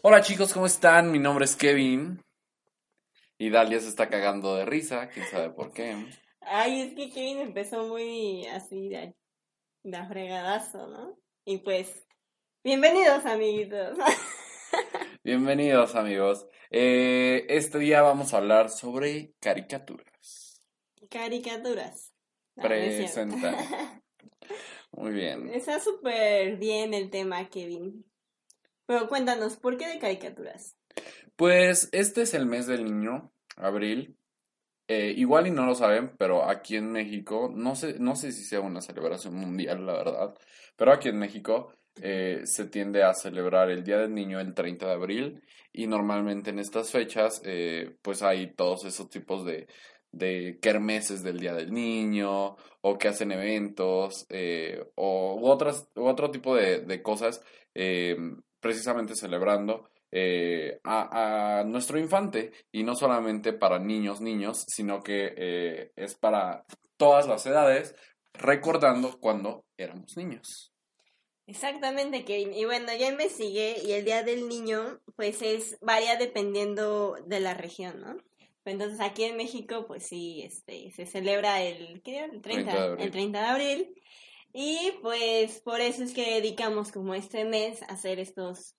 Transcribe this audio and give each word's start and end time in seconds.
Hola 0.00 0.22
chicos, 0.22 0.54
¿cómo 0.54 0.66
están? 0.66 1.12
Mi 1.12 1.18
nombre 1.18 1.44
es 1.44 1.54
Kevin. 1.54 2.22
Y 3.36 3.50
Dalia 3.50 3.78
se 3.78 3.88
está 3.88 4.08
cagando 4.08 4.56
de 4.56 4.64
risa, 4.64 5.08
quién 5.10 5.26
sabe 5.26 5.50
por 5.50 5.72
qué. 5.72 6.06
Ay, 6.40 6.80
es 6.80 6.94
que 6.94 7.10
Kevin 7.10 7.40
empezó 7.40 7.86
muy 7.86 8.46
así 8.46 8.88
de, 8.88 9.14
de 9.82 10.06
fregadazo, 10.06 10.86
¿no? 10.86 11.18
Y 11.44 11.58
pues, 11.58 12.06
bienvenidos 12.64 13.26
amiguitos. 13.26 13.98
Bienvenidos 15.24 15.94
amigos. 15.94 16.46
Eh, 16.70 17.44
este 17.50 17.78
día 17.78 18.00
vamos 18.00 18.32
a 18.32 18.38
hablar 18.38 18.70
sobre 18.70 19.34
caricaturas. 19.40 20.62
Caricaturas. 21.10 22.14
No. 22.56 22.62
Presenta. 22.62 23.54
Muy 24.92 25.12
bien. 25.12 25.50
Está 25.50 25.80
súper 25.80 26.56
bien 26.56 26.94
el 26.94 27.10
tema, 27.10 27.46
Kevin. 27.50 28.08
Pero 28.88 29.06
cuéntanos, 29.06 29.58
¿por 29.58 29.76
qué 29.76 29.86
de 29.86 29.98
caricaturas? 29.98 30.74
Pues 31.36 31.90
este 31.92 32.22
es 32.22 32.32
el 32.32 32.46
mes 32.46 32.66
del 32.66 32.84
niño, 32.84 33.30
abril. 33.56 34.16
Eh, 34.88 35.12
igual 35.14 35.46
y 35.46 35.50
no 35.50 35.66
lo 35.66 35.74
saben, 35.74 36.16
pero 36.16 36.48
aquí 36.48 36.76
en 36.76 36.90
México, 36.90 37.52
no 37.54 37.76
sé, 37.76 37.98
no 37.98 38.16
sé 38.16 38.32
si 38.32 38.44
sea 38.44 38.60
una 38.60 38.80
celebración 38.80 39.34
mundial, 39.34 39.84
la 39.84 39.92
verdad, 39.92 40.34
pero 40.74 40.90
aquí 40.90 41.10
en 41.10 41.18
México 41.18 41.74
eh, 42.00 42.40
se 42.44 42.64
tiende 42.64 43.02
a 43.02 43.12
celebrar 43.12 43.68
el 43.68 43.84
Día 43.84 43.98
del 43.98 44.14
Niño 44.14 44.40
el 44.40 44.54
30 44.54 44.86
de 44.86 44.92
abril 44.92 45.42
y 45.70 45.86
normalmente 45.86 46.48
en 46.48 46.58
estas 46.58 46.90
fechas 46.90 47.42
eh, 47.44 47.94
pues 48.00 48.22
hay 48.22 48.54
todos 48.54 48.86
esos 48.86 49.10
tipos 49.10 49.44
de, 49.44 49.66
de 50.12 50.58
kermeses 50.62 51.22
del 51.22 51.38
Día 51.38 51.52
del 51.52 51.74
Niño 51.74 52.56
o 52.80 52.96
que 52.96 53.08
hacen 53.08 53.32
eventos 53.32 54.26
o 54.94 55.34
u 55.38 55.46
otras, 55.46 55.90
u 55.94 56.06
otro 56.06 56.30
tipo 56.30 56.56
de, 56.56 56.80
de 56.80 57.02
cosas 57.02 57.42
precisamente 58.60 59.14
celebrando 59.14 59.88
eh, 60.10 60.80
a, 60.84 61.60
a 61.60 61.64
nuestro 61.64 61.98
infante 61.98 62.52
y 62.72 62.82
no 62.82 62.94
solamente 62.94 63.52
para 63.52 63.78
niños, 63.78 64.20
niños, 64.20 64.64
sino 64.66 65.02
que 65.02 65.34
eh, 65.36 65.92
es 65.96 66.14
para 66.14 66.64
todas 66.96 67.28
las 67.28 67.44
edades 67.46 67.94
recordando 68.32 69.18
cuando 69.20 69.64
éramos 69.76 70.16
niños. 70.16 70.72
Exactamente, 71.46 72.24
Kevin. 72.24 72.52
Y 72.52 72.66
bueno, 72.66 72.88
ya 72.98 73.08
investigué 73.08 73.76
y 73.82 73.92
el 73.92 74.04
Día 74.04 74.22
del 74.22 74.48
Niño, 74.48 75.00
pues 75.16 75.40
es, 75.40 75.78
varía 75.80 76.16
dependiendo 76.16 77.16
de 77.26 77.40
la 77.40 77.54
región, 77.54 78.00
¿no? 78.00 78.16
Entonces 78.66 79.00
aquí 79.00 79.24
en 79.24 79.36
México, 79.38 79.86
pues 79.86 80.06
sí, 80.06 80.42
este, 80.42 80.90
se 80.90 81.06
celebra 81.06 81.62
el, 81.62 82.02
¿qué 82.02 82.10
día? 82.10 82.24
El 82.26 82.42
30, 82.42 82.42
30 82.42 82.70
de 82.70 82.78
abril. 82.78 83.04
el 83.04 83.10
30 83.10 83.40
de 83.40 83.46
abril. 83.46 83.94
Y 84.52 84.92
pues 85.02 85.60
por 85.60 85.80
eso 85.80 86.02
es 86.02 86.12
que 86.14 86.34
dedicamos 86.34 86.90
como 86.92 87.14
este 87.14 87.44
mes 87.44 87.82
a 87.82 87.86
hacer 87.86 88.18
estos 88.18 88.74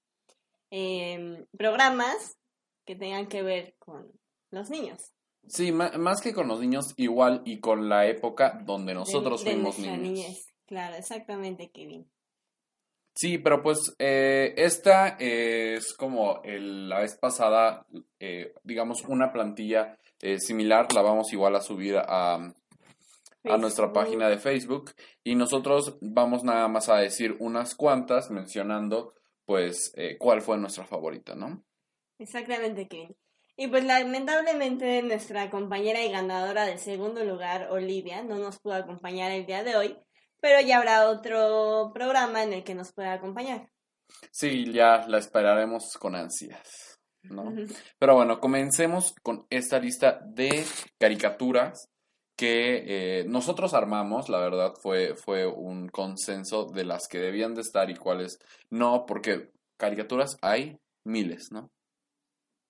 em, 0.72 1.46
programas 1.58 2.38
que 2.86 2.96
tengan 2.96 3.28
que 3.28 3.44
ver 3.44 3.76
con 3.80 4.12
los 4.52 4.70
niños. 4.70 5.00
Sí, 5.48 5.72
más 5.72 6.22
que 6.22 6.34
con 6.34 6.48
los 6.48 6.60
niños, 6.60 6.94
igual 6.98 7.42
y 7.46 7.60
con 7.60 7.88
la 7.90 8.06
época 8.08 8.62
donde 8.66 8.94
nosotros 8.94 9.44
de, 9.44 9.50
de 9.52 9.56
fuimos 9.56 9.80
niños. 9.80 10.00
niñez. 10.00 10.46
Claro, 10.66 10.96
exactamente, 10.96 11.72
Kevin. 11.72 12.10
Sí, 13.16 13.38
pero 13.38 13.62
pues 13.64 13.96
eh, 14.00 14.54
esta 14.58 15.18
es 15.20 15.94
como 15.94 16.42
el- 16.44 16.88
la 16.88 17.00
vez 17.00 17.18
pasada, 17.18 17.86
eh, 18.20 18.54
digamos, 18.64 19.04
una 19.08 19.32
plantilla 19.34 19.98
eh, 20.22 20.40
similar, 20.40 20.94
la 20.94 21.02
vamos 21.02 21.34
igual 21.34 21.56
a 21.56 21.62
subir 21.62 21.96
a, 21.98 22.54
a 23.44 23.58
nuestra 23.58 23.94
página 23.94 24.28
de 24.30 24.38
Facebook 24.38 24.92
y 25.24 25.36
nosotros 25.36 25.98
vamos 26.02 26.44
nada 26.44 26.68
más 26.68 26.90
a 26.90 26.98
decir 26.98 27.36
unas 27.40 27.76
cuantas 27.76 28.30
mencionando 28.32 29.14
pues 29.46 29.92
eh, 29.96 30.18
cuál 30.18 30.42
fue 30.42 30.58
nuestra 30.58 30.86
favorita, 30.86 31.36
¿no? 31.36 31.64
Exactamente, 32.20 32.88
Kevin. 32.88 33.16
Y 33.56 33.68
pues 33.68 33.84
lamentablemente 33.84 35.02
nuestra 35.02 35.50
compañera 35.50 36.02
y 36.02 36.12
ganadora 36.12 36.66
del 36.66 36.80
segundo 36.80 37.24
lugar, 37.24 37.68
Olivia, 37.72 38.24
no 38.24 38.38
nos 38.38 38.60
pudo 38.60 38.76
acompañar 38.76 39.32
el 39.32 39.46
día 39.46 39.64
de 39.64 39.76
hoy, 39.76 39.98
pero 40.40 40.66
ya 40.66 40.78
habrá 40.78 41.10
otro 41.10 41.92
programa 41.94 42.44
en 42.44 42.54
el 42.54 42.64
que 42.64 42.76
nos 42.76 42.94
pueda 42.94 43.14
acompañar. 43.14 43.70
Sí, 44.32 44.72
ya 44.72 45.06
la 45.08 45.18
esperaremos 45.18 45.98
con 46.00 46.16
ansias, 46.16 47.00
¿no? 47.24 47.54
Pero 47.98 48.16
bueno, 48.16 48.40
comencemos 48.40 49.14
con 49.22 49.46
esta 49.50 49.80
lista 49.80 50.22
de 50.26 50.64
caricaturas 50.98 51.90
que 52.40 52.84
eh, 53.20 53.26
nosotros 53.26 53.74
armamos, 53.74 54.30
la 54.30 54.40
verdad 54.40 54.74
fue, 54.82 55.14
fue 55.14 55.46
un 55.46 55.90
consenso 55.90 56.68
de 56.68 56.86
las 56.86 57.10
que 57.10 57.18
debían 57.20 57.54
de 57.54 57.60
estar 57.60 57.90
y 57.90 57.98
cuáles 57.98 58.40
no, 58.70 59.06
porque 59.06 59.52
caricaturas 59.76 60.38
hay 60.42 60.80
miles, 61.04 61.52
¿no? 61.52 61.70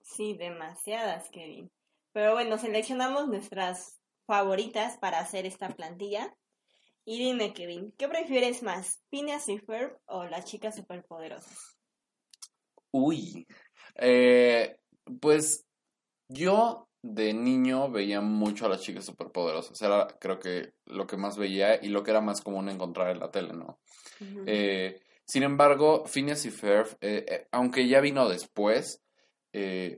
Sí, 0.02 0.36
demasiadas, 0.36 1.30
Kevin. 1.30 1.70
Pero 2.14 2.34
bueno, 2.34 2.58
seleccionamos 2.58 3.28
nuestras 3.28 4.00
favoritas 4.26 4.98
para 4.98 5.20
hacer 5.20 5.46
esta 5.46 5.70
plantilla. 5.70 6.36
Y 7.06 7.20
dime, 7.20 7.54
Kevin, 7.54 7.94
¿qué 7.96 8.08
prefieres 8.08 8.64
más, 8.64 9.04
Phineas 9.12 9.48
y 9.50 9.60
Ferb 9.60 10.00
o 10.08 10.24
las 10.24 10.46
chicas 10.46 10.78
superpoderosas? 10.78 11.78
Uy, 12.90 13.46
eh, 13.94 14.80
pues 15.22 15.64
yo 16.28 16.89
de 17.02 17.34
niño 17.34 17.90
veía 17.90 18.22
mucho 18.22 18.66
a 18.66 18.70
las 18.70 18.82
chicas 18.82 19.06
superpoderosas, 19.06 19.82
era 19.82 20.08
creo 20.20 20.40
que 20.40 20.74
lo 20.86 21.08
que 21.08 21.18
más 21.18 21.38
veía 21.38 21.84
y 21.84 21.90
lo 21.90 22.04
que 22.04 22.12
era 22.12 22.22
más 22.22 22.42
común 22.42 22.70
encontrar 22.70 23.12
en 23.12 23.20
la 23.20 23.32
tele, 23.32 23.54
¿no? 23.54 23.80
Eh, 24.46 25.02
sin 25.26 25.44
embargo, 25.44 26.06
Phineas 26.06 26.46
y 26.46 26.52
Ferb, 26.52 26.88
eh, 27.02 27.26
eh, 27.28 27.48
aunque 27.52 27.88
ya 27.88 28.02
vino 28.02 28.28
después, 28.28 29.02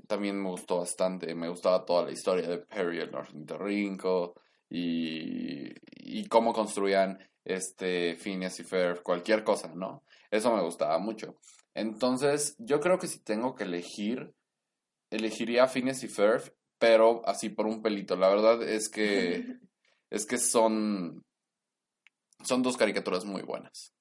también 0.07 0.41
me 0.41 0.50
gustó 0.50 0.79
bastante. 0.79 1.34
Me 1.35 1.50
gustaba 1.50 1.85
toda 1.85 2.06
la 2.06 2.11
historia 2.11 2.47
de 2.47 2.59
Perry 2.59 3.00
el 3.00 3.13
ornitorrinco 3.13 4.35
y, 4.69 5.73
y 5.97 6.25
cómo 6.28 6.53
construían 6.53 7.19
este 7.44 8.16
Phineas 8.16 8.59
y 8.59 8.63
Ferb, 8.63 9.01
cualquier 9.03 9.44
cosa, 9.44 9.73
¿no? 9.73 10.03
Eso 10.29 10.56
me 10.56 10.61
gustaba 10.61 11.00
mucho. 11.00 11.35
Entonces, 11.73 12.56
yo 12.59 12.79
creo 12.79 13.00
que 13.00 13.07
si 13.07 13.19
tengo 13.19 13.56
que 13.56 13.63
elegir, 13.63 14.34
elegiría 15.09 15.67
Phineas 15.67 16.03
y 16.03 16.07
Ferb, 16.07 16.53
pero 16.81 17.22
así 17.25 17.50
por 17.50 17.68
un 17.68 17.84
pelito. 17.84 18.16
La 18.18 18.28
verdad 18.28 18.64
es 18.64 18.90
que 18.90 19.46
es 20.09 20.26
que 20.26 20.40
son 20.40 21.23
son 22.44 22.64
dos 22.64 22.76
caricaturas 22.76 23.23
muy 23.23 23.44
buenas. 23.44 23.94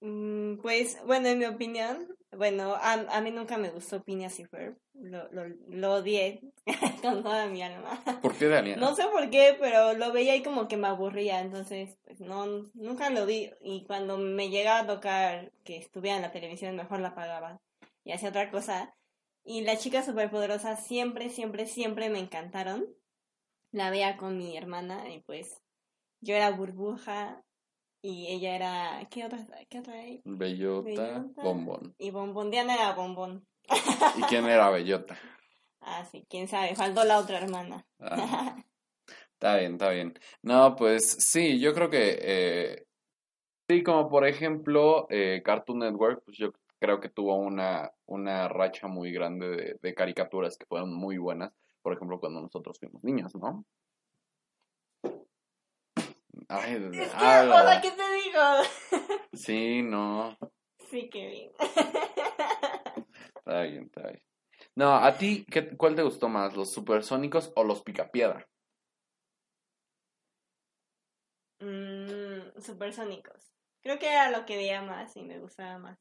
Mm, 0.00 0.56
Pues, 0.60 0.98
bueno, 1.06 1.28
en 1.28 1.38
mi 1.38 1.44
opinión, 1.44 2.08
bueno, 2.36 2.74
a, 2.74 2.92
a 2.92 3.20
mí 3.20 3.30
nunca 3.30 3.56
me 3.56 3.70
gustó 3.70 4.02
y 4.06 4.44
Ferb, 4.44 4.76
lo, 4.94 5.30
lo, 5.30 5.46
lo 5.68 5.94
odié 5.94 6.40
con 7.02 7.22
toda 7.22 7.46
mi 7.46 7.62
alma. 7.62 8.02
¿Por 8.20 8.34
qué, 8.34 8.48
Daniela? 8.48 8.80
No 8.84 8.96
sé 8.96 9.04
por 9.06 9.30
qué, 9.30 9.56
pero 9.60 9.94
lo 9.94 10.12
veía 10.12 10.34
y 10.34 10.42
como 10.42 10.66
que 10.66 10.76
me 10.76 10.88
aburría, 10.88 11.40
entonces, 11.40 11.96
pues 12.04 12.20
no, 12.20 12.46
nunca 12.74 13.10
lo 13.10 13.26
vi. 13.26 13.50
Y 13.62 13.84
cuando 13.84 14.18
me 14.18 14.50
llegaba 14.50 14.80
a 14.80 14.86
tocar 14.86 15.52
que 15.64 15.76
estuviera 15.76 16.16
en 16.16 16.22
la 16.22 16.32
televisión, 16.32 16.74
mejor 16.74 16.98
la 17.00 17.08
apagaba 17.08 17.60
y 18.04 18.12
hacía 18.12 18.30
otra 18.30 18.50
cosa. 18.50 18.92
Y 19.44 19.62
las 19.62 19.82
chicas 19.82 20.06
superpoderosas 20.06 20.86
siempre, 20.86 21.28
siempre, 21.28 21.66
siempre 21.66 22.08
me 22.08 22.18
encantaron. 22.18 22.86
La 23.72 23.90
veía 23.90 24.16
con 24.16 24.38
mi 24.38 24.56
hermana 24.56 25.12
y 25.12 25.20
pues 25.20 25.60
yo 26.20 26.34
era 26.34 26.50
burbuja 26.50 27.42
y 28.00 28.26
ella 28.28 28.54
era, 28.54 29.08
¿qué 29.10 29.24
otra? 29.24 29.46
¿Qué 29.68 29.80
otra 29.80 29.94
hay? 29.94 30.20
Bellota, 30.24 30.88
Bellota. 30.88 31.42
bombón. 31.42 31.94
Y 31.98 32.10
Bombón, 32.10 32.50
Diana 32.50 32.74
era 32.74 32.92
Bombón. 32.92 33.46
¿Y 34.18 34.22
quién 34.22 34.44
era 34.46 34.70
Bellota? 34.70 35.18
Ah, 35.86 36.02
sí, 36.10 36.24
quién 36.30 36.48
sabe, 36.48 36.74
faltó 36.74 37.04
la 37.04 37.18
otra 37.18 37.36
hermana. 37.36 37.86
Ah, 38.00 38.56
está 39.34 39.58
bien, 39.58 39.72
está 39.72 39.90
bien. 39.90 40.18
No, 40.40 40.74
pues 40.76 41.10
sí, 41.18 41.60
yo 41.60 41.74
creo 41.74 41.90
que 41.90 42.18
eh, 42.22 42.86
sí, 43.68 43.82
como 43.82 44.08
por 44.08 44.26
ejemplo 44.26 45.06
eh, 45.10 45.42
Cartoon 45.44 45.80
Network, 45.80 46.22
pues 46.24 46.38
yo 46.38 46.52
creo 46.84 47.00
que 47.00 47.08
tuvo 47.08 47.36
una, 47.36 47.90
una 48.04 48.46
racha 48.46 48.88
muy 48.88 49.10
grande 49.10 49.48
de, 49.48 49.78
de 49.80 49.94
caricaturas 49.94 50.58
que 50.58 50.66
fueron 50.66 50.92
muy 50.92 51.16
buenas, 51.16 51.50
por 51.80 51.94
ejemplo, 51.94 52.20
cuando 52.20 52.42
nosotros 52.42 52.78
fuimos 52.78 53.02
niños, 53.02 53.34
¿no? 53.36 53.64
Ay, 56.46 56.74
Es 56.92 57.10
que, 57.10 57.10
ah, 57.14 57.46
o 57.48 57.66
sea, 57.66 57.80
¿qué 57.80 57.90
te 57.90 58.02
digo? 58.22 59.18
sí, 59.32 59.82
no, 59.82 60.36
Sí, 60.90 61.08
Kevin. 61.08 61.52
está 63.34 63.62
bien, 63.62 63.84
está 63.84 64.02
bien. 64.02 64.22
No, 64.74 64.94
¿a 64.94 65.16
ti 65.16 65.46
qué, 65.50 65.74
cuál 65.78 65.94
te 65.94 66.02
gustó 66.02 66.28
más, 66.28 66.54
los 66.54 66.70
supersónicos 66.70 67.50
o 67.56 67.64
los 67.64 67.80
picapiedra? 67.80 68.46
Mm, 71.60 72.60
supersónicos. 72.60 73.54
Creo 73.80 73.98
que 73.98 74.10
era 74.10 74.30
lo 74.30 74.44
que 74.44 74.58
veía 74.58 74.82
más 74.82 75.16
y 75.16 75.22
me 75.22 75.38
gustaba 75.38 75.78
más. 75.78 75.98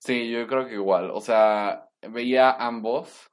Sí, 0.00 0.30
yo 0.30 0.46
creo 0.46 0.66
que 0.66 0.74
igual. 0.74 1.10
O 1.10 1.20
sea, 1.20 1.90
veía 2.10 2.52
ambos, 2.52 3.30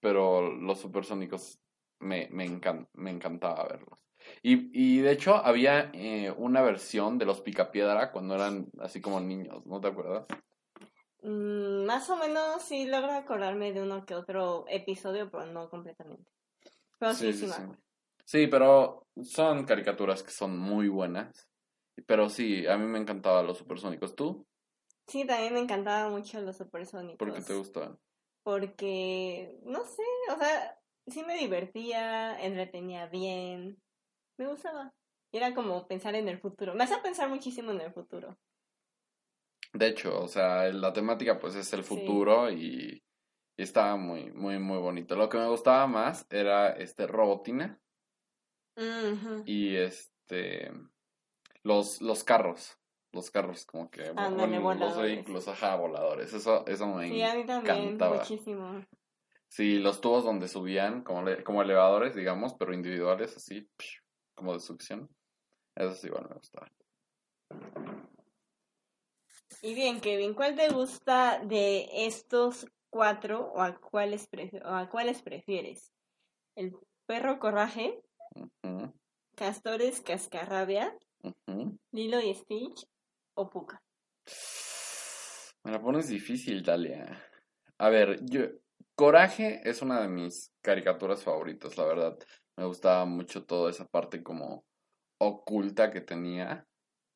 pero 0.00 0.50
los 0.52 0.80
supersónicos 0.80 1.60
me, 2.00 2.28
me, 2.32 2.46
encan- 2.46 2.88
me 2.94 3.10
encantaba 3.10 3.64
verlos. 3.68 4.00
Y, 4.42 4.70
y 4.98 5.00
de 5.00 5.12
hecho 5.12 5.36
había 5.36 5.90
eh, 5.94 6.32
una 6.36 6.62
versión 6.62 7.18
de 7.18 7.26
los 7.26 7.40
Picapiedra 7.42 8.12
cuando 8.12 8.34
eran 8.34 8.68
así 8.80 9.00
como 9.00 9.20
niños, 9.20 9.64
¿no 9.66 9.80
te 9.80 9.88
acuerdas? 9.88 10.26
Mm, 11.22 11.84
más 11.86 12.08
o 12.10 12.16
menos 12.16 12.62
sí 12.62 12.86
logro 12.86 13.12
acordarme 13.12 13.72
de 13.72 13.82
uno 13.82 14.04
que 14.06 14.14
otro 14.14 14.64
episodio, 14.68 15.30
pero 15.30 15.46
no 15.46 15.68
completamente. 15.70 16.30
Pero 16.98 17.14
sí, 17.14 17.32
sí, 17.32 17.46
me 17.46 17.54
acuerdo. 17.54 17.82
Sí, 18.24 18.46
pero 18.46 19.06
son 19.22 19.64
caricaturas 19.64 20.22
que 20.22 20.30
son 20.30 20.58
muy 20.58 20.88
buenas. 20.88 21.48
Pero 22.06 22.28
sí, 22.28 22.66
a 22.66 22.76
mí 22.78 22.86
me 22.86 22.98
encantaban 22.98 23.46
los 23.46 23.58
supersónicos. 23.58 24.14
¿Tú? 24.16 24.46
Sí, 25.06 25.26
también 25.26 25.54
me 25.54 25.60
encantaban 25.60 26.12
mucho 26.12 26.40
los 26.40 26.56
supersónicos. 26.56 27.18
¿Por 27.18 27.34
qué 27.34 27.40
te 27.42 27.54
gustaban? 27.54 27.98
Porque, 28.42 29.58
no 29.64 29.84
sé, 29.84 30.02
o 30.34 30.38
sea, 30.38 30.78
sí 31.06 31.22
me 31.24 31.36
divertía, 31.36 32.40
entretenía 32.42 33.06
bien, 33.06 33.82
me 34.38 34.46
gustaba. 34.46 34.94
Era 35.32 35.54
como 35.54 35.86
pensar 35.86 36.14
en 36.14 36.28
el 36.28 36.38
futuro. 36.38 36.74
Me 36.74 36.84
hacía 36.84 37.02
pensar 37.02 37.28
muchísimo 37.28 37.70
en 37.70 37.80
el 37.80 37.92
futuro. 37.92 38.36
De 39.72 39.86
hecho, 39.88 40.20
o 40.22 40.28
sea, 40.28 40.68
la 40.72 40.92
temática 40.92 41.38
pues 41.38 41.54
es 41.54 41.72
el 41.72 41.84
Sí. 41.84 41.88
futuro 41.94 42.50
y, 42.50 43.04
y 43.56 43.62
estaba 43.62 43.96
muy, 43.96 44.32
muy, 44.32 44.58
muy 44.58 44.78
bonito. 44.78 45.14
Lo 45.14 45.28
que 45.28 45.38
me 45.38 45.48
gustaba 45.48 45.86
más 45.86 46.26
era 46.30 46.70
este 46.70 47.06
Robotina 47.06 47.80
y 49.44 49.76
este 49.76 50.72
los, 51.62 52.00
los 52.00 52.24
carros. 52.24 52.79
Los 53.12 53.30
carros 53.30 53.64
como 53.66 53.90
que 53.90 54.10
bueno, 54.12 54.74
los 54.74 54.96
vehículos, 54.96 55.48
ajá, 55.48 55.74
voladores. 55.76 56.32
Eso, 56.32 56.64
eso 56.66 56.86
me 56.86 57.08
Sí, 57.08 57.22
a 57.22 57.34
mí 57.34 57.44
también, 57.44 57.78
encantaba. 57.88 58.18
muchísimo. 58.18 58.84
Sí, 59.48 59.78
los 59.80 60.00
tubos 60.00 60.22
donde 60.24 60.46
subían, 60.46 61.02
como, 61.02 61.22
le- 61.22 61.42
como 61.42 61.62
elevadores, 61.62 62.14
digamos, 62.14 62.54
pero 62.54 62.72
individuales, 62.72 63.36
así, 63.36 63.68
como 64.34 64.52
de 64.54 64.60
succión. 64.60 65.08
Eso 65.74 65.92
sí, 65.94 66.06
igual 66.06 66.28
me 66.28 66.36
gustaba. 66.36 66.70
Y 69.62 69.74
bien, 69.74 70.00
Kevin, 70.00 70.34
¿cuál 70.34 70.54
te 70.54 70.68
gusta 70.68 71.40
de 71.44 71.88
estos 72.06 72.66
cuatro 72.90 73.50
o 73.52 73.60
a 73.60 73.76
cuáles, 73.78 74.28
o 74.64 74.68
a 74.68 74.88
cuáles 74.88 75.20
prefieres? 75.22 75.92
¿El 76.54 76.76
perro 77.06 77.40
coraje, 77.40 78.00
Castores 79.34 80.00
Cascarrabia. 80.02 80.96
Lilo 81.92 82.20
y 82.20 82.34
Stitch 82.34 82.86
o? 83.40 83.80
Me 85.64 85.72
la 85.72 85.80
pones 85.80 86.08
difícil, 86.08 86.62
Dalia. 86.62 87.22
A 87.78 87.88
ver, 87.88 88.18
yo. 88.24 88.46
Coraje 88.94 89.62
es 89.64 89.80
una 89.80 90.02
de 90.02 90.08
mis 90.08 90.52
caricaturas 90.60 91.24
favoritas, 91.24 91.76
la 91.78 91.84
verdad. 91.84 92.18
Me 92.56 92.66
gustaba 92.66 93.06
mucho 93.06 93.44
toda 93.46 93.70
esa 93.70 93.86
parte 93.86 94.22
como 94.22 94.66
oculta 95.18 95.90
que 95.90 96.02
tenía. 96.02 96.66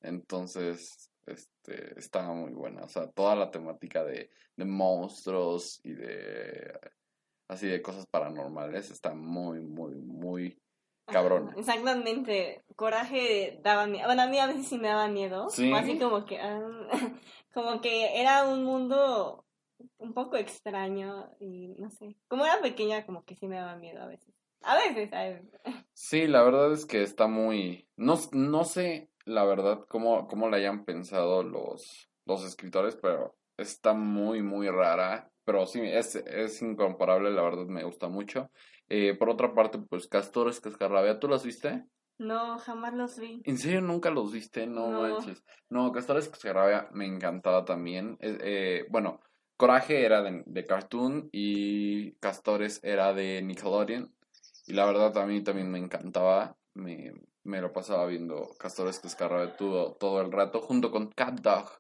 Entonces, 0.01 1.11
este, 1.27 1.99
estaba 1.99 2.33
muy 2.33 2.53
buena. 2.53 2.85
O 2.85 2.89
sea, 2.89 3.11
toda 3.11 3.37
la 3.37 3.51
temática 3.51 4.03
de, 4.03 4.31
de 4.57 4.65
monstruos 4.65 5.81
y 5.85 5.93
de 5.93 6.73
así 7.49 7.67
de 7.67 7.83
cosas 7.83 8.07
paranormales 8.07 8.91
está 8.91 9.15
muy, 9.15 9.61
muy, 9.61 9.95
muy 9.97 10.59
cabrona. 11.07 11.51
Ajá, 11.51 11.61
Exactamente. 11.61 12.65
Coraje 12.77 13.61
daba 13.63 13.87
miedo. 13.87 14.07
Bueno, 14.07 14.23
a 14.23 14.27
mí 14.27 14.39
a 14.39 14.47
veces 14.47 14.67
sí 14.67 14.79
me 14.79 14.89
daba 14.89 15.09
miedo. 15.09 15.49
¿Sí? 15.51 15.73
O 15.73 15.77
así 15.77 15.99
como 15.99 16.25
que, 16.25 16.39
ah, 16.39 16.61
como 17.55 17.81
que 17.81 18.21
era 18.21 18.47
un 18.47 18.65
mundo 18.65 19.45
un 19.99 20.15
poco 20.15 20.37
extraño 20.37 21.31
y 21.41 21.69
no 21.79 21.91
sé. 21.91 22.17
Como 22.29 22.45
era 22.45 22.61
pequeña, 22.61 23.05
como 23.07 23.25
que 23.25 23.37
sí 23.37 23.47
me 23.47 23.57
daba 23.57 23.77
miedo 23.77 24.03
a 24.03 24.07
veces. 24.07 24.35
A 24.63 24.77
veces, 24.77 25.13
a 25.13 25.23
veces. 25.25 25.51
Sí, 25.97 26.27
la 26.27 26.43
verdad 26.43 26.73
es 26.73 26.87
que 26.87 27.03
está 27.03 27.29
muy... 27.29 27.89
No, 27.97 28.19
no 28.33 28.65
sé, 28.65 29.11
la 29.25 29.45
verdad, 29.45 29.85
cómo, 29.89 30.27
cómo 30.27 30.49
la 30.49 30.57
hayan 30.57 30.85
pensado 30.85 31.45
los, 31.45 32.11
los 32.27 32.45
escritores, 32.45 32.97
pero 32.97 33.37
está 33.57 33.93
muy, 33.93 34.43
muy 34.43 34.69
rara. 34.69 35.31
Pero 35.45 35.67
sí, 35.67 35.81
es, 35.83 36.17
es 36.17 36.63
incomparable, 36.63 37.31
la 37.31 37.43
verdad 37.43 37.67
me 37.67 37.85
gusta 37.85 38.09
mucho. 38.09 38.51
Eh, 38.89 39.15
por 39.15 39.31
otra 39.31 39.55
parte, 39.55 39.79
pues 39.79 40.09
Castores 40.09 40.61
Cascarrabia, 40.61 41.19
¿tú 41.19 41.29
los 41.29 41.45
viste? 41.45 41.87
No, 42.19 42.59
jamás 42.59 42.95
los 42.95 43.19
vi. 43.19 43.43
¿En 43.45 43.59
serio 43.59 43.81
nunca 43.81 44.11
los 44.11 44.33
viste? 44.33 44.67
No, 44.67 44.89
No. 44.89 45.03
manches. 45.03 45.45
No, 45.69 45.91
Castores 45.93 46.29
Cascarrabia 46.29 46.89
me 46.93 47.07
encantaba 47.07 47.65
también. 47.65 48.17
Eh, 48.21 48.39
eh, 48.41 48.87
bueno, 48.91 49.21
Coraje 49.57 50.05
era 50.05 50.23
de, 50.23 50.43
de 50.47 50.65
Cartoon 50.65 51.29
y 51.33 52.13
Castores 52.17 52.81
era 52.85 53.13
de 53.15 53.43
Nickelodeon. 53.43 54.15
Y 54.67 54.73
la 54.75 54.87
verdad 54.87 55.17
a 55.19 55.27
mí 55.27 55.43
también 55.43 55.71
me 55.71 55.79
encantaba. 55.79 56.57
Me, 56.75 57.13
me 57.43 57.61
lo 57.61 57.73
pasaba 57.73 58.07
viendo 58.07 58.49
Castores 58.59 59.01
Cascarrabia 59.01 59.57
todo, 59.57 59.95
todo 59.95 60.21
el 60.21 60.31
rato 60.33 60.61
junto 60.61 60.91
con 60.91 61.11
Cat 61.11 61.41
Dog. 61.41 61.71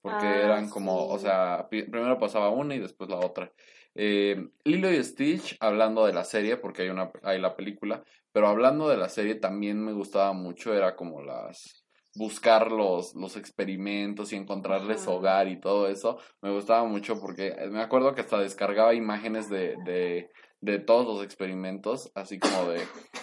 Porque 0.00 0.26
Ah, 0.26 0.44
eran 0.44 0.68
como, 0.70 1.08
o 1.08 1.18
sea, 1.18 1.66
primero 1.68 2.18
pasaba 2.18 2.50
una 2.50 2.74
y 2.74 2.78
después 2.78 3.10
la 3.10 3.16
otra. 3.16 3.52
Eh, 4.00 4.48
Lilo 4.62 4.92
y 4.92 5.02
Stitch, 5.02 5.56
hablando 5.58 6.06
de 6.06 6.12
la 6.12 6.22
serie, 6.22 6.56
porque 6.56 6.82
hay 6.82 6.88
una 6.88 7.10
hay 7.24 7.40
la 7.40 7.56
película, 7.56 8.04
pero 8.30 8.46
hablando 8.46 8.88
de 8.88 8.96
la 8.96 9.08
serie 9.08 9.34
también 9.34 9.84
me 9.84 9.92
gustaba 9.92 10.32
mucho, 10.32 10.72
era 10.72 10.94
como 10.94 11.20
las 11.20 11.84
buscar 12.14 12.70
los, 12.70 13.16
los 13.16 13.36
experimentos 13.36 14.32
y 14.32 14.36
encontrarles 14.36 15.02
Ajá. 15.02 15.10
hogar 15.10 15.48
y 15.48 15.58
todo 15.58 15.88
eso. 15.88 16.18
Me 16.42 16.52
gustaba 16.52 16.84
mucho 16.84 17.20
porque 17.20 17.48
eh, 17.48 17.70
me 17.70 17.80
acuerdo 17.80 18.14
que 18.14 18.20
hasta 18.20 18.38
descargaba 18.38 18.94
imágenes 18.94 19.50
de, 19.50 19.76
de, 19.84 20.30
de 20.60 20.78
todos 20.78 21.04
los 21.04 21.24
experimentos, 21.24 22.12
así 22.14 22.38
como 22.38 22.68
de, 22.68 22.80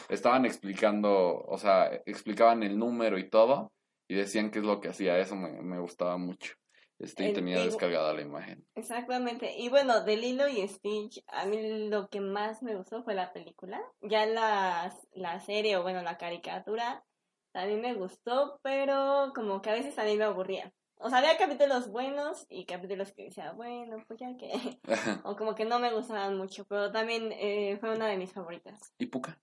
estaban 0.10 0.46
explicando, 0.46 1.40
o 1.40 1.58
sea, 1.58 1.90
explicaban 2.06 2.64
el 2.64 2.78
número 2.78 3.18
y 3.18 3.30
todo, 3.30 3.72
y 4.10 4.16
decían 4.16 4.52
qué 4.52 4.60
es 4.60 4.66
lo 4.66 4.82
que 4.82 4.90
hacía, 4.90 5.20
eso 5.20 5.38
me, 5.38 5.62
me 5.62 5.80
gustaba 5.80 6.18
mucho. 6.18 6.54
Este, 7.00 7.30
y 7.30 7.34
tenía 7.34 7.58
el- 7.58 7.66
descargada 7.66 8.14
la 8.14 8.22
imagen. 8.22 8.66
Exactamente. 8.76 9.58
Y 9.58 9.70
bueno, 9.70 10.02
de 10.04 10.16
Lilo 10.18 10.48
y 10.48 10.66
Stitch, 10.68 11.24
a 11.28 11.46
mí 11.46 11.88
lo 11.90 12.10
que 12.10 12.22
más 12.22 12.64
me 12.64 12.76
gustó 12.76 13.04
fue 13.04 13.14
la 13.16 13.34
película. 13.34 13.82
Ya 14.02 14.26
la, 14.26 14.94
la 15.14 15.40
serie 15.42 15.78
o 15.78 15.84
bueno, 15.84 16.02
la 16.02 16.18
caricatura 16.18 17.04
también 17.52 17.82
me 17.82 17.94
gustó, 17.94 18.60
pero 18.64 19.32
como 19.36 19.62
que 19.62 19.70
a 19.70 19.74
veces 19.74 19.96
también 19.96 20.18
me 20.18 20.24
aburría. 20.26 20.74
O 20.98 21.10
sea, 21.10 21.18
había 21.20 21.38
capítulos 21.38 21.90
buenos 21.90 22.46
y 22.50 22.66
capítulos 22.66 23.12
que 23.12 23.24
decía, 23.26 23.52
bueno, 23.52 23.98
pues 24.08 24.20
ya 24.20 24.36
que... 24.38 24.80
O 25.26 25.36
como 25.36 25.54
que 25.56 25.66
no 25.66 25.80
me 25.80 25.92
gustaban 25.94 26.38
mucho, 26.38 26.66
pero 26.66 26.92
también 26.92 27.32
eh, 27.34 27.78
fue 27.80 27.94
una 27.94 28.08
de 28.08 28.18
mis 28.18 28.32
favoritas. 28.32 28.94
¿Y 28.98 29.08
Puka? 29.08 29.38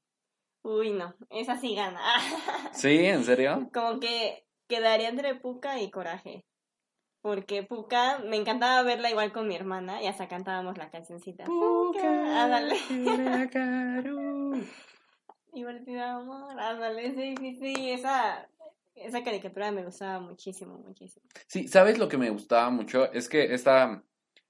Uy, 0.63 0.91
no, 0.93 1.15
esa 1.29 1.59
sí 1.59 1.75
gana. 1.75 2.01
¿Sí? 2.73 3.05
¿En 3.05 3.25
serio? 3.25 3.69
como 3.75 3.99
que 4.01 4.47
quedaría 4.69 5.09
entre 5.09 5.35
Puka 5.35 5.81
y 5.81 5.91
Coraje. 5.91 6.47
Porque 7.23 7.63
Puka, 7.63 8.19
me 8.19 8.37
encantaba 8.37 8.83
verla 8.83 9.09
igual 9.09 9.33
con 9.33 9.47
mi 9.47 9.55
hermana 9.55 10.03
y 10.03 10.09
hasta 10.09 10.27
cantábamos 10.27 10.77
la 10.77 10.91
cancioncita. 10.91 11.45
Puka, 11.45 12.43
ándale. 12.43 12.77
Divertido 15.53 16.03
amor, 16.03 16.59
ándale, 16.59 17.15
sí, 17.15 17.37
sí, 17.39 17.55
sí, 17.55 17.91
esa, 17.93 18.49
esa 18.97 19.23
caricatura 19.23 19.71
me 19.71 19.85
gustaba 19.85 20.19
muchísimo, 20.19 20.79
muchísimo. 20.79 21.25
Sí, 21.47 21.69
¿sabes 21.69 21.97
lo 21.99 22.09
que 22.09 22.19
me 22.19 22.31
gustaba 22.31 22.71
mucho? 22.71 23.13
Es 23.13 23.29
que 23.29 23.55
esta, 23.55 24.03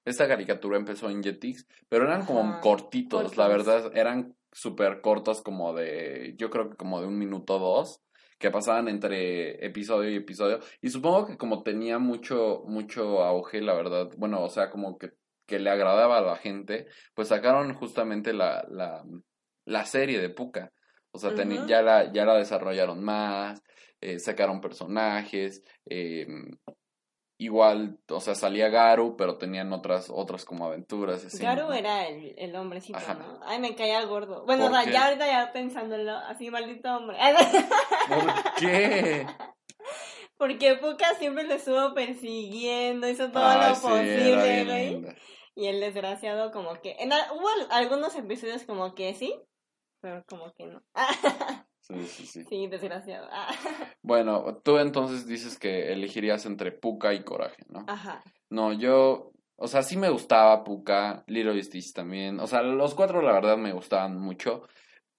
esta 0.06 0.26
caricatura 0.26 0.78
empezó 0.78 1.10
en 1.10 1.22
Jetix, 1.22 1.66
pero 1.90 2.04
eran 2.04 2.24
como 2.24 2.58
cortitos, 2.62 3.36
la 3.36 3.48
verdad, 3.48 3.94
eran 3.94 4.34
súper 4.50 5.02
cortos, 5.02 5.42
como 5.42 5.74
de, 5.74 6.36
yo 6.38 6.48
creo 6.48 6.70
que 6.70 6.76
como 6.76 7.02
de 7.02 7.06
un 7.06 7.18
minuto 7.18 7.56
o 7.56 7.58
dos, 7.58 8.00
que 8.42 8.50
pasaban 8.50 8.88
entre 8.88 9.64
episodio 9.64 10.10
y 10.10 10.16
episodio, 10.16 10.58
y 10.80 10.90
supongo 10.90 11.28
que 11.28 11.36
como 11.36 11.62
tenía 11.62 12.00
mucho, 12.00 12.64
mucho 12.66 13.22
auge, 13.22 13.60
la 13.60 13.72
verdad, 13.72 14.10
bueno, 14.18 14.42
o 14.42 14.48
sea, 14.48 14.68
como 14.68 14.98
que, 14.98 15.12
que 15.46 15.60
le 15.60 15.70
agradaba 15.70 16.18
a 16.18 16.22
la 16.22 16.36
gente, 16.36 16.88
pues 17.14 17.28
sacaron 17.28 17.72
justamente 17.74 18.32
la, 18.32 18.66
la, 18.68 19.04
la 19.64 19.84
serie 19.84 20.20
de 20.20 20.28
Puka. 20.28 20.72
O 21.12 21.18
sea, 21.18 21.30
ya, 21.68 21.82
la, 21.82 22.12
ya 22.12 22.24
la 22.24 22.36
desarrollaron 22.38 23.04
más, 23.04 23.62
eh, 24.00 24.18
sacaron 24.18 24.60
personajes, 24.60 25.62
eh, 25.84 26.26
igual, 27.44 27.98
o 28.08 28.20
sea, 28.20 28.34
salía 28.34 28.68
Garu, 28.68 29.16
pero 29.16 29.38
tenían 29.38 29.72
otras, 29.72 30.08
otras 30.10 30.44
como 30.44 30.66
aventuras. 30.66 31.24
Así, 31.24 31.42
Garu 31.42 31.62
¿no? 31.68 31.72
era 31.72 32.06
el, 32.08 32.34
el 32.38 32.54
hombrecito, 32.56 32.98
Ajá. 32.98 33.14
¿no? 33.14 33.40
Ay, 33.44 33.58
me 33.60 33.74
caía 33.74 34.02
gordo. 34.04 34.44
Bueno, 34.44 34.66
o 34.66 34.68
¿Por 34.68 34.76
sea, 34.76 34.84
qué? 34.86 34.92
ya 34.92 35.04
ahorita 35.06 35.26
ya 35.26 35.52
pensándolo, 35.52 36.16
así 36.16 36.50
maldito 36.50 36.94
hombre. 36.96 37.16
¿Por 38.08 38.54
qué? 38.58 39.26
Porque 40.36 40.74
Puka 40.76 41.14
siempre 41.14 41.44
lo 41.44 41.54
estuvo 41.54 41.94
persiguiendo, 41.94 43.08
hizo 43.08 43.30
todo 43.30 43.44
Ay, 43.46 43.68
lo 43.70 43.74
sí, 43.76 43.82
posible, 43.82 44.64
güey. 44.64 45.16
Y 45.54 45.66
el 45.66 45.80
desgraciado 45.80 46.50
como 46.50 46.74
que... 46.80 46.96
En 46.98 47.10
hubo 47.10 47.48
al- 47.48 47.68
algunos 47.70 48.16
episodios 48.16 48.64
como 48.64 48.94
que 48.94 49.14
sí, 49.14 49.38
pero 50.00 50.24
como 50.26 50.52
que 50.54 50.66
no. 50.66 50.82
Sí, 51.82 52.06
sí, 52.06 52.26
sí. 52.26 52.44
sí, 52.44 52.66
desgraciado. 52.68 53.28
Ah. 53.30 53.48
Bueno, 54.04 54.60
tú 54.64 54.78
entonces 54.78 55.26
dices 55.26 55.58
que 55.58 55.92
elegirías 55.92 56.46
entre 56.46 56.72
Puka 56.72 57.14
y 57.14 57.22
Coraje, 57.22 57.62
¿no? 57.68 57.84
Ajá. 57.88 58.22
No, 58.50 58.72
yo, 58.72 59.32
o 59.56 59.68
sea, 59.68 59.82
sí 59.82 59.96
me 59.96 60.10
gustaba 60.10 60.64
Puka, 60.64 61.24
Little 61.26 61.56
y 61.56 61.62
Stitch 61.62 61.92
también. 61.92 62.40
O 62.40 62.46
sea, 62.46 62.62
los 62.62 62.94
cuatro 62.94 63.22
la 63.22 63.32
verdad 63.32 63.56
me 63.56 63.72
gustaban 63.72 64.18
mucho. 64.18 64.62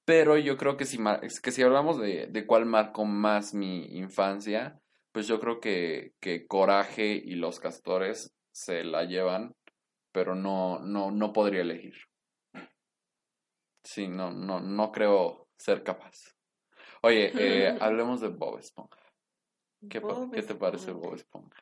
Pero 0.06 0.38
yo 0.38 0.58
creo 0.58 0.76
que 0.76 0.86
si, 0.86 0.98
que 1.42 1.52
si 1.52 1.64
hablamos 1.64 1.98
de, 1.98 2.28
de 2.28 2.46
cuál 2.46 2.66
marcó 2.66 3.06
más 3.06 3.54
mi 3.54 3.86
infancia, 3.98 4.82
pues 5.14 5.28
yo 5.28 5.40
creo 5.40 5.60
que, 5.62 6.14
que 6.20 6.46
Coraje 6.46 7.14
y 7.14 7.36
los 7.36 7.60
Castores 7.60 8.34
se 8.52 8.84
la 8.84 9.06
llevan, 9.06 9.56
pero 10.12 10.36
no, 10.36 10.80
no, 10.80 11.12
no 11.12 11.32
podría 11.32 11.62
elegir. 11.62 11.94
Sí, 13.84 14.08
no, 14.08 14.32
no, 14.32 14.60
no 14.60 14.92
creo 14.92 15.48
ser 15.58 15.84
capaz. 15.84 16.33
Oye, 17.04 17.32
eh, 17.38 17.78
hablemos 17.80 18.22
de 18.22 18.30
Bob 18.30 18.58
Esponja. 18.60 19.00
¿Qué, 19.90 20.00
pa- 20.00 20.08
Bob 20.08 20.32
¿qué 20.32 20.42
te 20.42 20.56
parece. 20.56 20.92
Bob 20.92 21.16
Esponja? 21.16 21.62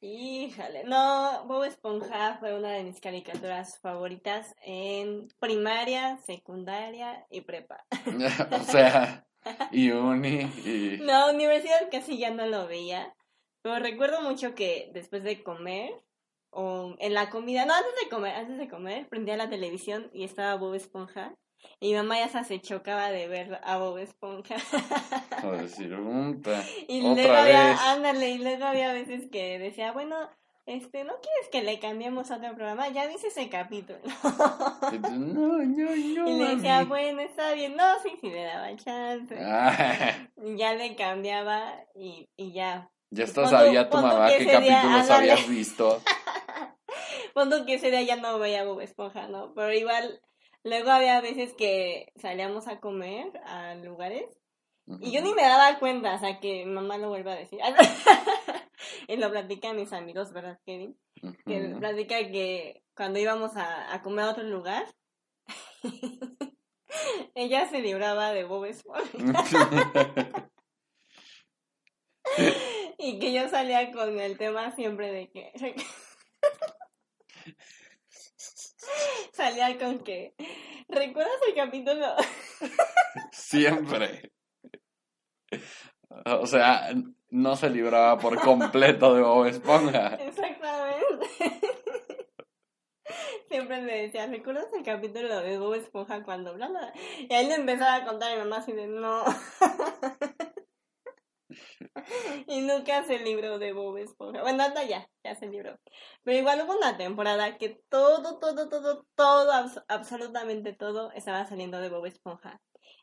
Híjale, 0.00 0.82
no, 0.84 1.44
Bob 1.46 1.62
Esponja 1.64 2.38
fue 2.40 2.58
una 2.58 2.70
de 2.72 2.82
mis 2.82 3.00
caricaturas 3.00 3.78
favoritas 3.80 4.52
en 4.62 5.28
primaria, 5.38 6.16
secundaria 6.16 7.24
y 7.30 7.42
prepa. 7.42 7.84
o 8.50 8.64
sea, 8.64 9.24
y 9.70 9.90
uni, 9.92 10.40
y... 10.64 10.98
No, 11.02 11.30
universidad 11.30 11.88
casi 11.90 12.18
ya 12.18 12.30
no 12.30 12.46
lo 12.46 12.66
veía, 12.66 13.14
pero 13.62 13.78
recuerdo 13.78 14.22
mucho 14.22 14.54
que 14.56 14.90
después 14.92 15.22
de 15.22 15.42
comer, 15.44 15.92
o 16.50 16.96
en 16.98 17.14
la 17.14 17.30
comida, 17.30 17.64
no, 17.64 17.74
antes 17.74 17.94
de 18.02 18.08
comer, 18.08 18.34
antes 18.34 18.58
de 18.58 18.68
comer, 18.68 19.08
prendía 19.08 19.36
la 19.36 19.50
televisión 19.50 20.10
y 20.12 20.24
estaba 20.24 20.56
Bob 20.56 20.74
Esponja, 20.74 21.36
y 21.80 21.90
mi 21.90 21.96
mamá 21.96 22.18
ya 22.18 22.26
hasta 22.26 22.44
se 22.44 22.60
chocaba 22.60 23.10
de 23.10 23.28
ver 23.28 23.60
a 23.64 23.78
Bob 23.78 23.98
Esponja. 23.98 24.56
a 25.42 25.46
decir, 25.52 25.94
"Unta, 25.94 26.64
y 26.88 27.00
luego 27.00 27.20
otra 27.20 27.42
había, 27.42 27.68
vez. 27.70 27.80
ándale, 27.80 28.30
y 28.30 28.38
luego 28.38 28.64
había 28.64 28.92
veces 28.92 29.28
que 29.30 29.58
decía, 29.58 29.92
bueno, 29.92 30.16
este, 30.66 31.02
¿no 31.04 31.14
quieres 31.20 31.48
que 31.50 31.62
le 31.62 31.80
cambiemos 31.80 32.30
a 32.30 32.36
otro 32.36 32.54
programa? 32.54 32.88
Ya 32.88 33.08
dice 33.08 33.28
ese 33.28 33.48
capítulo. 33.48 33.98
No, 34.92 35.18
no, 35.18 35.58
no, 35.58 35.94
y 35.96 36.14
le 36.14 36.54
decía, 36.54 36.76
mami". 36.78 36.86
bueno, 36.88 37.20
está 37.22 37.52
bien, 37.52 37.76
no, 37.76 37.84
sí, 38.02 38.10
sí, 38.20 38.30
le 38.30 38.44
daba 38.44 38.76
chance. 38.76 39.36
Ah, 39.40 40.28
Y 40.44 40.56
ya 40.56 40.74
le 40.74 40.94
cambiaba 40.94 41.74
y, 41.94 42.28
y 42.36 42.52
ya, 42.52 42.90
ya 43.10 43.24
hasta 43.24 43.48
sabía 43.48 43.90
tu 43.90 43.98
mamá 43.98 44.28
qué 44.36 44.46
capítulos 44.46 45.10
habías 45.10 45.48
visto. 45.48 46.00
Cuando 47.34 47.64
que 47.64 47.74
ese 47.74 47.90
día 47.90 48.02
ya 48.02 48.16
no 48.16 48.38
veía 48.38 48.64
Bob 48.64 48.80
Esponja, 48.80 49.26
¿no? 49.26 49.52
Pero 49.54 49.72
igual, 49.72 50.20
luego 50.64 50.90
había 50.90 51.20
veces 51.20 51.54
que 51.54 52.12
salíamos 52.16 52.68
a 52.68 52.80
comer 52.80 53.32
a 53.44 53.74
lugares 53.74 54.26
y 55.00 55.12
yo 55.12 55.22
ni 55.22 55.32
me 55.32 55.42
daba 55.42 55.78
cuenta, 55.78 56.14
o 56.14 56.18
sea, 56.18 56.40
que 56.40 56.64
mi 56.66 56.72
mamá 56.72 56.98
lo 56.98 57.08
vuelve 57.08 57.32
a 57.32 57.36
decir. 57.36 57.60
y 59.08 59.16
lo 59.16 59.30
platica 59.30 59.70
a 59.70 59.74
mis 59.74 59.92
amigos, 59.92 60.32
¿verdad, 60.32 60.58
Kevin? 60.66 60.98
Que 61.46 61.76
platica 61.78 62.18
que 62.30 62.82
cuando 62.96 63.20
íbamos 63.20 63.56
a, 63.56 63.94
a 63.94 64.02
comer 64.02 64.24
a 64.24 64.30
otro 64.30 64.42
lugar, 64.42 64.86
ella 67.34 67.68
se 67.68 67.80
libraba 67.80 68.32
de 68.32 68.44
Bob 68.44 68.64
Esponja 68.64 69.08
y 72.98 73.18
que 73.18 73.32
yo 73.32 73.48
salía 73.48 73.92
con 73.92 74.18
el 74.18 74.36
tema 74.36 74.72
siempre 74.72 75.12
de 75.12 75.30
que... 75.30 75.52
salía 79.32 79.78
con 79.78 80.00
que... 80.00 80.34
¿Recuerdas 80.88 81.34
el 81.48 81.54
capítulo? 81.54 82.06
Siempre. 83.32 84.32
O 86.26 86.46
sea, 86.46 86.90
no 87.30 87.56
se 87.56 87.70
libraba 87.70 88.18
por 88.18 88.38
completo 88.40 89.14
de 89.14 89.22
Bob 89.22 89.46
Esponja. 89.46 90.14
Exactamente. 90.16 91.26
Siempre 93.48 93.82
le 93.82 94.02
decía, 94.02 94.26
¿recuerdas 94.26 94.66
el 94.74 94.82
capítulo 94.82 95.40
de 95.40 95.58
Bob 95.58 95.74
Esponja 95.74 96.22
cuando 96.22 96.54
bla, 96.54 96.68
bla? 96.68 96.92
Y 97.18 97.32
ahí 97.32 97.46
le 97.46 97.54
empezaba 97.54 97.96
a 97.96 98.04
contar 98.04 98.32
a 98.32 98.34
mi 98.34 98.40
mamá 98.40 98.58
así 98.58 98.72
de 98.72 98.86
no. 98.86 99.24
y 102.46 102.60
nunca 102.60 103.02
se 103.04 103.18
libró 103.18 103.58
de 103.58 103.72
Bob 103.72 103.96
Esponja. 103.98 104.42
Bueno, 104.42 104.62
hasta 104.62 104.84
ya, 104.84 105.08
ya 105.24 105.34
se 105.34 105.46
libró. 105.48 105.78
Pero 106.22 106.38
igual 106.38 106.62
hubo 106.62 106.76
una 106.76 106.96
temporada 106.96 107.56
que 107.58 107.80
todo, 107.88 108.38
todo, 108.38 108.68
todo, 108.68 109.06
todo, 109.14 109.52
abs- 109.52 109.84
absolutamente 109.88 110.72
todo 110.72 111.10
estaba 111.12 111.44
saliendo 111.46 111.80
de 111.80 111.88
Bob 111.88 112.06
Esponja. 112.06 112.60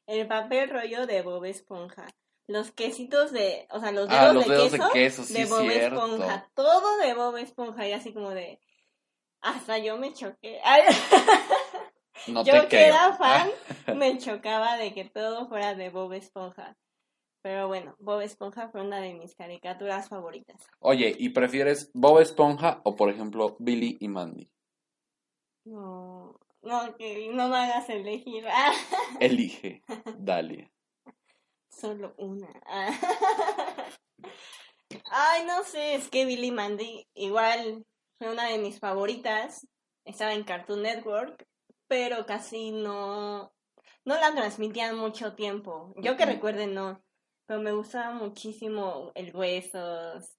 El 0.08 0.28
papel 0.28 0.70
rollo 0.70 1.06
de 1.08 1.22
Bob 1.22 1.46
Esponja. 1.46 2.08
Los 2.48 2.72
quesitos 2.72 3.32
de, 3.32 3.68
o 3.70 3.80
sea, 3.80 3.92
los 3.92 4.08
dedos, 4.08 4.24
Ah, 4.24 4.34
los 4.34 4.46
de, 4.48 4.52
dedos 4.56 4.72
queso 4.72 4.84
de 4.88 4.92
queso, 4.92 5.24
sí, 5.24 5.34
de 5.34 5.46
Bob 5.46 5.62
cierto. 5.70 5.96
Esponja. 6.06 6.50
Todo 6.56 6.98
de 6.98 7.14
Bob 7.14 7.38
Esponja 7.38 7.88
y 7.88 7.92
así 7.94 8.12
como 8.14 8.32
de... 8.32 8.60
Hasta 9.42 9.78
yo 9.78 9.98
me 9.98 10.12
choqué. 10.14 10.60
No 12.28 12.44
yo 12.44 12.54
que 12.64 12.68
creo. 12.68 12.88
era 12.88 13.14
fan 13.14 13.50
me 13.96 14.18
chocaba 14.18 14.78
de 14.78 14.94
que 14.94 15.06
todo 15.06 15.48
fuera 15.48 15.76
de 15.76 15.90
Bob 15.92 16.12
Esponja. 16.14 16.76
Pero 17.42 17.68
bueno, 17.68 17.96
Bob 18.00 18.22
Esponja 18.22 18.70
fue 18.70 18.82
una 18.82 19.00
de 19.00 19.14
mis 19.14 19.34
caricaturas 19.36 20.10
favoritas. 20.10 20.62
Oye, 20.80 21.16
¿y 21.18 21.30
prefieres 21.30 21.90
Bob 21.94 22.20
Esponja 22.20 22.82
o, 22.84 22.96
por 22.96 23.10
ejemplo, 23.10 23.56
Billy 23.60 23.98
y 24.00 24.10
Mandy? 24.10 24.50
No, 25.64 26.38
no, 26.62 26.96
que 26.98 27.30
no 27.32 27.48
me 27.48 27.58
hagas 27.58 27.90
elegir. 27.90 28.46
Elige, 29.20 29.84
dale. 30.18 30.72
solo 31.70 32.14
una. 32.18 32.50
Ay, 35.12 35.46
no 35.46 35.64
sé, 35.64 35.96
es 35.96 36.10
que 36.10 36.26
Billy 36.26 36.52
Mandy 36.52 37.08
igual 37.14 37.86
fue 38.18 38.32
una 38.32 38.48
de 38.48 38.58
mis 38.58 38.80
favoritas. 38.80 39.66
Estaba 40.04 40.34
en 40.34 40.44
Cartoon 40.44 40.82
Network, 40.82 41.48
pero 41.88 42.26
casi 42.26 42.72
no, 42.72 43.54
no 44.04 44.16
la 44.16 44.34
transmitían 44.34 44.98
mucho 44.98 45.36
tiempo. 45.36 45.94
Yo 45.98 46.18
que 46.18 46.26
recuerde 46.26 46.68
no, 46.68 47.02
pero 47.50 47.62
me 47.62 47.72
gustaba 47.72 48.14
muchísimo 48.14 49.12
el 49.16 49.36
Huesos. 49.36 50.38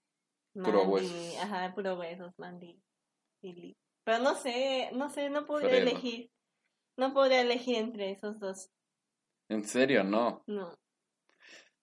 Puro 0.54 0.84
Huesos. 0.84 1.36
Ajá, 1.42 1.74
puro 1.74 1.98
Huesos, 1.98 2.32
Mandy. 2.38 2.80
Billy. 3.42 3.76
Pero 4.04 4.22
no 4.22 4.36
sé, 4.36 4.90
no 4.92 5.10
sé, 5.10 5.28
no 5.28 5.44
podría 5.44 5.78
elegir. 5.78 6.30
No 6.96 7.12
podría 7.12 7.40
elegir 7.40 7.78
entre 7.78 8.12
esos 8.12 8.38
dos. 8.38 8.70
¿En 9.48 9.64
serio? 9.64 10.04
No. 10.04 10.44
No. 10.46 10.72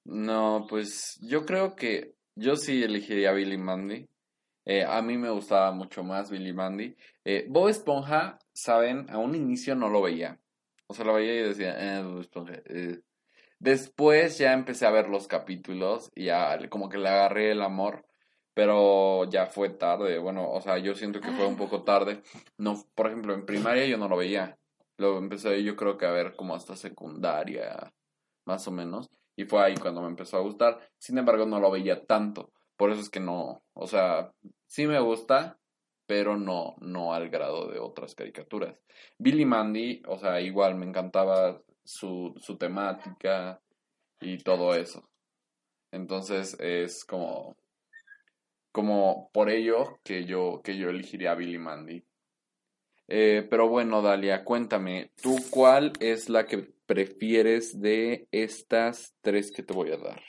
No, 0.05 0.65
pues 0.69 1.19
yo 1.21 1.45
creo 1.45 1.75
que 1.75 2.13
yo 2.33 2.55
sí 2.55 2.81
elegiría 2.81 3.33
Billy 3.33 3.57
Mandy. 3.57 4.07
Eh, 4.63 4.85
a 4.85 5.01
mí 5.01 5.17
me 5.17 5.29
gustaba 5.29 5.73
mucho 5.73 6.05
más 6.05 6.31
Billy 6.31 6.53
Mandy. 6.53 6.95
Eh, 7.25 7.47
Bob 7.49 7.67
Esponja, 7.67 8.39
saben, 8.53 9.09
a 9.09 9.17
un 9.17 9.35
inicio 9.35 9.75
no 9.75 9.89
lo 9.89 10.03
veía. 10.03 10.39
O 10.87 10.93
sea, 10.93 11.03
lo 11.03 11.15
veía 11.15 11.33
y 11.33 11.49
decía, 11.49 11.75
eh, 11.99 12.01
Bob 12.01 12.21
Esponja. 12.21 12.53
eh". 12.63 13.01
Después 13.59 14.37
ya 14.37 14.53
empecé 14.53 14.85
a 14.85 14.91
ver 14.91 15.09
los 15.09 15.27
capítulos 15.27 16.11
y 16.15 16.25
ya 16.25 16.57
como 16.69 16.89
que 16.89 16.97
le 16.97 17.09
agarré 17.09 17.51
el 17.51 17.61
amor. 17.61 18.05
Pero 18.53 19.25
ya 19.29 19.45
fue 19.47 19.69
tarde. 19.69 20.17
Bueno, 20.19 20.49
o 20.51 20.61
sea, 20.61 20.77
yo 20.79 20.95
siento 20.95 21.21
que 21.21 21.31
fue 21.31 21.45
un 21.45 21.57
poco 21.57 21.83
tarde. 21.83 22.21
No, 22.57 22.83
por 22.95 23.07
ejemplo, 23.07 23.33
en 23.33 23.45
primaria 23.45 23.85
yo 23.85 23.97
no 23.97 24.07
lo 24.09 24.17
veía. 24.17 24.57
Lo 24.97 25.17
empecé 25.19 25.63
yo 25.63 25.75
creo 25.75 25.97
que 25.97 26.07
a 26.07 26.11
ver 26.11 26.35
como 26.35 26.55
hasta 26.55 26.75
secundaria, 26.75 27.93
más 28.45 28.67
o 28.67 28.71
menos. 28.71 29.09
Y 29.35 29.45
fue 29.45 29.63
ahí 29.63 29.75
cuando 29.75 30.01
me 30.01 30.07
empezó 30.07 30.37
a 30.37 30.41
gustar. 30.41 30.79
Sin 30.97 31.17
embargo, 31.19 31.45
no 31.45 31.59
lo 31.59 31.69
veía 31.69 32.03
tanto. 32.05 32.51
Por 32.77 32.91
eso 32.91 33.01
es 33.01 33.09
que 33.09 33.19
no, 33.19 33.63
o 33.73 33.87
sea, 33.87 34.31
sí 34.67 34.85
me 34.85 34.99
gusta, 34.99 35.59
pero 36.05 36.37
no, 36.37 36.75
no 36.79 37.13
al 37.13 37.29
grado 37.29 37.67
de 37.69 37.79
otras 37.79 38.15
caricaturas. 38.15 38.79
Billy 39.17 39.45
Mandy, 39.45 40.03
o 40.07 40.17
sea, 40.17 40.41
igual 40.41 40.75
me 40.75 40.85
encantaba 40.85 41.61
su, 41.87 42.35
su 42.37 42.57
temática 42.57 43.61
y 44.19 44.37
todo 44.39 44.75
eso. 44.75 45.09
Entonces 45.91 46.57
es 46.59 47.05
como, 47.05 47.55
como 48.71 49.29
por 49.31 49.49
ello 49.49 49.99
que 50.03 50.25
yo, 50.25 50.61
que 50.63 50.77
yo 50.77 50.89
elegiría 50.89 51.31
a 51.31 51.35
Billy 51.35 51.57
Mandy. 51.57 52.03
Eh, 53.07 53.47
pero 53.49 53.69
bueno, 53.69 54.01
Dalia, 54.01 54.43
cuéntame, 54.43 55.11
¿tú 55.21 55.37
cuál 55.49 55.93
es 56.01 56.27
la 56.27 56.45
que 56.45 56.57
prefieres 56.85 57.79
de 57.79 58.27
estas 58.31 59.15
tres 59.21 59.49
que 59.49 59.63
te 59.63 59.73
voy 59.73 59.91
a 59.91 59.97
dar? 59.97 60.21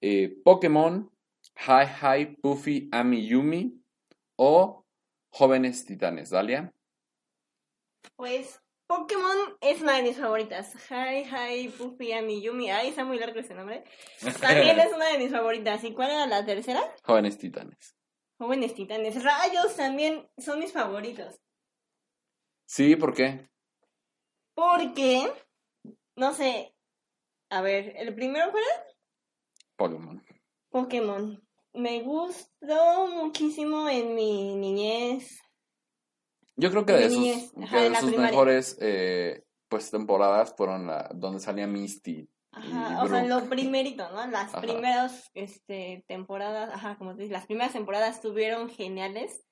Eh, 0.00 0.36
Pokémon, 0.44 1.08
Hi 1.54 1.86
Hi 2.02 2.36
Puffy 2.42 2.88
Ami 2.90 3.28
Yumi 3.28 3.80
o 4.34 4.84
Jóvenes 5.30 5.86
Titanes, 5.86 6.30
Dalia. 6.30 6.72
Pues 8.16 8.60
Pokémon 8.86 9.36
es 9.60 9.82
una 9.82 9.96
de 9.96 10.02
mis 10.02 10.16
favoritas. 10.16 10.72
Hi, 10.90 11.24
hi, 11.24 11.68
Puffy, 11.68 12.12
Ami, 12.12 12.40
Yumi. 12.40 12.70
Ay, 12.70 12.88
está 12.88 13.04
muy 13.04 13.18
largo 13.18 13.40
ese 13.40 13.54
nombre. 13.54 13.84
También 14.40 14.78
es 14.78 14.92
una 14.92 15.06
de 15.06 15.18
mis 15.18 15.32
favoritas. 15.32 15.82
¿Y 15.82 15.92
cuál 15.92 16.10
era 16.10 16.26
la 16.26 16.44
tercera? 16.44 16.80
Jóvenes 17.02 17.38
Titanes. 17.38 17.96
Jóvenes 18.38 18.74
Titanes. 18.74 19.22
Rayos 19.22 19.74
también 19.76 20.28
son 20.38 20.58
mis 20.58 20.72
favoritos. 20.72 21.40
Sí, 22.66 22.94
¿por 22.96 23.14
qué? 23.14 23.48
Porque, 24.54 25.32
no 26.16 26.32
sé, 26.34 26.74
a 27.50 27.62
ver, 27.62 27.94
el 27.96 28.14
primero 28.14 28.50
fue 28.50 28.60
Pokémon. 29.76 30.24
Pokémon. 30.70 31.42
Me 31.72 32.02
gustó 32.02 33.06
muchísimo 33.08 33.88
en 33.88 34.14
mi 34.14 34.56
niñez. 34.56 35.40
Yo 36.56 36.70
creo 36.70 36.86
que 36.86 36.92
De 36.92 36.98
de 37.00 37.10
sus, 37.10 37.18
niñez, 37.18 37.52
que 37.52 37.64
ajá, 37.64 37.82
de 37.82 37.96
sus 37.96 38.16
mejores 38.16 38.78
eh, 38.80 39.44
pues 39.68 39.90
temporadas 39.90 40.54
fueron 40.56 40.86
la, 40.86 41.10
donde 41.14 41.40
salía 41.40 41.66
Misty. 41.66 42.28
Ajá, 42.52 43.04
o 43.04 43.08
sea, 43.08 43.22
lo 43.24 43.44
primerito, 43.50 44.08
¿no? 44.10 44.26
Las 44.28 44.54
Ajá. 44.54 44.62
primeras 44.62 45.30
este, 45.34 46.04
temporadas, 46.08 46.70
ajá, 46.72 46.96
como 46.96 47.14
te 47.14 47.22
dices, 47.22 47.32
las 47.32 47.46
primeras 47.46 47.74
temporadas 47.74 48.16
estuvieron 48.16 48.70
geniales. 48.70 49.44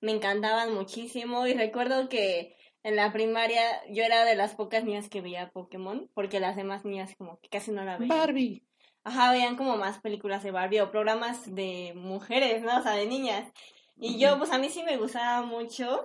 Me 0.00 0.12
encantaban 0.12 0.74
muchísimo 0.74 1.46
y 1.46 1.54
recuerdo 1.54 2.08
que 2.08 2.56
en 2.82 2.96
la 2.96 3.12
primaria 3.12 3.62
yo 3.90 4.02
era 4.02 4.24
de 4.24 4.34
las 4.34 4.54
pocas 4.54 4.82
niñas 4.82 5.08
que 5.08 5.20
veía 5.20 5.50
Pokémon, 5.50 6.10
porque 6.14 6.40
las 6.40 6.56
demás 6.56 6.84
niñas 6.84 7.14
como 7.16 7.38
que 7.40 7.48
casi 7.48 7.70
no 7.70 7.84
la 7.84 7.96
veían. 7.96 8.16
Barbie. 8.16 8.64
Ajá, 9.04 9.30
veían 9.30 9.56
como 9.56 9.76
más 9.76 10.00
películas 10.00 10.42
de 10.42 10.50
Barbie 10.50 10.80
o 10.80 10.90
programas 10.90 11.54
de 11.54 11.92
mujeres, 11.94 12.62
¿no? 12.62 12.78
O 12.78 12.82
sea, 12.82 12.92
de 12.92 13.06
niñas. 13.06 13.50
Y 13.96 14.18
yo, 14.18 14.38
pues 14.38 14.50
a 14.52 14.58
mí 14.58 14.68
sí 14.68 14.82
me 14.82 14.96
gustaba 14.96 15.44
mucho. 15.44 16.04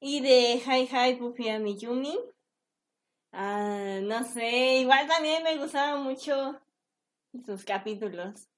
Y 0.00 0.20
de 0.20 0.60
Hi 0.64 0.88
Hi 0.90 1.14
Puffy 1.14 1.48
a 1.48 1.58
Yumi. 1.58 2.18
Ah, 3.32 3.98
no 4.02 4.24
sé, 4.24 4.78
igual 4.78 5.06
también 5.06 5.42
me 5.42 5.56
gustaba 5.58 5.98
mucho 5.98 6.58
sus 7.44 7.64
capítulos. 7.64 8.48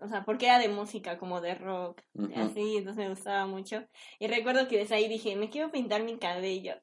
O 0.00 0.06
sea, 0.08 0.24
porque 0.24 0.46
era 0.46 0.58
de 0.58 0.68
música, 0.68 1.18
como 1.18 1.40
de 1.40 1.54
rock. 1.54 2.02
y. 2.14 2.32
Así, 2.34 2.76
entonces 2.76 2.96
me 2.96 3.08
gustaba 3.10 3.46
mucho. 3.46 3.84
Y 4.18 4.28
recuerdo 4.28 4.68
que 4.68 4.78
desde 4.78 4.94
ahí 4.94 5.08
dije, 5.08 5.34
me 5.36 5.50
quiero 5.50 5.70
pintar 5.70 6.02
mi 6.02 6.18
cabello. 6.18 6.74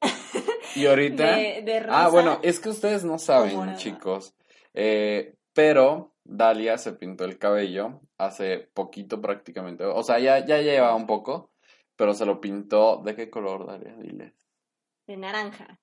Y 0.74 0.86
ahorita... 0.86 1.24
De, 1.36 1.62
de 1.62 1.86
Ah, 1.88 2.08
bueno, 2.08 2.40
es 2.42 2.60
que 2.60 2.68
ustedes 2.68 3.04
no 3.04 3.18
saben, 3.18 3.76
chicos. 3.76 4.34
Eh, 4.74 5.34
pero 5.54 6.14
Dalia 6.24 6.76
se 6.76 6.92
pintó 6.92 7.24
el 7.24 7.38
cabello 7.38 8.02
hace 8.18 8.68
poquito 8.74 9.20
prácticamente. 9.22 9.84
O 9.84 10.02
sea, 10.02 10.18
ya, 10.18 10.44
ya 10.44 10.60
lleva 10.60 10.94
un 10.94 11.06
poco, 11.06 11.50
pero 11.96 12.14
se 12.14 12.26
lo 12.26 12.40
pintó. 12.40 13.02
¿De 13.04 13.14
qué 13.16 13.30
color, 13.30 13.66
Dalia? 13.66 13.94
Dile. 13.96 14.34
De 15.06 15.16
naranja. 15.16 15.80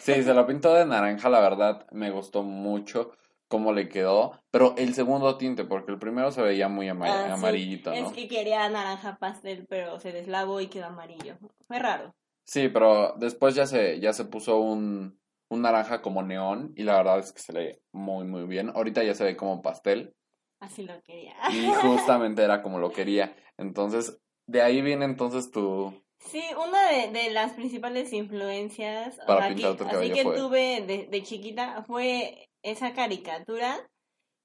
Sí, 0.00 0.22
se 0.22 0.34
lo 0.34 0.46
pintó 0.46 0.72
de 0.74 0.86
naranja, 0.86 1.28
la 1.28 1.40
verdad 1.40 1.86
me 1.90 2.10
gustó 2.10 2.44
mucho 2.44 3.10
cómo 3.48 3.72
le 3.72 3.88
quedó. 3.88 4.40
Pero 4.52 4.74
el 4.76 4.94
segundo 4.94 5.36
tinte, 5.36 5.64
porque 5.64 5.90
el 5.92 5.98
primero 5.98 6.30
se 6.30 6.42
veía 6.42 6.68
muy 6.68 6.88
ama- 6.88 7.06
Ah, 7.08 7.24
sí. 7.26 7.32
amarillito, 7.32 7.90
¿no? 7.90 7.96
Es 7.96 8.12
que 8.12 8.28
quería 8.28 8.68
naranja 8.68 9.16
pastel, 9.18 9.66
pero 9.68 9.98
se 9.98 10.12
deslavó 10.12 10.60
y 10.60 10.68
quedó 10.68 10.86
amarillo. 10.86 11.36
Fue 11.66 11.78
raro. 11.80 12.14
Sí, 12.44 12.68
pero 12.68 13.14
después 13.16 13.56
ya 13.56 13.66
se, 13.66 13.98
ya 13.98 14.12
se 14.12 14.24
puso 14.24 14.58
un, 14.60 15.18
un 15.48 15.62
naranja 15.62 16.00
como 16.02 16.22
neón 16.22 16.72
y 16.76 16.84
la 16.84 16.96
verdad 16.98 17.18
es 17.18 17.32
que 17.32 17.40
se 17.40 17.52
le 17.52 17.58
ve 17.60 17.82
muy, 17.90 18.24
muy 18.24 18.44
bien. 18.46 18.70
Ahorita 18.76 19.02
ya 19.02 19.14
se 19.14 19.24
ve 19.24 19.36
como 19.36 19.60
pastel. 19.62 20.14
Así 20.60 20.84
lo 20.84 21.02
quería. 21.02 21.34
Y 21.50 21.72
justamente 21.74 22.42
era 22.44 22.62
como 22.62 22.78
lo 22.78 22.90
quería. 22.92 23.34
Entonces, 23.58 24.20
de 24.46 24.62
ahí 24.62 24.80
viene 24.82 25.04
entonces 25.04 25.50
tu... 25.50 25.92
Sí, 26.18 26.42
una 26.56 26.88
de, 26.90 27.08
de 27.12 27.30
las 27.30 27.52
principales 27.52 28.12
influencias 28.12 29.18
Para 29.26 29.48
pintar 29.48 29.76
tu 29.76 29.84
así 29.84 29.92
cabello 29.92 30.14
que 30.14 30.22
fue. 30.22 30.36
tuve 30.36 30.80
de, 30.86 31.06
de 31.06 31.22
chiquita 31.22 31.84
fue 31.86 32.48
esa 32.62 32.94
caricatura 32.94 33.88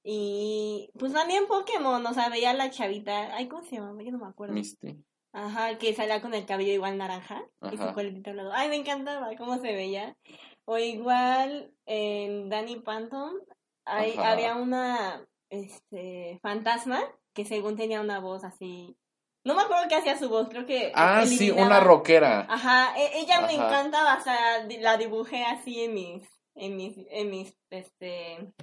y 0.03 0.91
pues 0.97 1.13
también 1.13 1.47
Pokémon, 1.47 2.05
o 2.05 2.13
sea, 2.13 2.29
veía 2.29 2.51
a 2.51 2.55
la 2.55 2.71
chavita, 2.71 3.35
ay, 3.35 3.47
¿cómo 3.47 3.63
se 3.63 3.75
llama? 3.75 4.01
Yo 4.03 4.11
no 4.11 4.17
me 4.17 4.27
acuerdo. 4.27 4.53
Misty. 4.53 5.03
Ajá, 5.33 5.77
que 5.77 5.93
salía 5.93 6.21
con 6.21 6.33
el 6.33 6.45
cabello 6.45 6.73
igual 6.73 6.97
naranja 6.97 7.43
y 7.71 7.77
su 7.77 7.93
coletito 7.93 8.33
lado. 8.33 8.51
Ay, 8.53 8.67
me 8.67 8.75
encantaba 8.75 9.29
cómo 9.37 9.55
se 9.55 9.73
veía. 9.73 10.17
O 10.65 10.77
igual 10.77 11.71
en 11.85 12.49
Danny 12.49 12.81
Phantom 12.81 13.35
hay, 13.85 14.15
había 14.17 14.55
una 14.55 15.25
este 15.49 16.39
fantasma 16.41 17.01
que 17.33 17.45
según 17.45 17.77
tenía 17.77 18.01
una 18.01 18.19
voz 18.19 18.43
así. 18.43 18.97
No 19.43 19.55
me 19.55 19.63
acuerdo 19.63 19.85
qué 19.89 19.95
hacía 19.95 20.17
su 20.17 20.29
voz, 20.29 20.49
creo 20.49 20.65
que 20.65 20.91
Ah, 20.93 21.23
sí, 21.25 21.49
una 21.49 21.79
rockera. 21.79 22.45
Ajá, 22.47 22.93
e- 22.97 23.19
ella 23.19 23.41
me 23.41 23.53
encantaba, 23.53 24.17
o 24.17 24.21
sea, 24.21 24.63
la 24.79 24.97
dibujé 24.97 25.43
así 25.43 25.83
en 25.83 25.93
mis 25.93 26.27
en 26.53 26.75
mis 26.75 26.95
en 27.09 27.29
mis 27.29 27.57
este 27.69 28.53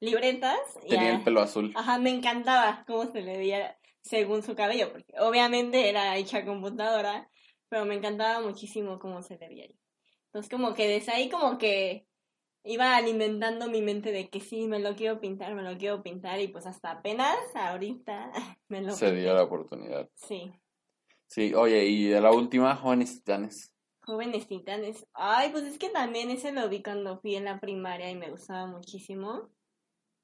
libretas 0.00 0.58
Tenía 0.88 1.12
el 1.12 1.22
pelo 1.22 1.40
azul. 1.40 1.72
Ajá, 1.74 1.98
me 1.98 2.10
encantaba 2.10 2.84
cómo 2.86 3.10
se 3.10 3.22
le 3.22 3.36
veía 3.38 3.78
según 4.02 4.42
su 4.42 4.54
cabello, 4.54 4.92
porque 4.92 5.14
obviamente 5.18 5.88
era 5.88 6.16
hecha 6.16 6.44
computadora, 6.44 7.28
pero 7.68 7.84
me 7.84 7.94
encantaba 7.94 8.40
muchísimo 8.40 8.98
cómo 8.98 9.22
se 9.22 9.36
le 9.38 9.48
veía. 9.48 9.66
Entonces 10.26 10.50
como 10.50 10.74
que 10.74 10.86
desde 10.88 11.12
ahí 11.12 11.28
como 11.30 11.58
que 11.58 12.06
iba 12.66 12.96
alimentando 12.96 13.68
mi 13.68 13.80
mente 13.80 14.12
de 14.12 14.28
que 14.28 14.40
sí, 14.40 14.66
me 14.66 14.78
lo 14.80 14.94
quiero 14.96 15.20
pintar, 15.20 15.54
me 15.54 15.62
lo 15.62 15.78
quiero 15.78 16.02
pintar 16.02 16.40
y 16.40 16.48
pues 16.48 16.66
hasta 16.66 16.90
apenas 16.90 17.36
ahorita 17.54 18.32
me 18.68 18.82
lo 18.82 18.92
Se 18.92 19.06
pinté. 19.06 19.20
dio 19.22 19.34
la 19.34 19.44
oportunidad. 19.44 20.10
Sí. 20.14 20.52
Sí, 21.28 21.54
oye, 21.54 21.84
y 21.86 22.06
de 22.08 22.20
la 22.20 22.30
última, 22.32 22.76
Jóvenes 22.76 23.14
Titanes. 23.16 23.72
Jóvenes 24.04 24.46
Titanes. 24.46 25.06
Ay, 25.14 25.50
pues 25.50 25.64
es 25.64 25.78
que 25.78 25.88
también 25.88 26.30
ese 26.30 26.52
lo 26.52 26.68
vi 26.68 26.82
cuando 26.82 27.18
fui 27.20 27.34
en 27.34 27.44
la 27.46 27.58
primaria 27.58 28.10
y 28.10 28.14
me 28.14 28.30
gustaba 28.30 28.66
muchísimo. 28.66 29.50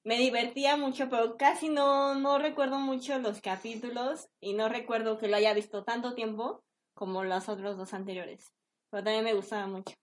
Me 0.05 0.19
divertía 0.19 0.77
mucho, 0.77 1.09
pero 1.09 1.37
casi 1.37 1.69
no, 1.69 2.15
no 2.17 2.39
recuerdo 2.39 2.79
mucho 2.79 3.19
los 3.19 3.41
capítulos 3.41 4.29
y 4.41 4.55
no 4.55 4.69
recuerdo 4.69 5.19
que 5.19 5.29
lo 5.29 5.37
haya 5.37 5.55
visto 5.55 5.85
tanto 5.85 6.15
tiempo 6.15 6.65
como 6.95 7.25
los 7.25 7.49
otros 7.49 7.77
dos 7.77 7.95
anteriores. 7.95 8.53
Pero 8.91 9.05
también 9.05 9.25
me 9.25 9.35
gustaba 9.35 9.67
mucho. 9.67 9.95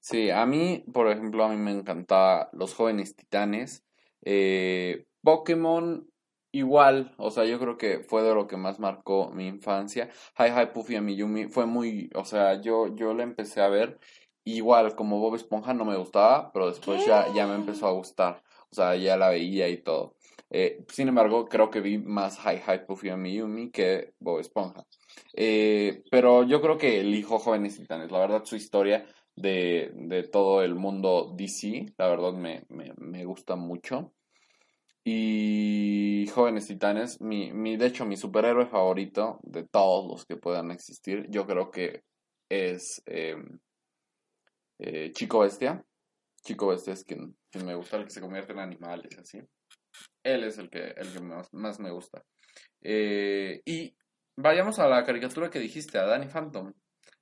Sí, 0.00 0.30
a 0.30 0.46
mí, 0.46 0.84
por 0.92 1.10
ejemplo, 1.10 1.44
a 1.44 1.48
mí 1.48 1.56
me 1.56 1.72
encantaba 1.72 2.48
Los 2.52 2.74
Jóvenes 2.74 3.16
Titanes. 3.16 3.84
Eh, 4.22 5.06
Pokémon, 5.22 6.08
igual, 6.52 7.14
o 7.18 7.30
sea, 7.30 7.44
yo 7.44 7.58
creo 7.58 7.76
que 7.76 8.00
fue 8.00 8.22
de 8.22 8.34
lo 8.34 8.46
que 8.46 8.56
más 8.56 8.78
marcó 8.80 9.30
mi 9.30 9.46
infancia. 9.46 10.10
Hi 10.38 10.50
Hi 10.50 10.66
Puffy 10.72 10.96
a 10.96 11.02
Miyumi 11.02 11.46
fue 11.46 11.66
muy, 11.66 12.10
o 12.14 12.24
sea, 12.24 12.60
yo, 12.60 12.94
yo 12.94 13.14
la 13.14 13.22
empecé 13.22 13.60
a 13.60 13.68
ver. 13.68 13.98
Igual, 14.44 14.94
como 14.94 15.18
Bob 15.20 15.34
Esponja 15.34 15.74
no 15.74 15.84
me 15.84 15.96
gustaba, 15.96 16.50
pero 16.52 16.68
después 16.68 17.04
ya, 17.04 17.26
ya 17.34 17.46
me 17.46 17.54
empezó 17.54 17.86
a 17.86 17.92
gustar. 17.92 18.42
O 18.70 18.74
sea, 18.74 18.96
ya 18.96 19.16
la 19.16 19.28
veía 19.28 19.68
y 19.68 19.82
todo. 19.82 20.14
Eh, 20.50 20.84
sin 20.88 21.08
embargo, 21.08 21.46
creo 21.46 21.70
que 21.70 21.80
vi 21.80 21.98
más 21.98 22.38
Hi 22.38 22.56
Hi 22.66 22.78
Puffy 22.86 23.10
a 23.10 23.16
Miyumi 23.16 23.70
que 23.70 24.14
Bob 24.18 24.40
Esponja. 24.40 24.86
Eh, 25.34 26.02
pero 26.10 26.44
yo 26.44 26.62
creo 26.62 26.78
que 26.78 27.00
elijo 27.00 27.38
Jóvenes 27.38 27.76
Titanes. 27.76 28.10
La 28.10 28.20
verdad, 28.20 28.44
su 28.44 28.56
historia 28.56 29.04
de, 29.40 29.92
de 29.94 30.22
todo 30.24 30.62
el 30.62 30.74
mundo 30.74 31.34
DC, 31.36 31.94
la 31.96 32.08
verdad 32.08 32.32
me, 32.32 32.64
me, 32.68 32.92
me 32.96 33.24
gusta 33.24 33.56
mucho. 33.56 34.12
Y 35.04 36.26
Jóvenes 36.34 36.66
Titanes, 36.66 37.20
mi, 37.20 37.52
mi, 37.52 37.76
de 37.76 37.86
hecho, 37.86 38.04
mi 38.04 38.16
superhéroe 38.16 38.66
favorito 38.66 39.40
de 39.42 39.64
todos 39.64 40.06
los 40.06 40.26
que 40.26 40.36
puedan 40.36 40.70
existir, 40.70 41.26
yo 41.30 41.46
creo 41.46 41.70
que 41.70 42.02
es 42.50 43.02
eh, 43.06 43.36
eh, 44.78 45.12
Chico 45.12 45.40
Bestia. 45.40 45.82
Chico 46.44 46.68
Bestia 46.68 46.92
es 46.92 47.04
quien, 47.04 47.36
me 47.64 47.74
gusta, 47.74 47.96
el 47.96 48.04
que 48.04 48.10
se 48.10 48.20
convierte 48.20 48.52
en 48.52 48.58
animales, 48.58 49.18
así. 49.18 49.40
Él 50.22 50.44
es 50.44 50.58
el 50.58 50.68
que, 50.68 50.88
el 50.96 51.12
que 51.12 51.20
más, 51.20 51.52
más 51.54 51.80
me 51.80 51.90
gusta. 51.90 52.22
Eh, 52.82 53.62
y 53.64 53.96
vayamos 54.36 54.78
a 54.78 54.88
la 54.88 55.04
caricatura 55.04 55.48
que 55.48 55.58
dijiste, 55.58 55.98
a 55.98 56.04
Danny 56.04 56.28
Phantom 56.28 56.72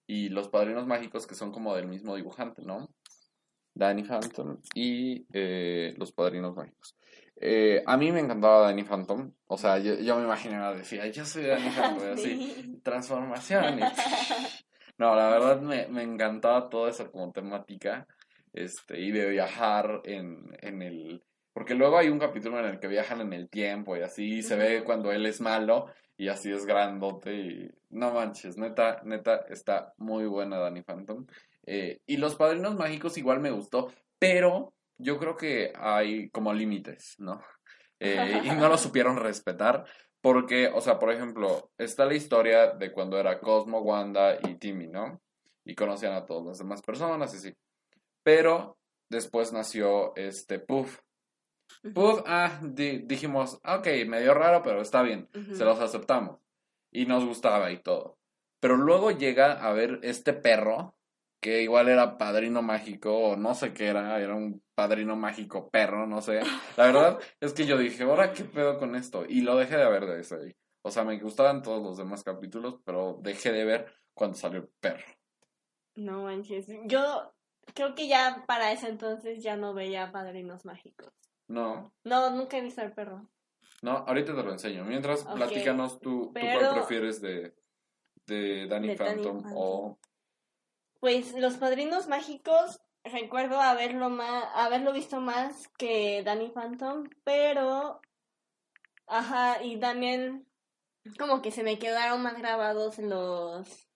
y 0.07 0.29
los 0.29 0.49
padrinos 0.49 0.87
mágicos 0.87 1.27
que 1.27 1.35
son 1.35 1.53
como 1.53 1.75
del 1.75 1.89
mismo 1.89 2.15
dibujante, 2.17 2.63
¿no? 2.63 2.91
Danny 3.75 4.05
Phantom 4.05 4.59
y 4.75 5.27
eh, 5.33 5.95
los 5.99 6.13
padrinos 6.13 6.57
mágicos. 6.57 6.97
Eh, 7.39 7.83
a 7.85 7.97
mí 7.99 8.11
me 8.11 8.21
encantaba 8.21 8.63
Danny 8.63 8.85
Phantom, 8.85 9.31
o 9.47 9.59
sea, 9.59 9.79
yo, 9.79 9.95
yo 9.97 10.17
me 10.17 10.25
imaginaba, 10.25 10.75
decía, 10.75 11.07
yo 11.09 11.25
soy 11.27 11.45
Danny 11.45 11.69
Phantom, 11.71 12.09
y 12.09 12.11
así, 12.13 12.23
Sí. 12.23 12.81
transformación. 12.83 13.81
No, 14.99 15.15
la 15.15 15.29
verdad 15.29 15.61
me, 15.61 15.89
me 15.89 16.03
encantaba 16.03 16.71
toda 16.71 16.89
esa 16.89 17.11
como 17.11 17.31
temática, 17.31 18.07
este, 18.55 18.99
y 18.99 19.11
de 19.13 19.29
viajar 19.29 20.01
en, 20.05 20.57
en 20.63 20.81
el, 20.81 21.23
Porque 21.53 21.75
luego 21.75 21.99
hay 21.99 22.09
un 22.09 22.19
capítulo 22.19 22.59
en 22.61 22.65
el 22.65 22.81
que 22.81 22.89
viajan 22.89 23.21
en 23.21 23.35
el 23.35 23.51
tiempo 23.51 23.95
y 23.95 24.01
así 24.01 24.41
se 24.43 24.57
ve 24.57 24.85
cuando 24.85 25.13
él 25.13 25.27
es 25.27 25.43
malo 25.43 25.89
y 26.17 26.29
así 26.29 26.51
es 26.51 26.65
grandote 26.65 27.35
y 27.35 27.71
no 27.97 28.13
manches, 28.13 28.57
neta, 28.57 29.01
neta, 29.05 29.47
está 29.49 29.93
muy 29.97 30.27
buena 30.27 30.59
Danny 30.59 30.83
Phantom. 30.83 31.27
Eh, 31.65 32.01
y 32.07 32.19
Los 32.19 32.37
Padrinos 32.37 32.77
Mágicos 32.77 33.17
igual 33.19 33.41
me 33.41 33.51
gustó, 33.51 33.91
pero 34.19 34.75
yo 34.99 35.19
creo 35.19 35.37
que 35.37 35.73
hay 35.75 36.29
como 36.31 36.53
límites, 36.53 37.17
¿no? 37.19 37.43
Eh, 37.99 38.43
y 38.45 38.51
no 38.51 38.69
lo 38.69 38.79
supieron 38.79 39.17
respetar. 39.17 39.85
Porque, 40.21 40.69
o 40.69 40.81
sea, 40.81 40.99
por 40.99 41.13
ejemplo, 41.13 41.71
está 41.79 42.05
la 42.05 42.15
historia 42.15 42.73
de 42.73 42.91
cuando 42.93 43.19
era 43.19 43.39
Cosmo, 43.39 43.81
Wanda 43.81 44.37
y 44.43 44.57
Timmy, 44.57 44.89
¿no? 44.89 45.21
Y 45.65 45.75
conocían 45.75 46.15
a 46.15 46.25
todas 46.25 46.47
las 46.47 46.59
demás 46.59 46.83
personas 46.83 47.33
y 47.35 47.39
sí. 47.39 47.55
Pero 48.25 48.77
después 49.09 49.53
nació 49.53 50.15
este 50.17 50.59
Puff. 50.59 50.99
Puff, 51.95 52.23
ah, 52.27 52.59
di- 52.63 53.03
dijimos, 53.07 53.61
ok, 53.65 53.87
medio 54.07 54.35
raro, 54.35 54.63
pero 54.63 54.81
está 54.81 55.03
bien, 55.03 55.29
se 55.53 55.65
los 55.65 55.79
aceptamos. 55.81 56.41
Y 56.91 57.07
nos 57.07 57.25
gustaba 57.25 57.71
y 57.71 57.79
todo. 57.79 58.19
Pero 58.61 58.77
luego 58.77 59.11
llega 59.11 59.53
a 59.53 59.73
ver 59.73 60.01
este 60.03 60.33
perro, 60.33 60.97
que 61.41 61.63
igual 61.63 61.89
era 61.89 62.19
padrino 62.19 62.63
mágico, 62.63 63.17
o 63.17 63.37
no 63.37 63.55
sé 63.55 63.73
qué 63.73 63.89
era, 63.89 64.19
era 64.21 64.35
un 64.35 64.63
padrino 64.75 65.17
mágico 65.17 65.69
perro, 65.71 66.07
no 66.07 66.21
sé. 66.23 66.41
La 66.77 66.87
verdad 66.87 67.19
es 67.41 67.53
que 67.53 67.67
yo 67.67 67.77
dije, 67.79 68.05
ahora 68.05 68.33
qué 68.33 68.45
pedo 68.45 68.79
con 68.79 68.97
esto. 68.97 69.25
Y 69.29 69.43
lo 69.43 69.57
dejé 69.57 69.77
de 69.77 69.89
ver 69.89 70.07
desde 70.07 70.37
ahí. 70.37 70.57
O 70.83 70.91
sea, 70.91 71.05
me 71.05 71.19
gustaban 71.19 71.63
todos 71.63 71.83
los 71.83 71.97
demás 71.97 72.23
capítulos, 72.23 72.81
pero 72.85 73.19
dejé 73.21 73.53
de 73.53 73.65
ver 73.65 73.93
cuando 74.15 74.37
salió 74.37 74.61
el 74.61 74.69
perro. 74.81 75.05
No 75.97 76.23
manches. 76.23 76.67
Yo 76.85 77.35
creo 77.75 77.95
que 77.95 78.09
ya 78.09 78.45
para 78.47 78.73
ese 78.73 78.89
entonces 78.89 79.43
ya 79.43 79.57
no 79.57 79.75
veía 79.75 80.13
padrinos 80.13 80.65
mágicos. 80.65 81.13
No, 81.49 81.93
No, 82.05 82.31
nunca 82.31 82.59
he 82.59 82.61
visto 82.61 82.81
al 82.81 82.93
perro. 82.93 83.29
No, 83.83 83.93
ahorita 83.99 84.35
te 84.35 84.43
lo 84.43 84.53
enseño. 84.53 84.85
Mientras, 84.85 85.25
Ok, 85.25 85.35
platícanos 85.35 86.01
tú, 86.01 86.33
¿tú 86.33 86.33
cuál 86.33 86.75
prefieres 86.75 87.21
de, 87.21 87.55
de 88.27 88.67
Danny 88.67 88.89
De 88.89 88.97
Danny 88.97 88.97
Phantom 88.97 89.43
Phantom. 89.43 89.53
o 89.55 89.99
Pues 91.01 91.35
los 91.35 91.55
padrinos 91.55 92.09
mágicos, 92.09 92.81
recuerdo 93.05 93.61
haberlo 93.61 94.11
más, 94.11 94.45
haberlo 94.55 94.93
visto 94.93 95.21
más 95.21 95.69
que 95.79 96.23
Danny 96.25 96.51
Phantom, 96.51 97.09
pero 97.25 98.01
ajá, 99.07 99.63
y 99.63 99.79
también 99.79 100.49
como 101.19 101.43
que 101.43 101.51
se 101.51 101.63
me 101.63 101.79
quedaron 101.79 102.23
más 102.23 102.37
grabados 102.39 102.99
los 102.99 103.89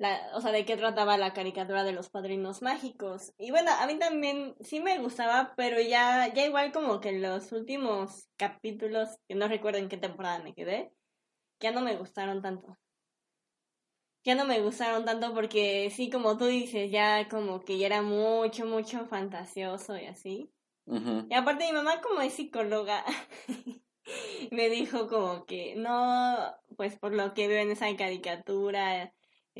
la, 0.00 0.30
o 0.32 0.40
sea, 0.40 0.50
de 0.50 0.64
qué 0.64 0.78
trataba 0.78 1.18
la 1.18 1.34
caricatura 1.34 1.84
de 1.84 1.92
los 1.92 2.08
padrinos 2.08 2.62
mágicos. 2.62 3.34
Y 3.36 3.50
bueno, 3.50 3.70
a 3.70 3.86
mí 3.86 3.98
también 3.98 4.56
sí 4.60 4.80
me 4.80 4.98
gustaba, 4.98 5.52
pero 5.58 5.78
ya, 5.78 6.32
ya 6.32 6.46
igual 6.46 6.72
como 6.72 7.00
que 7.00 7.10
en 7.10 7.20
los 7.20 7.52
últimos 7.52 8.26
capítulos, 8.38 9.18
que 9.28 9.34
no 9.34 9.46
recuerdo 9.46 9.78
en 9.78 9.90
qué 9.90 9.98
temporada 9.98 10.42
me 10.42 10.54
quedé, 10.54 10.90
ya 11.60 11.70
no 11.72 11.82
me 11.82 11.96
gustaron 11.96 12.40
tanto. 12.40 12.78
Ya 14.24 14.34
no 14.34 14.46
me 14.46 14.62
gustaron 14.62 15.04
tanto 15.04 15.34
porque 15.34 15.90
sí, 15.94 16.08
como 16.08 16.38
tú 16.38 16.46
dices, 16.46 16.90
ya 16.90 17.28
como 17.28 17.60
que 17.60 17.76
ya 17.76 17.86
era 17.86 18.00
mucho, 18.00 18.64
mucho 18.64 19.04
fantasioso 19.04 19.98
y 19.98 20.06
así. 20.06 20.50
Y 20.86 21.34
aparte 21.34 21.66
mi 21.66 21.72
mamá 21.72 22.00
como 22.00 22.22
es 22.22 22.32
psicóloga, 22.32 23.04
me 24.50 24.70
dijo 24.70 25.08
como 25.08 25.44
que 25.44 25.74
no, 25.76 26.38
pues 26.78 26.98
por 26.98 27.12
lo 27.12 27.34
que 27.34 27.48
veo 27.48 27.60
en 27.60 27.70
esa 27.70 27.94
caricatura, 27.96 29.12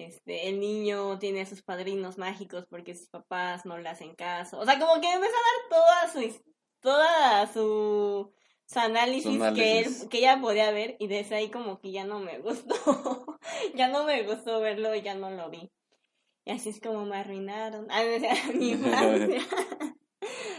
este, 0.07 0.49
el 0.49 0.61
niño 0.61 1.19
tiene 1.19 1.43
a 1.43 1.47
sus 1.47 1.63
padrinos 1.63 2.19
mágicos 2.19 2.67
porque 2.69 2.95
sus 2.95 3.09
papás 3.09 3.65
no 3.65 3.79
le 3.79 3.89
hacen 3.89 4.15
caso. 4.15 4.59
O 4.59 4.65
sea, 4.65 4.79
como 4.79 4.95
que 5.01 5.09
me 5.09 5.15
empezó 5.15 5.35
a 5.35 5.79
dar 5.79 6.11
toda 6.11 6.13
su, 6.13 6.43
toda 6.81 7.47
su, 7.53 8.33
su 8.67 8.79
análisis, 8.79 9.33
Su 9.33 9.55
que 9.55 9.79
él, 9.81 10.09
que 10.09 10.19
ella 10.19 10.41
podía 10.41 10.71
ver 10.71 10.97
y 10.99 11.07
desde 11.07 11.37
ahí 11.37 11.51
como 11.51 11.81
que 11.81 11.93
ya 11.93 12.05
no 12.05 12.19
me 12.21 12.39
gustó. 12.39 12.75
ya 13.75 13.89
no 13.89 14.05
me 14.05 14.23
gustó 14.23 14.61
verlo 14.61 14.95
y 14.95 15.03
ya 15.03 15.15
no 15.15 15.31
lo 15.31 15.51
vi. 15.51 15.71
Y 16.45 16.53
así 16.53 16.71
es 16.71 16.81
como 16.81 17.05
me 17.05 17.17
arruinaron. 17.17 17.87
Ah, 17.91 18.03
mi 18.55 18.71
infancia. 18.71 19.41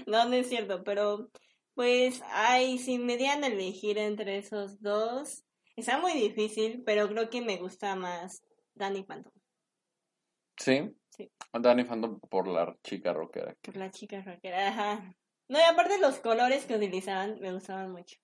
no, 0.05 0.25
no 0.25 0.33
es 0.35 0.47
cierto, 0.47 0.83
pero 0.83 1.29
pues, 1.73 2.21
ay, 2.31 2.77
si 2.77 2.97
me 2.97 3.17
dieran 3.17 3.43
a 3.43 3.47
elegir 3.47 3.97
entre 3.97 4.37
esos 4.37 4.81
dos, 4.81 5.43
está 5.75 5.99
muy 5.99 6.13
difícil, 6.13 6.83
pero 6.85 7.07
creo 7.07 7.29
que 7.29 7.41
me 7.41 7.57
gusta 7.57 7.95
más 7.95 8.43
Danny 8.75 9.03
Phantom, 9.03 9.33
¿Sí? 10.57 10.95
Sí. 11.09 11.31
Danny 11.53 11.83
Phantom 11.83 12.19
por 12.19 12.47
la 12.47 12.75
chica 12.83 13.13
rockera. 13.13 13.55
por 13.61 13.75
la 13.75 13.89
chica 13.91 14.21
rockera, 14.21 14.67
ajá. 14.69 15.15
No, 15.47 15.59
y 15.59 15.63
aparte 15.63 15.99
los 15.99 16.19
colores 16.19 16.65
que 16.65 16.75
utilizaban 16.75 17.39
me 17.41 17.51
gustaban 17.51 17.91
mucho. 17.91 18.17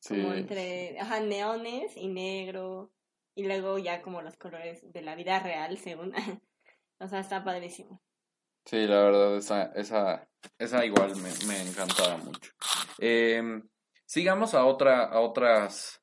Sí. 0.00 0.20
Como 0.20 0.34
entre, 0.34 0.98
ajá, 0.98 1.20
neones 1.20 1.96
y 1.96 2.08
negro, 2.08 2.92
y 3.34 3.44
luego 3.44 3.78
ya 3.78 4.02
como 4.02 4.22
los 4.22 4.36
colores 4.36 4.80
de 4.92 5.02
la 5.02 5.14
vida 5.14 5.38
real, 5.40 5.78
según. 5.78 6.12
o 6.98 7.08
sea, 7.08 7.20
está 7.20 7.42
padrísimo. 7.44 8.02
Sí, 8.66 8.86
la 8.86 9.02
verdad, 9.02 9.36
esa, 9.36 9.72
esa, 9.74 10.28
esa 10.58 10.84
igual 10.84 11.16
me, 11.16 11.30
me 11.46 11.62
encantaba 11.62 12.18
mucho. 12.18 12.52
Em, 12.98 13.66
sigamos 14.04 14.54
a 14.54 14.64
otra, 14.66 15.04
a 15.04 15.20
otras, 15.20 15.99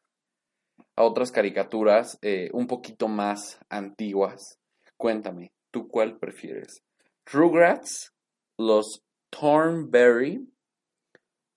a 0.97 1.03
otras 1.03 1.31
caricaturas 1.31 2.17
eh, 2.21 2.49
un 2.51 2.67
poquito 2.67 3.07
más 3.07 3.59
antiguas. 3.69 4.59
Cuéntame, 4.97 5.53
¿tú 5.71 5.87
cuál 5.87 6.17
prefieres? 6.17 6.83
¿Rugrats, 7.25 8.13
los 8.57 9.03
Thornberry 9.29 10.45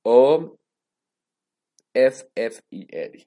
o 0.05 0.57
FF 1.95 2.63
y 2.71 2.87
Eddie? 2.95 3.27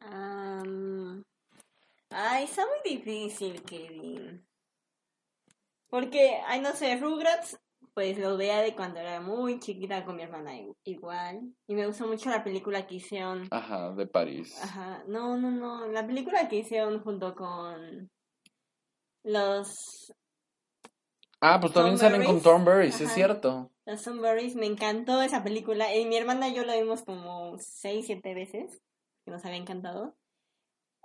Am, 0.00 1.24
Ay, 2.10 2.44
está 2.44 2.64
muy 2.66 2.96
difícil, 2.96 3.62
Kevin. 3.62 4.44
Porque, 5.88 6.40
ay, 6.46 6.60
no 6.60 6.72
sé, 6.74 6.96
Rugrats, 6.96 7.58
pues 7.98 8.16
lo 8.16 8.36
veía 8.36 8.60
de 8.60 8.76
cuando 8.76 9.00
era 9.00 9.20
muy 9.20 9.58
chiquita 9.58 10.04
con 10.04 10.14
mi 10.14 10.22
hermana 10.22 10.52
igual. 10.84 11.52
Y 11.66 11.74
me 11.74 11.84
gustó 11.84 12.06
mucho 12.06 12.30
la 12.30 12.44
película 12.44 12.86
que 12.86 12.94
hicieron. 12.94 13.48
Ajá, 13.50 13.92
de 13.92 14.06
París. 14.06 14.56
Ajá, 14.62 15.02
no, 15.08 15.36
no, 15.36 15.50
no. 15.50 15.88
La 15.88 16.06
película 16.06 16.48
que 16.48 16.58
hicieron 16.58 17.02
junto 17.02 17.34
con 17.34 18.08
los, 19.24 20.12
Ah, 21.40 21.58
pues 21.60 21.72
también 21.72 21.98
salen 21.98 22.22
con 22.22 22.40
sí 22.40 23.02
es 23.02 23.12
cierto. 23.12 23.72
los 23.84 24.00
Sunburys. 24.00 24.54
Me 24.54 24.66
encantó 24.66 25.20
esa 25.20 25.42
película. 25.42 25.92
Y 25.92 26.06
mi 26.06 26.16
hermana 26.16 26.50
y 26.50 26.54
yo 26.54 26.64
la 26.64 26.76
vimos 26.76 27.02
como 27.02 27.58
seis, 27.58 28.06
siete 28.06 28.32
veces. 28.32 28.80
Que 29.24 29.32
nos 29.32 29.44
había 29.44 29.58
encantado. 29.58 30.14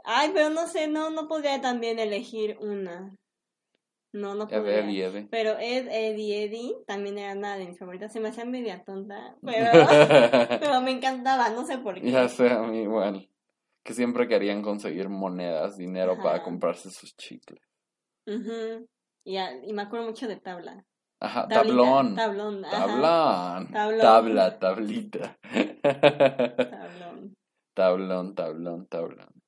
Ay, 0.05 0.29
pero 0.31 0.51
no 0.51 0.67
sé, 0.67 0.87
no, 0.87 1.09
no 1.09 1.27
podría 1.27 1.59
también 1.59 1.97
elegir 1.97 2.55
una. 2.59 3.15
No, 4.13 4.35
no 4.35 4.47
Eddie, 4.47 5.05
Eddie. 5.05 5.27
Pero 5.31 5.57
Ed, 5.59 5.87
Ed 5.89 6.17
y 6.17 6.33
Eddie 6.33 6.75
también 6.85 7.17
era 7.17 7.33
una 7.33 7.57
de 7.57 7.65
mis 7.65 7.79
favoritas. 7.79 8.13
Se 8.13 8.19
me 8.19 8.29
hacía 8.29 8.45
media 8.45 8.83
tonta, 8.83 9.35
pero, 9.43 9.71
pero 10.59 10.81
me 10.81 10.91
encantaba, 10.91 11.49
no 11.49 11.65
sé 11.65 11.79
por 11.79 11.99
qué. 11.99 12.11
Ya 12.11 12.29
sé, 12.29 12.49
a 12.49 12.61
mí 12.61 12.83
igual. 12.83 13.27
Que 13.83 13.93
siempre 13.93 14.27
querían 14.27 14.61
conseguir 14.61 15.09
monedas, 15.09 15.77
dinero 15.77 16.21
para 16.21 16.43
comprarse 16.43 16.91
sus 16.91 17.17
chicles. 17.17 17.59
Y, 19.25 19.73
me 19.73 19.81
acuerdo 19.81 20.05
mucho 20.05 20.27
de 20.27 20.37
tabla. 20.37 20.85
Ajá, 21.19 21.47
tablón. 21.47 22.15
Tablón. 22.15 22.65
ajá, 22.65 22.85
Tablón. 22.85 23.71
Tablón. 23.71 23.99
Tabla, 23.99 24.59
tablita. 24.59 25.37
Tablón. 25.81 27.35
tablón, 27.73 28.35
tablón, 28.35 28.87
tablón. 28.87 29.43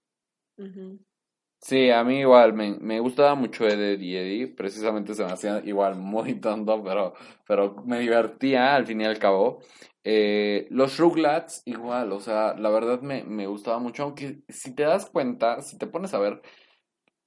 Sí, 1.68 1.90
a 1.90 2.04
mí 2.04 2.20
igual 2.20 2.54
me, 2.54 2.78
me 2.80 3.00
gustaba 3.00 3.34
mucho 3.34 3.68
Ed 3.68 4.00
y 4.00 4.16
Eddie, 4.16 4.48
precisamente 4.50 5.16
se 5.16 5.26
me 5.26 5.32
hacía 5.32 5.62
igual 5.66 5.96
muy 5.96 6.40
tonto, 6.40 6.84
pero, 6.84 7.16
pero 7.48 7.76
me 7.86 8.00
divertía 8.00 8.76
al 8.76 8.86
fin 8.86 9.02
y 9.02 9.06
al 9.06 9.18
cabo. 9.18 9.62
Eh, 10.04 10.68
los 10.70 11.00
Rugrats 11.00 11.64
igual, 11.66 12.12
o 12.12 12.20
sea, 12.20 12.54
la 12.54 12.70
verdad 12.70 13.02
me, 13.02 13.24
me 13.24 13.48
gustaba 13.48 13.80
mucho, 13.80 14.04
aunque 14.04 14.44
si 14.48 14.76
te 14.76 14.84
das 14.84 15.08
cuenta, 15.10 15.62
si 15.64 15.80
te 15.80 15.88
pones 15.88 16.14
a 16.14 16.20
ver 16.20 16.40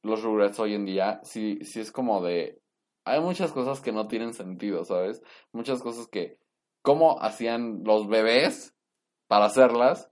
los 0.02 0.22
Rugrats 0.22 0.60
hoy 0.60 0.74
en 0.74 0.86
día, 0.86 1.20
sí, 1.24 1.58
sí 1.64 1.80
es 1.80 1.92
como 1.92 2.22
de, 2.22 2.60
hay 3.04 3.20
muchas 3.20 3.52
cosas 3.52 3.80
que 3.80 3.92
no 3.92 4.08
tienen 4.08 4.34
sentido, 4.34 4.84
¿sabes? 4.84 5.22
Muchas 5.52 5.82
cosas 5.82 6.08
que, 6.08 6.38
¿cómo 6.82 7.20
hacían 7.22 7.82
los 7.84 8.08
bebés 8.08 8.74
para 9.28 9.46
hacerlas? 9.46 10.10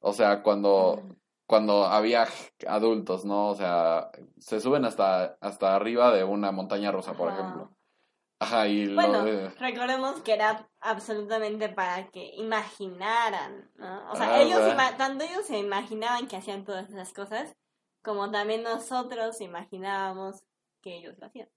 O 0.00 0.12
sea, 0.14 0.42
cuando 0.42 1.02
cuando 1.48 1.86
había 1.86 2.28
adultos, 2.68 3.24
¿no? 3.24 3.48
O 3.48 3.56
sea, 3.56 4.12
se 4.38 4.60
suben 4.60 4.84
hasta, 4.84 5.36
hasta 5.40 5.74
arriba 5.74 6.12
de 6.14 6.22
una 6.24 6.52
montaña 6.52 6.92
rusa, 6.92 7.14
por 7.14 7.30
Ajá. 7.30 7.40
ejemplo. 7.42 7.76
Ajá, 8.40 8.68
y 8.68 8.86
lo 8.86 8.94
Bueno, 8.96 9.24
de- 9.24 9.50
recordemos 9.58 10.22
que 10.22 10.34
era 10.34 10.68
absolutamente 10.80 11.68
para 11.70 12.08
que 12.10 12.30
imaginaran, 12.36 13.70
¿no? 13.76 14.12
O 14.12 14.16
sea, 14.16 14.28
Ah, 14.34 14.42
ellos 14.42 14.60
ima- 14.68 14.96
tanto 14.96 15.24
ellos 15.24 15.46
se 15.46 15.58
imaginaban 15.58 16.28
que 16.28 16.36
hacían 16.36 16.64
todas 16.64 16.88
esas 16.90 17.12
cosas, 17.12 17.56
como 18.02 18.30
también 18.30 18.62
nosotros 18.62 19.40
imaginábamos 19.40 20.44
que 20.82 20.98
ellos 20.98 21.16
lo 21.18 21.26
hacían. 21.26 21.48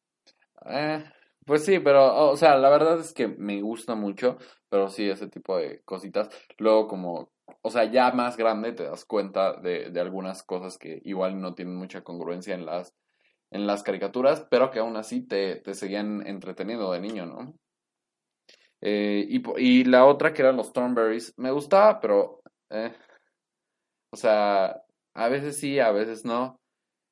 Eh, 0.66 1.04
Pues 1.46 1.66
sí, 1.66 1.80
pero, 1.80 2.30
o 2.32 2.38
sea, 2.38 2.56
la 2.58 2.70
verdad 2.70 3.00
es 3.00 3.14
que 3.14 3.28
me 3.28 3.62
gusta 3.62 3.96
mucho, 3.96 4.38
pero 4.70 4.90
sí, 4.90 5.10
ese 5.10 5.28
tipo 5.28 5.58
de 5.58 5.82
cositas. 5.84 6.30
Luego, 6.60 6.88
como, 6.88 7.32
o 7.62 7.70
sea, 7.70 7.86
ya 7.86 8.12
más 8.12 8.38
grande 8.38 8.74
te 8.74 8.84
das 8.84 9.06
cuenta 9.06 9.54
de, 9.54 9.90
de 9.92 10.00
algunas 10.00 10.44
cosas 10.44 10.78
que 10.78 11.02
igual 11.06 11.40
no 11.40 11.54
tienen 11.54 11.76
mucha 11.76 12.04
congruencia 12.04 12.56
en 12.56 12.66
las, 12.66 12.96
en 13.52 13.68
las 13.68 13.84
caricaturas, 13.84 14.46
pero 14.50 14.72
que 14.72 14.80
aún 14.80 14.98
así 14.98 15.22
te, 15.28 15.58
te 15.58 15.74
seguían 15.74 16.26
entreteniendo 16.26 16.92
de 16.92 17.00
niño, 17.02 17.26
¿no? 17.26 17.56
Eh, 18.82 19.26
y, 19.30 19.44
y 19.58 19.84
la 19.84 20.06
otra 20.06 20.34
que 20.34 20.42
eran 20.42 20.58
los 20.58 20.74
Thornberries, 20.74 21.34
me 21.38 21.52
gustaba, 21.52 22.00
pero, 22.00 22.42
eh, 22.72 22.92
o 24.12 24.18
sea, 24.18 24.82
a 25.14 25.30
veces 25.30 25.58
sí, 25.58 25.80
a 25.80 25.92
veces 25.92 26.26
no. 26.26 26.60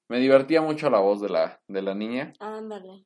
Me 0.10 0.18
divertía 0.20 0.62
mucho 0.62 0.90
la 0.90 1.00
voz 1.00 1.22
de 1.22 1.30
la, 1.30 1.62
de 1.68 1.82
la 1.84 1.94
niña 1.94 2.34
Ándale. 2.40 3.06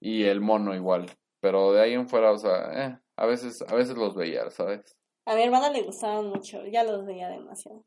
y 0.00 0.24
el 0.24 0.40
mono 0.40 0.74
igual, 0.74 1.10
pero 1.40 1.72
de 1.72 1.82
ahí 1.82 1.92
en 1.92 2.08
fuera, 2.08 2.32
o 2.32 2.38
sea, 2.38 2.86
eh, 2.86 2.98
a 3.16 3.26
veces, 3.26 3.62
a 3.68 3.74
veces 3.74 3.96
los 3.96 4.14
veía, 4.14 4.48
¿sabes? 4.50 4.97
A 5.28 5.34
mi 5.34 5.42
hermana 5.42 5.68
le 5.68 5.82
gustaban 5.82 6.26
mucho, 6.28 6.64
ya 6.64 6.84
los 6.84 7.04
veía 7.04 7.28
demasiado. 7.28 7.84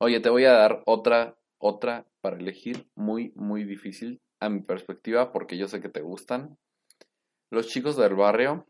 Oye, 0.00 0.20
te 0.20 0.28
voy 0.28 0.44
a 0.44 0.52
dar 0.52 0.82
otra, 0.84 1.38
otra 1.56 2.04
para 2.20 2.36
elegir, 2.36 2.90
muy, 2.94 3.32
muy 3.36 3.64
difícil 3.64 4.20
a 4.38 4.50
mi 4.50 4.60
perspectiva, 4.60 5.32
porque 5.32 5.56
yo 5.56 5.66
sé 5.66 5.80
que 5.80 5.88
te 5.88 6.02
gustan. 6.02 6.58
Los 7.50 7.68
chicos 7.68 7.96
del 7.96 8.14
barrio 8.16 8.66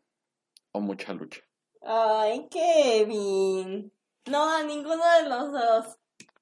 o 0.70 0.80
mucha 0.80 1.12
lucha. 1.12 1.40
Ay, 1.82 2.46
Kevin. 2.48 3.92
No, 4.26 4.48
a 4.48 4.62
ninguno 4.62 5.02
de 5.16 5.28
los 5.28 5.50
dos. 5.52 5.98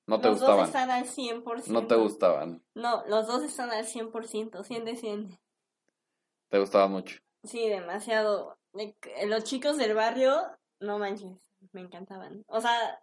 No 0.06 0.20
te 0.20 0.28
los 0.28 0.40
dos 0.40 0.48
gustaban, 0.48 0.66
están 0.66 0.90
al 0.90 1.06
100%. 1.06 1.72
no 1.72 1.86
te 1.86 1.94
gustaban, 1.94 2.62
No, 2.74 3.02
los 3.06 3.26
dos 3.26 3.42
están 3.42 3.70
al 3.70 3.86
100%, 3.86 4.62
100 4.62 4.84
de 4.84 4.94
100. 4.96 5.38
te 6.50 6.58
gustaban 6.58 6.92
mucho. 6.92 7.18
Sí, 7.44 7.66
demasiado. 7.66 8.58
De- 8.74 8.94
Los 9.26 9.44
chicos 9.44 9.78
del 9.78 9.94
barrio, 9.94 10.34
no 10.80 10.98
manches, 10.98 11.52
me 11.72 11.80
encantaban. 11.82 12.44
O 12.48 12.60
sea, 12.60 13.00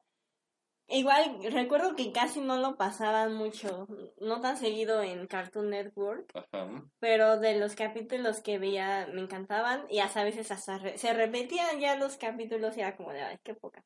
igual 0.88 1.40
recuerdo 1.52 1.96
que 1.96 2.12
casi 2.12 2.42
no 2.42 2.58
lo 2.58 2.76
pasaban 2.78 3.34
mucho, 3.34 3.88
no 4.20 4.42
tan 4.42 4.58
seguido 4.58 5.02
en 5.02 5.28
Cartoon 5.28 5.70
Network, 5.70 6.32
Ajá. 6.34 6.84
pero 7.00 7.40
de 7.40 7.60
los 7.60 7.76
capítulos 7.76 8.42
que 8.42 8.60
veía 8.60 9.08
me 9.14 9.22
encantaban 9.22 9.86
y 9.90 10.00
hasta 10.00 10.22
a 10.22 10.26
veces 10.26 10.52
hasta 10.52 10.78
re- 10.78 10.98
se 10.98 11.14
repetían 11.14 11.80
ya 11.80 11.96
los 11.96 12.18
capítulos 12.18 12.78
y 12.78 12.82
era 12.82 12.96
como 12.96 13.12
de, 13.12 13.22
ay, 13.22 13.38
qué 13.44 13.54
poca. 13.56 13.84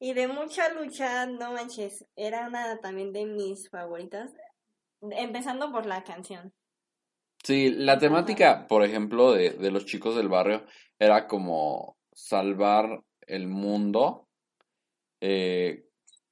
Y 0.00 0.14
de 0.14 0.28
mucha 0.28 0.72
lucha, 0.72 1.26
no 1.26 1.52
manches, 1.52 2.06
era 2.14 2.46
una 2.46 2.78
también 2.78 3.12
de 3.12 3.26
mis 3.26 3.68
favoritas, 3.68 4.32
empezando 5.00 5.72
por 5.72 5.86
la 5.86 6.04
canción. 6.04 6.52
Sí, 7.42 7.70
la 7.70 7.98
temática, 7.98 8.66
por 8.68 8.84
ejemplo, 8.84 9.32
de, 9.32 9.50
de 9.50 9.70
los 9.70 9.86
chicos 9.86 10.16
del 10.16 10.28
barrio 10.28 10.66
era 10.98 11.26
como 11.26 11.96
salvar 12.12 13.02
el 13.28 13.48
mundo. 13.48 14.28
Eh, 15.20 15.84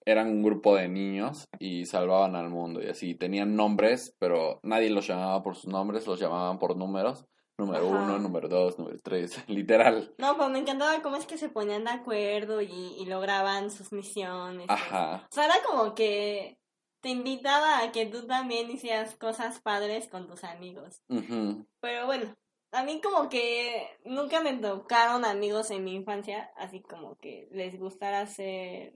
eran 0.04 0.28
un 0.28 0.42
grupo 0.42 0.76
de 0.76 0.88
niños 0.88 1.48
y 1.58 1.84
salvaban 1.84 2.36
al 2.36 2.48
mundo 2.48 2.80
y 2.82 2.86
así. 2.86 3.14
Tenían 3.16 3.56
nombres, 3.56 4.14
pero 4.18 4.60
nadie 4.62 4.88
los 4.90 5.06
llamaba 5.06 5.42
por 5.42 5.56
sus 5.56 5.66
nombres, 5.66 6.06
los 6.06 6.20
llamaban 6.20 6.58
por 6.58 6.76
números. 6.76 7.24
Número 7.58 7.88
Ajá. 7.88 8.04
uno, 8.04 8.18
número 8.18 8.48
dos, 8.48 8.78
número 8.78 8.98
tres, 9.02 9.42
literal. 9.48 10.14
No, 10.18 10.36
pues 10.36 10.50
me 10.50 10.58
encantaba 10.58 11.02
cómo 11.02 11.16
es 11.16 11.26
que 11.26 11.38
se 11.38 11.48
ponían 11.48 11.84
de 11.84 11.90
acuerdo 11.90 12.60
y, 12.60 12.94
y 12.98 13.06
lograban 13.06 13.70
sus 13.70 13.92
misiones. 13.92 14.66
Ajá. 14.68 15.26
O 15.30 15.34
sea, 15.34 15.46
era 15.46 15.56
como 15.66 15.94
que 15.94 16.58
te 17.00 17.08
invitaba 17.08 17.80
a 17.82 17.92
que 17.92 18.06
tú 18.06 18.26
también 18.26 18.70
hicieras 18.70 19.16
cosas 19.16 19.60
padres 19.60 20.08
con 20.08 20.26
tus 20.28 20.44
amigos. 20.44 21.02
ujú. 21.08 21.66
Pero 21.80 22.06
bueno, 22.06 22.36
a 22.76 22.84
mí 22.84 23.00
como 23.00 23.28
que 23.30 23.88
nunca 24.04 24.42
me 24.42 24.52
tocaron 24.54 25.24
amigos 25.24 25.70
en 25.70 25.82
mi 25.82 25.94
infancia, 25.94 26.50
así 26.56 26.82
como 26.82 27.16
que 27.16 27.48
les 27.50 27.78
gustara 27.78 28.20
hacer... 28.20 28.94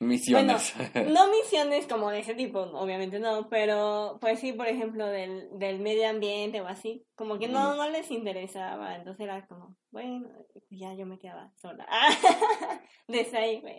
Misiones. 0.00 0.74
No 1.08 1.28
misiones 1.28 1.86
como 1.86 2.10
de 2.10 2.18
ese 2.18 2.34
tipo, 2.34 2.58
obviamente 2.58 3.20
no, 3.20 3.48
pero 3.48 4.18
pues 4.20 4.40
sí, 4.40 4.52
por 4.52 4.66
ejemplo, 4.66 5.06
del, 5.06 5.56
del 5.56 5.78
medio 5.78 6.08
ambiente 6.08 6.60
o 6.60 6.66
así, 6.66 7.06
como 7.14 7.38
que 7.38 7.46
no, 7.46 7.76
no 7.76 7.88
les 7.88 8.10
interesaba, 8.10 8.96
entonces 8.96 9.20
era 9.20 9.46
como, 9.46 9.76
bueno, 9.92 10.28
ya 10.70 10.92
yo 10.94 11.06
me 11.06 11.20
quedaba 11.20 11.52
sola. 11.54 11.86
Desde 13.06 13.38
ahí, 13.38 13.60
güey. 13.60 13.78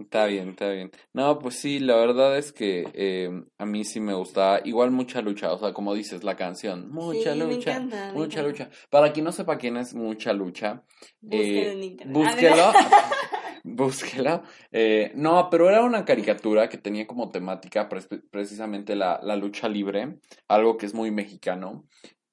Está 0.00 0.26
bien, 0.26 0.50
está 0.50 0.70
bien. 0.70 0.90
No, 1.12 1.38
pues 1.38 1.56
sí, 1.56 1.78
la 1.78 1.96
verdad 1.96 2.36
es 2.38 2.52
que 2.52 2.88
eh, 2.94 3.30
a 3.58 3.66
mí 3.66 3.84
sí 3.84 4.00
me 4.00 4.14
gustaba. 4.14 4.60
Igual 4.64 4.90
mucha 4.90 5.20
lucha, 5.20 5.52
o 5.52 5.58
sea, 5.58 5.72
como 5.72 5.94
dices, 5.94 6.24
la 6.24 6.36
canción. 6.36 6.90
Mucha 6.90 7.34
Sí, 7.34 7.38
me 7.38 7.44
lucha, 7.54 7.72
encanta, 7.76 8.12
mucha 8.14 8.42
lucha. 8.42 8.70
Para 8.88 9.12
quien 9.12 9.24
no 9.24 9.32
sepa 9.32 9.58
quién 9.58 9.76
es 9.76 9.94
mucha 9.94 10.32
lucha, 10.32 10.82
Búsquelo 11.20 11.42
eh, 11.42 11.72
en 11.72 11.84
internet. 11.84 12.14
búsquelo. 12.16 12.62
Ah. 12.74 13.10
Búsquelo. 13.62 14.42
Eh, 14.72 15.12
no, 15.14 15.48
pero 15.50 15.68
era 15.68 15.82
una 15.84 16.04
caricatura 16.04 16.68
que 16.70 16.78
tenía 16.78 17.06
como 17.06 17.28
temática 17.30 17.88
precisamente 18.30 18.96
la, 18.96 19.20
la 19.22 19.36
lucha 19.36 19.68
libre, 19.68 20.18
algo 20.48 20.78
que 20.78 20.86
es 20.86 20.94
muy 20.94 21.10
mexicano, 21.10 21.84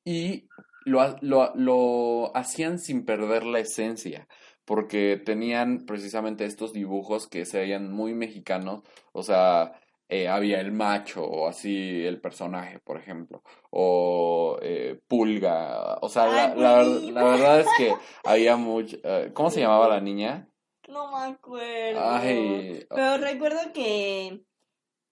y 0.06 0.48
lo, 0.86 1.18
lo, 1.20 1.52
lo 1.56 2.32
hacían 2.36 2.80
sin 2.80 3.04
perder 3.04 3.44
la 3.44 3.60
esencia, 3.60 4.26
porque 4.68 5.16
tenían 5.26 5.86
precisamente 5.86 6.44
estos 6.44 6.74
dibujos 6.74 7.28
que 7.30 7.46
se 7.46 7.60
veían 7.60 7.90
muy 7.90 8.14
mexicanos, 8.14 8.84
o 9.14 9.24
sea, 9.24 9.80
eh, 10.10 10.28
había 10.28 10.60
el 10.60 10.74
macho 10.74 11.24
o 11.24 11.48
así 11.48 12.04
el 12.06 12.20
personaje, 12.20 12.80
por 12.80 12.98
ejemplo, 12.98 13.42
o 13.70 14.60
eh, 14.62 15.00
Pulga, 15.08 15.98
o 16.02 16.10
sea, 16.10 16.28
la, 16.28 16.52
Ay, 16.52 16.60
la 16.60 16.74
ver- 16.78 16.86
Pulguita. 16.86 17.14
la 17.14 17.24
verdad 17.30 17.60
es 17.62 17.68
que 17.78 17.94
había 18.26 18.58
mucho... 18.58 18.98
eh, 19.04 19.32
¿Cómo 19.34 19.50
se 19.50 19.62
llamaba 19.62 19.88
la 19.88 20.02
niña? 20.02 20.50
No 20.90 21.12
me 21.12 21.32
acuerdo. 21.32 22.02
Ay, 22.02 22.86
Pero 22.90 23.18
recuerdo 23.18 23.60
que 23.74 24.44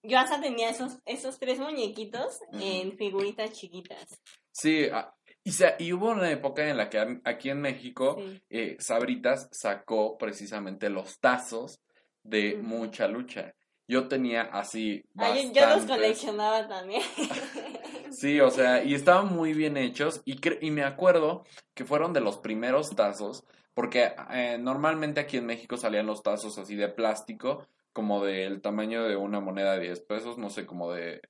yo 0.02 0.18
hasta 0.18 0.38
tenía 0.40 0.68
esos, 0.68 0.98
esos 1.06 1.38
tres 1.38 1.58
muñequitos 1.58 2.40
en 2.52 2.96
figuritas 2.98 3.52
chiquitas. 3.52 4.20
Sí, 4.52 4.86
ah, 4.92 5.14
y, 5.46 5.52
sa- 5.52 5.76
y 5.78 5.92
hubo 5.92 6.10
una 6.10 6.30
época 6.30 6.68
en 6.68 6.76
la 6.76 6.90
que 6.90 7.20
aquí 7.24 7.50
en 7.50 7.60
México 7.60 8.16
Sí. 8.18 8.42
eh, 8.50 8.76
Sabritas 8.80 9.48
sacó 9.52 10.18
precisamente 10.18 10.90
los 10.90 11.18
tazos 11.20 11.80
de 12.24 12.56
mucha 12.56 13.06
lucha. 13.06 13.54
Yo 13.88 14.08
tenía 14.08 14.42
así 14.42 15.04
yo, 15.52 15.68
los 15.68 15.84
coleccionaba 15.84 16.66
también. 16.66 17.02
Sí, 18.10 18.40
o 18.40 18.50
sea, 18.50 18.82
y 18.84 18.94
estaban 18.94 19.34
muy 19.34 19.52
bien 19.52 19.76
hechos 19.76 20.22
y, 20.24 20.36
y 20.64 20.70
me 20.70 20.84
acuerdo 20.84 21.44
que 21.74 21.84
fueron 21.84 22.12
de 22.12 22.20
los 22.20 22.38
primeros 22.38 22.90
tazos, 22.94 23.44
porque 23.74 24.12
eh, 24.30 24.58
normalmente 24.58 25.20
aquí 25.20 25.36
en 25.36 25.46
México 25.46 25.76
salían 25.76 26.06
los 26.06 26.22
tazos 26.22 26.56
así 26.56 26.76
de 26.76 26.88
plástico, 26.88 27.66
como 27.92 28.24
del 28.24 28.60
tamaño 28.62 29.04
de 29.04 29.16
una 29.16 29.40
moneda 29.40 29.74
de 29.74 29.86
10 29.86 30.00
pesos, 30.00 30.38
no 30.38 30.50
sé, 30.50 30.66
como 30.66 30.92
de 30.92 31.20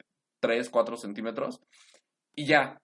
3, 0.40 0.68
4 0.70 0.96
centímetros, 0.96 1.60
y 2.34 2.44
ya. 2.46 2.80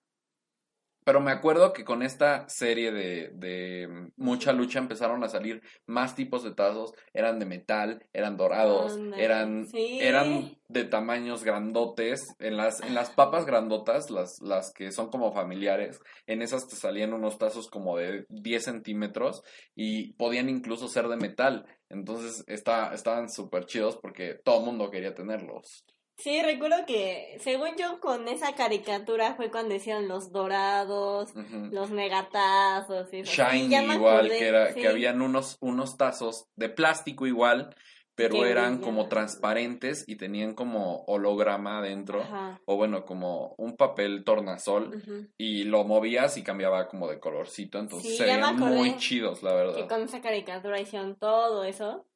Pero 1.04 1.20
me 1.20 1.32
acuerdo 1.32 1.72
que 1.72 1.84
con 1.84 2.02
esta 2.02 2.48
serie 2.48 2.92
de, 2.92 3.30
de 3.34 3.88
mm, 3.88 4.12
mucha 4.16 4.52
lucha 4.52 4.78
empezaron 4.78 5.24
a 5.24 5.28
salir 5.28 5.62
más 5.86 6.14
tipos 6.14 6.44
de 6.44 6.54
tazos, 6.54 6.94
eran 7.12 7.38
de 7.38 7.46
metal, 7.46 8.06
eran 8.12 8.36
dorados, 8.36 8.98
eran, 9.16 9.66
sí. 9.66 9.98
eran 10.00 10.56
de 10.68 10.84
tamaños 10.84 11.44
grandotes. 11.44 12.20
En 12.38 12.56
las, 12.56 12.80
en 12.82 12.94
las 12.94 13.10
papas 13.10 13.46
grandotas, 13.46 14.10
las, 14.10 14.40
las 14.40 14.72
que 14.72 14.92
son 14.92 15.10
como 15.10 15.32
familiares, 15.32 16.00
en 16.26 16.42
esas 16.42 16.68
te 16.68 16.76
salían 16.76 17.12
unos 17.12 17.38
tazos 17.38 17.68
como 17.68 17.96
de 17.96 18.26
10 18.28 18.64
centímetros 18.64 19.42
y 19.74 20.12
podían 20.14 20.48
incluso 20.48 20.88
ser 20.88 21.08
de 21.08 21.16
metal. 21.16 21.66
Entonces 21.88 22.44
está, 22.46 22.94
estaban 22.94 23.28
súper 23.28 23.66
chidos 23.66 23.98
porque 24.00 24.34
todo 24.42 24.60
el 24.60 24.66
mundo 24.66 24.90
quería 24.90 25.14
tenerlos. 25.14 25.84
Sí, 26.22 26.40
recuerdo 26.40 26.86
que, 26.86 27.36
según 27.40 27.70
yo, 27.76 27.98
con 27.98 28.28
esa 28.28 28.54
caricatura 28.54 29.34
fue 29.34 29.50
cuando 29.50 29.74
hicieron 29.74 30.06
los 30.06 30.30
dorados, 30.30 31.30
Ujú. 31.34 31.68
los 31.72 31.90
megatazos 31.90 33.12
y 33.12 33.22
Shiny 33.22 33.74
igual, 33.94 34.28
que 34.28 34.46
era, 34.46 34.72
sí. 34.72 34.80
que 34.80 34.86
habían 34.86 35.20
unos, 35.20 35.56
unos 35.60 35.96
tazos 35.96 36.46
de 36.54 36.68
plástico 36.68 37.26
igual, 37.26 37.74
pero 38.14 38.36
Que 38.36 38.50
eran 38.52 38.80
como 38.80 39.08
transparentes 39.08 40.04
y 40.06 40.14
tenían 40.14 40.54
como 40.54 41.02
holograma 41.06 41.78
adentro, 41.78 42.20
Ajá. 42.20 42.60
o 42.66 42.76
bueno, 42.76 43.04
como 43.04 43.56
un 43.58 43.76
papel 43.76 44.22
tornasol, 44.22 45.02
y 45.36 45.64
lo 45.64 45.82
movías 45.82 46.36
y 46.36 46.44
cambiaba 46.44 46.86
como 46.86 47.08
de 47.08 47.18
colorcito, 47.18 47.80
entonces 47.80 48.10
Sí, 48.12 48.16
se 48.18 48.24
veían 48.26 48.60
muy 48.60 48.96
chidos, 48.96 49.42
la 49.42 49.50
que 49.50 49.56
verdad. 49.56 49.88
con 49.88 50.02
esa 50.02 50.20
caricatura 50.20 50.80
hicieron 50.80 51.16
todo 51.16 51.64
eso. 51.64 52.06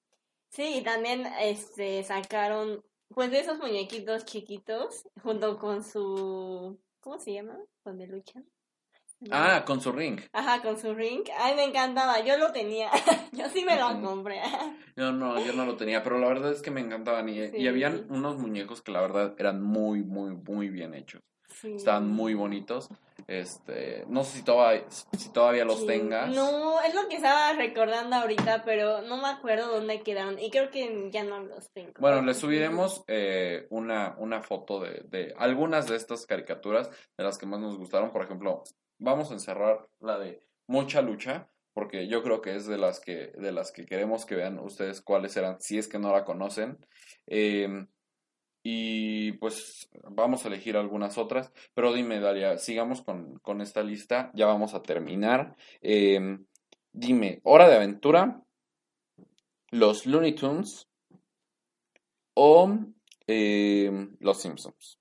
Sí, 0.48 0.76
y 0.78 0.82
también 0.82 1.26
este 1.40 2.04
sacaron 2.04 2.84
pues 3.14 3.30
de 3.30 3.40
esos 3.40 3.58
muñequitos 3.58 4.24
chiquitos 4.24 5.06
junto 5.22 5.58
con 5.58 5.82
su 5.84 6.78
¿cómo 7.00 7.18
se 7.18 7.32
llama? 7.32 7.56
Donde 7.84 8.06
luchan. 8.06 8.44
Ah, 9.30 9.64
con 9.66 9.80
su 9.80 9.92
ring. 9.92 10.20
Ajá, 10.32 10.60
con 10.60 10.78
su 10.78 10.94
ring. 10.94 11.24
Ay, 11.38 11.54
me 11.54 11.64
encantaba, 11.64 12.22
yo 12.24 12.36
lo 12.36 12.52
tenía. 12.52 12.90
yo 13.32 13.48
sí 13.48 13.64
me 13.64 13.76
lo 13.76 14.00
compré. 14.00 14.40
No, 14.96 15.12
no, 15.12 15.38
yo 15.44 15.52
no 15.52 15.66
lo 15.66 15.76
tenía, 15.76 16.02
pero 16.02 16.18
la 16.18 16.26
verdad 16.26 16.52
es 16.52 16.62
que 16.62 16.70
me 16.70 16.80
encantaban 16.80 17.28
y, 17.28 17.38
y 17.38 17.68
habían 17.68 18.06
unos 18.08 18.38
muñecos 18.38 18.80
que 18.80 18.92
la 18.92 19.02
verdad 19.02 19.34
eran 19.36 19.62
muy, 19.62 20.02
muy, 20.02 20.34
muy 20.34 20.70
bien 20.70 20.94
hechos. 20.94 21.20
Sí. 21.60 21.74
Estaban 21.74 22.08
muy 22.08 22.34
bonitos. 22.34 22.88
Este, 23.26 24.04
no 24.08 24.24
sé 24.24 24.38
si 24.38 24.44
todavía, 24.44 24.84
si 25.16 25.32
todavía 25.32 25.64
los 25.64 25.80
Sí. 25.80 25.86
tengas. 25.86 26.34
No, 26.34 26.80
es 26.82 26.94
lo 26.94 27.08
que 27.08 27.16
estaba 27.16 27.52
recordando 27.54 28.16
ahorita, 28.16 28.62
pero 28.64 29.02
no 29.02 29.16
me 29.16 29.28
acuerdo 29.28 29.68
dónde 29.72 30.00
quedaron. 30.02 30.38
Y 30.38 30.50
creo 30.50 30.70
que 30.70 31.08
ya 31.10 31.24
no 31.24 31.40
los 31.40 31.70
tengo. 31.72 31.92
Bueno, 31.98 32.22
les 32.22 32.36
subiremos 32.36 33.02
eh, 33.08 33.66
una, 33.70 34.14
una 34.18 34.42
foto 34.42 34.80
de, 34.80 35.02
de 35.08 35.34
algunas 35.38 35.88
de 35.88 35.96
estas 35.96 36.26
caricaturas, 36.26 36.90
de 37.16 37.24
las 37.24 37.38
que 37.38 37.46
más 37.46 37.60
nos 37.60 37.76
gustaron. 37.78 38.12
Por 38.12 38.22
ejemplo, 38.22 38.62
vamos 38.98 39.30
a 39.30 39.34
encerrar 39.34 39.86
la 40.00 40.18
de 40.18 40.40
Mucha 40.68 41.02
Lucha, 41.02 41.48
porque 41.72 42.06
yo 42.08 42.22
creo 42.22 42.40
que 42.42 42.54
es 42.54 42.66
de 42.66 42.78
las 42.78 43.00
que, 43.00 43.32
de 43.36 43.52
las 43.52 43.72
que 43.72 43.86
queremos 43.86 44.24
que 44.24 44.34
vean 44.36 44.58
ustedes 44.58 45.00
cuáles 45.02 45.36
eran, 45.36 45.60
si 45.60 45.78
es 45.78 45.88
que 45.88 45.98
no 45.98 46.12
la 46.12 46.24
conocen. 46.24 46.78
Eh, 47.26 47.86
y 48.68 49.32
pues 49.34 49.88
vamos 50.10 50.44
a 50.44 50.48
elegir 50.48 50.76
algunas 50.76 51.18
otras. 51.18 51.52
Pero 51.72 51.92
dime, 51.92 52.18
Dalia, 52.18 52.58
sigamos 52.58 53.00
con, 53.02 53.38
con 53.38 53.60
esta 53.60 53.80
lista. 53.84 54.32
Ya 54.34 54.46
vamos 54.46 54.74
a 54.74 54.82
terminar. 54.82 55.54
Eh, 55.82 56.38
dime, 56.92 57.38
Hora 57.44 57.68
de 57.68 57.76
Aventura, 57.76 58.42
Los 59.70 60.04
Looney 60.06 60.34
Tunes 60.34 60.88
o 62.34 62.76
eh, 63.28 64.08
Los 64.18 64.40
Simpsons. 64.42 64.98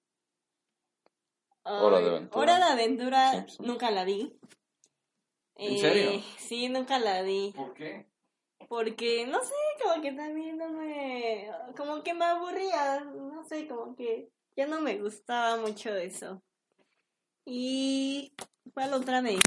Hora 1.63 1.99
de 2.01 2.09
Aventura. 2.09 2.39
Hora 2.41 2.57
de 2.59 2.71
Aventura 2.71 3.45
nunca 3.61 3.89
la 3.89 4.03
vi. 4.03 4.37
¿En 5.55 5.73
Eh, 5.73 5.79
serio? 5.79 6.21
Sí, 6.37 6.69
nunca 6.69 6.99
la 6.99 7.23
vi. 7.23 7.51
¿Por 7.55 7.73
qué? 7.73 8.05
Porque, 8.69 9.25
no 9.25 9.39
sé, 9.43 9.55
como 9.81 10.01
que 10.01 10.11
también 10.13 10.57
no 10.57 10.69
me... 10.69 11.49
Como 11.77 12.03
que 12.03 12.13
me 12.13 12.25
aburría, 12.25 13.01
no 13.01 13.43
sé, 13.45 13.67
como 13.67 13.95
que 13.95 14.29
ya 14.55 14.67
no 14.67 14.81
me 14.81 14.97
gustaba 14.99 15.57
mucho 15.57 15.93
eso. 15.95 16.41
Y... 17.45 18.33
¿Cuál 18.73 18.93
otra 18.93 19.21
me? 19.21 19.37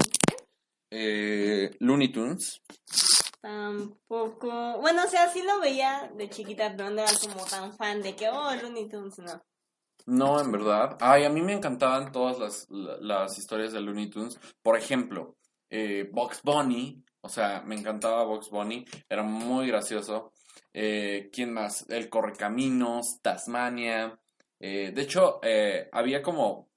Eh, 0.91 1.75
Looney 1.79 2.11
Tunes. 2.11 2.61
Tampoco... 3.41 4.79
Bueno, 4.79 5.03
o 5.05 5.07
sea, 5.07 5.29
sí 5.29 5.41
lo 5.43 5.59
veía 5.59 6.11
de 6.15 6.29
chiquita, 6.29 6.73
pero 6.75 6.89
no 6.89 7.01
era 7.01 7.11
como 7.21 7.45
tan 7.45 7.73
fan 7.75 8.01
de 8.01 8.15
que, 8.15 8.29
oh, 8.29 8.53
Looney 8.61 8.87
Tunes, 8.89 9.19
no. 9.19 9.43
No, 10.05 10.41
en 10.41 10.51
verdad. 10.51 10.97
Ay, 11.01 11.25
a 11.25 11.29
mí 11.29 11.41
me 11.41 11.53
encantaban 11.53 12.11
todas 12.11 12.39
las, 12.39 12.67
la- 12.69 12.97
las 12.97 13.37
historias 13.37 13.73
de 13.73 13.81
Looney 13.81 14.09
Tunes. 14.09 14.39
Por 14.63 14.77
ejemplo, 14.77 15.35
eh, 15.69 16.09
Bugs 16.11 16.41
Bunny. 16.41 17.03
O 17.21 17.29
sea, 17.29 17.61
me 17.65 17.75
encantaba 17.75 18.23
Bugs 18.23 18.49
Bunny. 18.49 18.85
Era 19.09 19.23
muy 19.23 19.67
gracioso. 19.67 20.33
Eh, 20.73 21.29
¿Quién 21.33 21.53
más? 21.53 21.85
El 21.89 22.09
Correcaminos, 22.09 23.19
Tasmania. 23.21 24.19
Eh, 24.59 24.91
de 24.93 25.01
hecho, 25.01 25.39
eh, 25.43 25.89
había 25.91 26.21
como, 26.21 26.69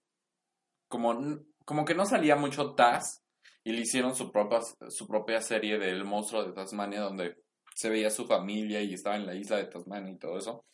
como, 0.89 1.41
como 1.65 1.85
que 1.85 1.95
no 1.95 2.07
salía 2.07 2.37
mucho 2.37 2.75
Taz. 2.75 3.23
Y 3.65 3.73
le 3.73 3.83
hicieron 3.83 4.17
su 4.17 4.33
propia, 4.33 4.61
su 4.89 5.07
propia 5.07 5.41
serie 5.41 5.79
del 5.79 6.05
monstruo 6.05 6.45
de 6.45 6.53
Tasmania, 6.53 7.01
donde 7.01 7.45
se 7.75 7.89
veía 7.89 8.11
su 8.11 8.27
familia 8.27 8.83
y 8.83 8.95
estaba 8.95 9.15
en 9.17 9.27
la 9.27 9.37
isla 9.37 9.57
de 9.57 9.67
Tasmania 9.67 10.13
y 10.13 10.19
todo 10.19 10.37
eso. 10.37 10.65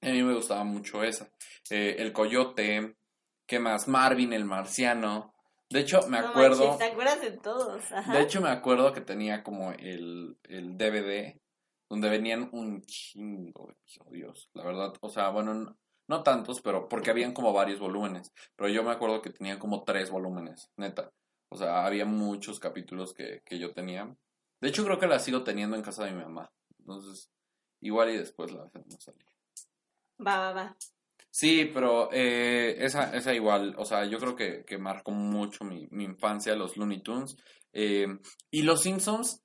A 0.00 0.06
mí 0.08 0.22
me 0.22 0.34
gustaba 0.34 0.64
mucho 0.64 1.04
esa. 1.04 1.30
El 1.70 2.12
coyote, 2.12 2.96
¿qué 3.46 3.58
más? 3.60 3.86
Marvin 3.86 4.32
el 4.32 4.44
marciano. 4.44 5.33
De 5.70 5.80
hecho, 5.80 6.06
me 6.08 6.20
No 6.20 6.28
acuerdo, 6.28 6.58
manches, 6.68 6.78
¿te 6.78 6.92
acuerdas 6.92 7.20
de 7.20 7.30
todos? 7.32 7.92
Ajá. 7.92 8.12
de 8.12 8.22
hecho 8.22 8.40
me 8.40 8.48
acuerdo 8.48 8.92
que 8.92 9.00
tenía 9.00 9.42
como 9.42 9.72
el, 9.72 10.38
el 10.44 10.76
DVD 10.76 11.40
donde 11.90 12.08
venían 12.08 12.48
un 12.52 12.82
chingo 12.82 13.66
de 13.66 13.72
episodios, 13.72 14.50
la 14.54 14.64
verdad. 14.64 14.92
O 15.00 15.08
sea, 15.08 15.30
bueno, 15.30 15.54
no, 15.54 15.76
no 16.08 16.22
tantos, 16.22 16.60
pero 16.60 16.88
porque 16.88 17.10
habían 17.10 17.32
como 17.32 17.52
varios 17.52 17.78
volúmenes. 17.80 18.32
Pero 18.56 18.68
yo 18.68 18.82
me 18.82 18.90
acuerdo 18.90 19.22
que 19.22 19.30
tenía 19.30 19.58
como 19.58 19.84
tres 19.84 20.10
volúmenes, 20.10 20.70
neta. 20.76 21.10
O 21.50 21.56
sea, 21.56 21.86
había 21.86 22.04
muchos 22.04 22.58
capítulos 22.58 23.14
que, 23.14 23.42
que 23.44 23.58
yo 23.58 23.72
tenía. 23.72 24.14
De 24.60 24.68
hecho, 24.68 24.84
creo 24.84 24.98
que 24.98 25.06
la 25.06 25.18
sigo 25.18 25.44
teniendo 25.44 25.76
en 25.76 25.82
casa 25.82 26.04
de 26.04 26.12
mi 26.12 26.22
mamá. 26.22 26.50
Entonces, 26.78 27.30
igual 27.80 28.10
y 28.10 28.16
después 28.16 28.52
la 28.52 28.64
hacemos 28.64 28.96
salir. 28.98 29.26
Va, 30.18 30.38
va, 30.38 30.52
va. 30.52 30.76
Sí, 31.34 31.68
pero 31.74 32.10
eh, 32.12 32.76
esa, 32.78 33.12
esa 33.12 33.34
igual, 33.34 33.74
o 33.76 33.84
sea, 33.84 34.04
yo 34.04 34.20
creo 34.20 34.36
que, 34.36 34.64
que 34.64 34.78
marcó 34.78 35.10
mucho 35.10 35.64
mi, 35.64 35.88
mi 35.90 36.04
infancia, 36.04 36.54
los 36.54 36.76
Looney 36.76 37.02
Tunes. 37.02 37.36
Eh, 37.72 38.06
y 38.52 38.62
los 38.62 38.82
Simpsons 38.82 39.42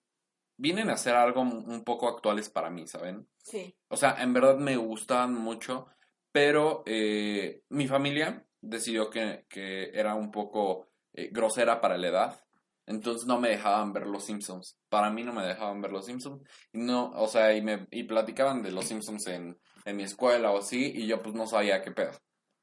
vienen 0.55 0.91
a 0.91 0.97
ser 0.97 1.15
algo 1.15 1.41
un 1.41 1.83
poco 1.83 2.07
actuales 2.07 2.47
para 2.51 2.69
mí, 2.69 2.85
¿saben? 2.85 3.27
Sí. 3.39 3.75
O 3.87 3.97
sea, 3.97 4.21
en 4.21 4.33
verdad 4.33 4.59
me 4.59 4.77
gustaban 4.77 5.33
mucho, 5.33 5.87
pero 6.31 6.83
eh, 6.85 7.63
mi 7.69 7.87
familia 7.87 8.45
decidió 8.61 9.09
que, 9.09 9.47
que 9.49 9.89
era 9.91 10.13
un 10.13 10.29
poco 10.29 10.89
eh, 11.13 11.29
grosera 11.31 11.81
para 11.81 11.97
la 11.97 12.07
edad. 12.07 12.45
Entonces 12.85 13.25
no 13.25 13.39
me 13.39 13.49
dejaban 13.49 13.93
ver 13.93 14.05
los 14.05 14.25
Simpsons. 14.25 14.77
Para 14.89 15.09
mí 15.09 15.23
no 15.23 15.33
me 15.33 15.43
dejaban 15.43 15.81
ver 15.81 15.91
los 15.91 16.05
Simpsons. 16.05 16.47
Y 16.71 16.77
no, 16.77 17.09
o 17.15 17.27
sea, 17.27 17.51
y 17.55 17.63
me 17.63 17.87
y 17.89 18.03
platicaban 18.03 18.61
de 18.61 18.69
los 18.69 18.85
Simpsons 18.85 19.25
en, 19.25 19.57
en 19.85 19.97
mi 19.97 20.03
escuela 20.03 20.51
o 20.51 20.59
así, 20.59 20.91
y 20.95 21.07
yo 21.07 21.21
pues 21.21 21.35
no 21.35 21.47
sabía 21.47 21.81
qué 21.81 21.91
pedo. 21.91 22.11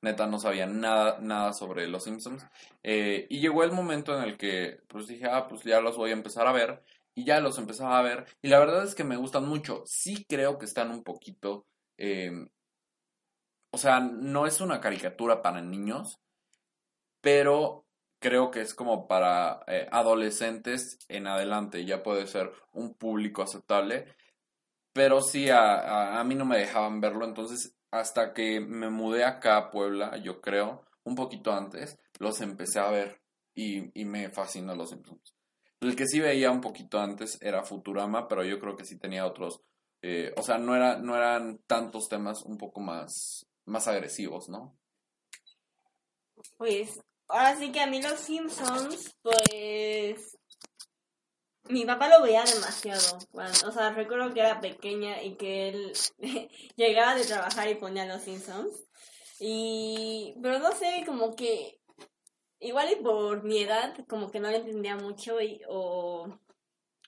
Neta, 0.02 0.26
no 0.26 0.38
sabía 0.38 0.66
nada, 0.66 1.18
nada 1.20 1.52
sobre 1.52 1.88
los 1.88 2.04
Simpsons. 2.04 2.46
Eh, 2.82 3.26
y 3.30 3.40
llegó 3.40 3.64
el 3.64 3.72
momento 3.72 4.16
en 4.16 4.22
el 4.24 4.36
que 4.36 4.78
pues 4.88 5.06
dije, 5.06 5.26
ah, 5.26 5.46
pues 5.48 5.62
ya 5.64 5.80
los 5.80 5.96
voy 5.96 6.10
a 6.10 6.14
empezar 6.14 6.46
a 6.46 6.52
ver. 6.52 6.82
Y 7.14 7.24
ya 7.24 7.40
los 7.40 7.58
empezaba 7.58 7.98
a 7.98 8.02
ver. 8.02 8.26
Y 8.42 8.48
la 8.48 8.58
verdad 8.58 8.84
es 8.84 8.94
que 8.94 9.04
me 9.04 9.16
gustan 9.16 9.48
mucho. 9.48 9.82
Sí 9.86 10.24
creo 10.28 10.58
que 10.58 10.66
están 10.66 10.90
un 10.90 11.02
poquito... 11.02 11.66
eh, 11.98 12.30
o 13.70 13.78
sea, 13.78 14.00
no 14.00 14.46
es 14.46 14.60
una 14.60 14.80
caricatura 14.80 15.42
para 15.42 15.60
niños, 15.60 16.18
pero 17.20 17.84
creo 18.20 18.50
que 18.50 18.60
es 18.60 18.74
como 18.74 19.06
para 19.06 19.60
eh, 19.66 19.88
adolescentes 19.90 20.98
en 21.08 21.26
adelante. 21.26 21.84
Ya 21.84 22.02
puede 22.02 22.26
ser 22.26 22.52
un 22.72 22.94
público 22.94 23.42
aceptable. 23.42 24.06
Pero 24.96 25.20
sí, 25.20 25.50
a, 25.50 26.18
a, 26.18 26.24
mí 26.24 26.34
no 26.34 26.46
me 26.46 26.56
dejaban 26.56 27.02
verlo. 27.02 27.26
Entonces, 27.26 27.76
hasta 27.90 28.32
que 28.32 28.60
me 28.60 28.88
mudé 28.88 29.24
acá 29.24 29.58
a 29.58 29.70
Puebla, 29.70 30.16
yo 30.16 30.40
creo, 30.40 30.86
un 31.04 31.14
poquito 31.14 31.52
antes, 31.52 31.98
los 32.18 32.40
empecé 32.40 32.78
a 32.78 32.90
ver. 32.90 33.20
Y, 33.54 34.00
y 34.00 34.06
me 34.06 34.30
fascinó 34.30 34.74
los 34.74 34.88
Simpsons. 34.88 35.34
El 35.82 35.94
que 35.96 36.06
sí 36.06 36.18
veía 36.18 36.50
un 36.50 36.62
poquito 36.62 36.98
antes 36.98 37.36
era 37.42 37.62
Futurama, 37.62 38.26
pero 38.26 38.42
yo 38.42 38.58
creo 38.58 38.74
que 38.74 38.86
sí 38.86 38.98
tenía 38.98 39.26
otros. 39.26 39.60
eh, 40.00 40.32
o 40.34 40.42
sea, 40.42 40.56
no, 40.56 40.74
era, 40.74 40.96
no 40.96 41.14
eran 41.14 41.58
tantos 41.66 42.08
temas 42.08 42.42
un 42.44 42.56
poco 42.56 42.80
más, 42.80 43.46
más 43.66 43.86
agresivos, 43.88 44.48
¿no? 44.48 44.78
Pues, 46.56 46.98
ahora 47.28 47.54
sí 47.56 47.70
que 47.70 47.80
a 47.80 47.86
mí 47.86 48.00
los 48.00 48.18
Simpsons, 48.18 49.14
pues... 49.20 50.38
Mi 51.68 51.84
papá 51.84 52.08
lo 52.08 52.22
veía 52.22 52.44
demasiado. 52.44 53.18
cuando- 53.32 53.68
o 53.68 53.72
sea, 53.72 53.90
recuerdo 53.90 54.32
que 54.32 54.40
era 54.40 54.60
pequeña 54.60 55.22
y 55.22 55.34
que 55.36 55.68
él 55.68 55.92
llegaba 56.76 57.14
de 57.14 57.24
trabajar 57.24 57.68
y 57.68 57.74
ponía 57.76 58.06
los 58.06 58.22
Simpsons. 58.22 58.86
Y... 59.40 60.34
Pero 60.42 60.58
no 60.58 60.72
sé, 60.72 61.02
como 61.06 61.34
que... 61.34 61.80
Igual 62.58 62.90
y 62.92 62.96
por 62.96 63.42
mi 63.44 63.58
edad, 63.62 63.94
como 64.08 64.30
que 64.30 64.40
no 64.40 64.50
le 64.50 64.56
entendía 64.56 64.96
mucho 64.96 65.40
y, 65.42 65.60
o, 65.68 66.26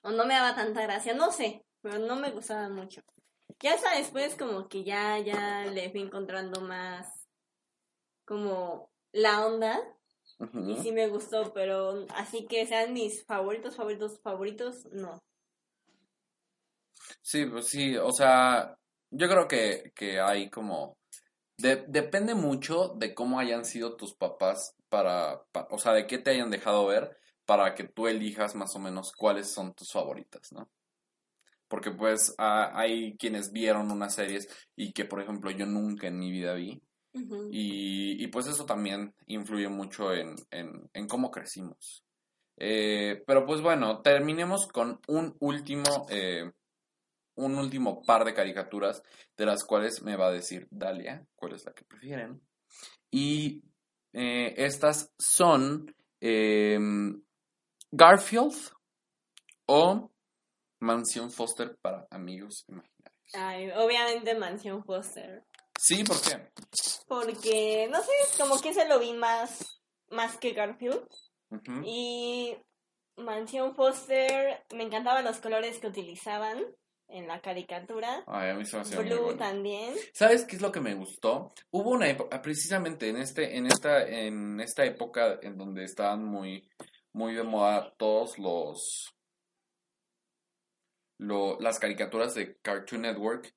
o 0.03 0.11
no 0.11 0.25
me 0.25 0.35
daba 0.35 0.55
tanta 0.55 0.83
gracia, 0.83 1.15
no 1.15 1.31
sé, 1.31 1.65
pero 1.81 1.97
no 1.97 2.15
me 2.17 2.29
gustaba 2.29 2.69
mucho. 2.69 3.01
Ya 3.59 3.73
hasta 3.73 3.95
después 3.97 4.35
como 4.35 4.69
que 4.69 4.83
ya, 4.83 5.17
ya 5.17 5.65
le 5.65 5.89
fui 5.89 6.01
encontrando 6.01 6.61
más 6.61 7.27
como 8.25 8.91
la 9.11 9.43
onda 9.45 9.81
Y 10.67 10.75
sí 10.77 10.91
me 10.91 11.07
gustó, 11.07 11.51
pero 11.53 12.05
así 12.15 12.45
que 12.47 12.65
sean 12.65 12.93
mis 12.93 13.25
favoritos, 13.25 13.75
favoritos, 13.75 14.19
favoritos, 14.21 14.85
no. 14.91 15.19
Sí, 17.21 17.45
pues 17.45 17.67
sí, 17.67 17.95
o 17.97 18.11
sea, 18.11 18.77
yo 19.09 19.27
creo 19.29 19.47
que, 19.47 19.91
que 19.95 20.19
hay 20.19 20.49
como... 20.49 20.97
de- 21.57 21.85
depende 21.87 22.35
mucho 22.35 22.89
de 22.97 23.13
cómo 23.15 23.39
hayan 23.39 23.65
sido 23.65 23.95
tus 23.97 24.15
papás 24.15 24.75
para, 24.89 25.43
pa- 25.51 25.67
o 25.71 25.77
sea, 25.79 25.93
de 25.93 26.07
qué 26.07 26.17
te 26.19 26.31
hayan 26.31 26.51
dejado 26.51 26.87
ver 26.87 27.17
para 27.45 27.75
que 27.75 27.85
tú 27.85 28.07
elijas 28.07 28.55
más 28.55 28.75
o 28.75 28.79
menos 28.79 29.11
cuáles 29.13 29.51
son 29.51 29.73
tus 29.73 29.91
favoritas, 29.91 30.51
¿no? 30.53 30.69
Porque 31.67 31.91
pues 31.91 32.35
ah, 32.37 32.71
hay 32.75 33.15
quienes 33.17 33.51
vieron 33.51 33.91
unas 33.91 34.15
series 34.15 34.47
y 34.75 34.91
que, 34.93 35.05
por 35.05 35.21
ejemplo, 35.21 35.51
yo 35.51 35.65
nunca 35.65 36.07
en 36.07 36.19
mi 36.19 36.31
vida 36.31 36.53
vi. 36.53 36.81
Y, 37.13 38.23
y 38.23 38.27
pues 38.27 38.47
eso 38.47 38.65
también 38.65 39.13
influye 39.25 39.67
mucho 39.67 40.13
en, 40.13 40.35
en, 40.51 40.89
en 40.93 41.07
cómo 41.07 41.31
crecimos. 41.31 42.03
Eh, 42.61 43.23
pero 43.25 43.45
pues 43.45 43.61
bueno, 43.61 44.01
terminemos 44.01 44.67
con 44.67 44.99
un 45.07 45.35
último, 45.39 46.07
eh, 46.09 46.51
un 47.35 47.55
último 47.55 48.03
par 48.03 48.25
de 48.25 48.33
caricaturas 48.33 49.01
de 49.37 49.45
las 49.45 49.63
cuales 49.63 50.01
me 50.03 50.17
va 50.17 50.27
a 50.27 50.31
decir 50.31 50.67
Dalia 50.69 51.25
cuál 51.35 51.53
es 51.53 51.65
la 51.65 51.73
que 51.73 51.85
prefieren. 51.85 52.41
Y 53.09 53.63
eh, 54.13 54.53
estas 54.57 55.13
son 55.17 55.95
em, 56.19 57.23
Garfield 57.91 58.53
o 59.65 60.11
Mansión 60.79 61.31
Foster 61.31 61.77
para 61.81 62.07
amigos 62.11 62.65
imaginarios. 62.67 63.33
Ay, 63.33 63.71
obviamente 63.71 64.35
Mansión 64.35 64.83
Foster. 64.83 65.45
Sí, 65.81 66.03
¿por 66.03 66.21
qué? 66.21 66.51
Porque, 67.07 67.87
no 67.89 68.01
sé, 68.01 68.11
como 68.37 68.59
que 68.61 68.73
se 68.73 68.87
lo 68.87 68.99
vi 68.99 69.13
más, 69.13 69.81
más 70.09 70.37
que 70.37 70.51
Garfield. 70.51 71.07
Y 71.83 72.55
Mansión 73.15 73.75
Foster, 73.75 74.63
me 74.75 74.83
encantaban 74.83 75.23
los 75.23 75.37
colores 75.39 75.79
que 75.79 75.87
utilizaban 75.87 76.63
en 77.07 77.27
la 77.27 77.41
caricatura. 77.41 78.23
Ay, 78.27 78.49
a 78.49 78.53
mí 78.55 78.65
se 78.65 78.75
me 78.75 78.81
hacía 78.83 78.99
muy 78.99 79.09
Blue 79.09 79.21
bueno. 79.23 79.39
también. 79.39 79.95
¿Sabes 80.13 80.43
qué 80.45 80.57
es 80.57 80.61
lo 80.61 80.71
que 80.71 80.81
me 80.81 80.93
gustó? 80.93 81.51
Hubo 81.71 81.91
una 81.91 82.07
época, 82.09 82.41
precisamente 82.41 83.07
en 83.09 83.17
este, 83.17 83.57
en 83.57 83.65
esta, 83.65 84.07
en 84.07 84.59
esta 84.59 84.83
época 84.85 85.39
en 85.41 85.57
donde 85.57 85.85
estaban 85.85 86.23
muy, 86.23 86.69
muy 87.13 87.33
de 87.33 87.43
moda 87.43 87.95
todos 87.97 88.37
los, 88.37 89.15
lo- 91.17 91.59
las 91.59 91.79
caricaturas 91.79 92.35
de 92.35 92.57
Cartoon 92.57 93.01
Network, 93.01 93.55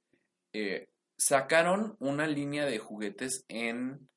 eh, 0.54 0.88
sacaron 1.26 1.96
una 2.00 2.26
línea 2.26 2.64
de 2.66 2.78
juguetes 2.78 3.44
en 3.48 4.08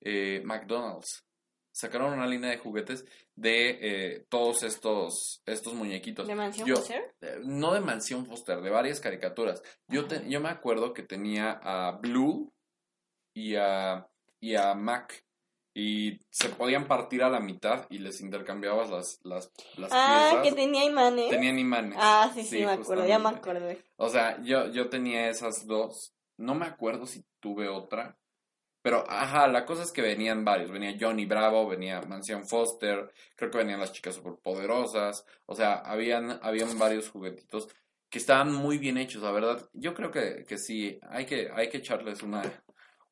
eh, 0.00 0.40
McDonald's. 0.44 1.24
Sacaron 1.72 2.12
una 2.12 2.26
línea 2.26 2.50
de 2.50 2.58
juguetes 2.58 3.04
de 3.34 3.78
eh, 3.80 4.24
todos 4.28 4.62
estos, 4.62 5.42
estos 5.44 5.74
muñequitos. 5.74 6.26
De 6.28 6.34
Mansión 6.36 6.68
Yo- 6.68 6.76
Foster. 6.76 7.14
eh, 7.20 7.40
no 7.44 7.74
de 7.74 7.80
Mansión 7.80 8.26
Foster, 8.26 8.60
de 8.60 8.70
varias 8.70 9.00
caricaturas. 9.00 9.60
Yo, 9.88 10.06
te- 10.06 10.28
yo 10.28 10.40
me 10.40 10.50
acuerdo 10.50 10.92
que 10.92 11.02
tenía 11.02 11.58
a 11.62 11.92
Blue 11.98 12.52
y 13.34 13.56
a, 13.56 14.06
y 14.40 14.54
a 14.54 14.74
Mac. 14.74 15.20
Y 15.76 16.20
se 16.30 16.50
podían 16.50 16.86
partir 16.86 17.24
a 17.24 17.28
la 17.28 17.40
mitad 17.40 17.86
y 17.90 17.98
les 17.98 18.20
intercambiabas 18.20 18.88
las, 18.90 19.18
las, 19.24 19.50
las 19.76 19.90
Ah, 19.92 20.34
que 20.36 20.42
piezas. 20.52 20.56
tenía 20.56 20.84
imanes. 20.84 21.28
Tenían 21.30 21.58
imanes. 21.58 21.98
Ah, 22.00 22.30
sí, 22.32 22.44
sí, 22.44 22.58
me 22.64 22.70
acuerdo, 22.70 23.04
ya 23.08 23.18
me 23.18 23.30
acordé. 23.30 23.82
O 23.96 24.08
sea, 24.08 24.40
yo, 24.44 24.68
yo 24.68 24.88
tenía 24.88 25.28
esas 25.28 25.66
dos. 25.66 26.13
No 26.36 26.54
me 26.54 26.66
acuerdo 26.66 27.06
si 27.06 27.24
tuve 27.40 27.68
otra. 27.68 28.18
Pero, 28.82 29.04
ajá, 29.08 29.48
la 29.48 29.64
cosa 29.64 29.82
es 29.82 29.92
que 29.92 30.02
venían 30.02 30.44
varios. 30.44 30.70
Venía 30.70 30.96
Johnny 31.00 31.24
Bravo, 31.24 31.66
venía 31.66 32.02
Mansión 32.02 32.46
Foster, 32.46 33.10
creo 33.34 33.50
que 33.50 33.58
venían 33.58 33.80
las 33.80 33.92
chicas 33.92 34.14
superpoderosas. 34.14 35.24
O 35.46 35.54
sea, 35.54 35.76
habían, 35.76 36.38
habían 36.42 36.78
varios 36.78 37.08
juguetitos 37.08 37.68
que 38.10 38.18
estaban 38.18 38.52
muy 38.52 38.78
bien 38.78 38.98
hechos, 38.98 39.22
la 39.22 39.32
verdad. 39.32 39.68
Yo 39.72 39.94
creo 39.94 40.10
que, 40.10 40.44
que 40.46 40.58
sí, 40.58 41.00
hay 41.08 41.24
que, 41.24 41.50
hay 41.54 41.70
que 41.70 41.78
echarles 41.78 42.22
una, 42.22 42.42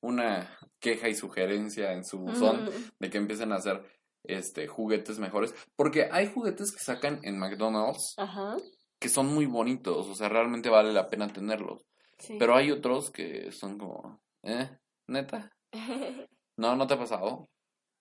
una 0.00 0.58
queja 0.78 1.08
y 1.08 1.14
sugerencia 1.14 1.92
en 1.92 2.04
su 2.04 2.18
buzón 2.18 2.68
de 2.98 3.10
que 3.10 3.18
empiecen 3.18 3.52
a 3.52 3.56
hacer 3.56 3.82
este 4.24 4.66
juguetes 4.66 5.18
mejores. 5.18 5.54
Porque 5.74 6.08
hay 6.12 6.30
juguetes 6.30 6.70
que 6.72 6.84
sacan 6.84 7.20
en 7.22 7.38
McDonald's 7.38 8.14
Ajá, 8.18 8.56
que 9.02 9.08
son 9.08 9.26
muy 9.26 9.46
bonitos, 9.46 10.06
o 10.06 10.14
sea, 10.14 10.28
realmente 10.28 10.70
vale 10.70 10.92
la 10.92 11.08
pena 11.08 11.26
tenerlos. 11.26 11.80
Sí. 12.22 12.36
Pero 12.38 12.54
hay 12.54 12.70
otros 12.70 13.10
que 13.10 13.50
son 13.52 13.78
como, 13.78 14.20
¿eh? 14.42 14.70
¿Neta? 15.08 15.50
No, 16.58 16.76
¿no 16.76 16.86
te 16.86 16.94
ha 16.94 16.98
pasado? 16.98 17.48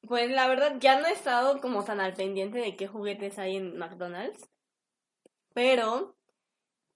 Pues 0.07 0.30
la 0.30 0.47
verdad 0.47 0.76
ya 0.80 0.99
no 0.99 1.07
he 1.07 1.13
estado 1.13 1.61
como 1.61 1.86
tan 1.86 2.01
al 2.01 2.13
pendiente 2.13 2.59
de 2.59 2.76
qué 2.76 2.86
juguetes 2.86 3.39
hay 3.39 3.55
en 3.55 3.78
McDonald's. 3.78 4.49
Pero, 5.53 6.15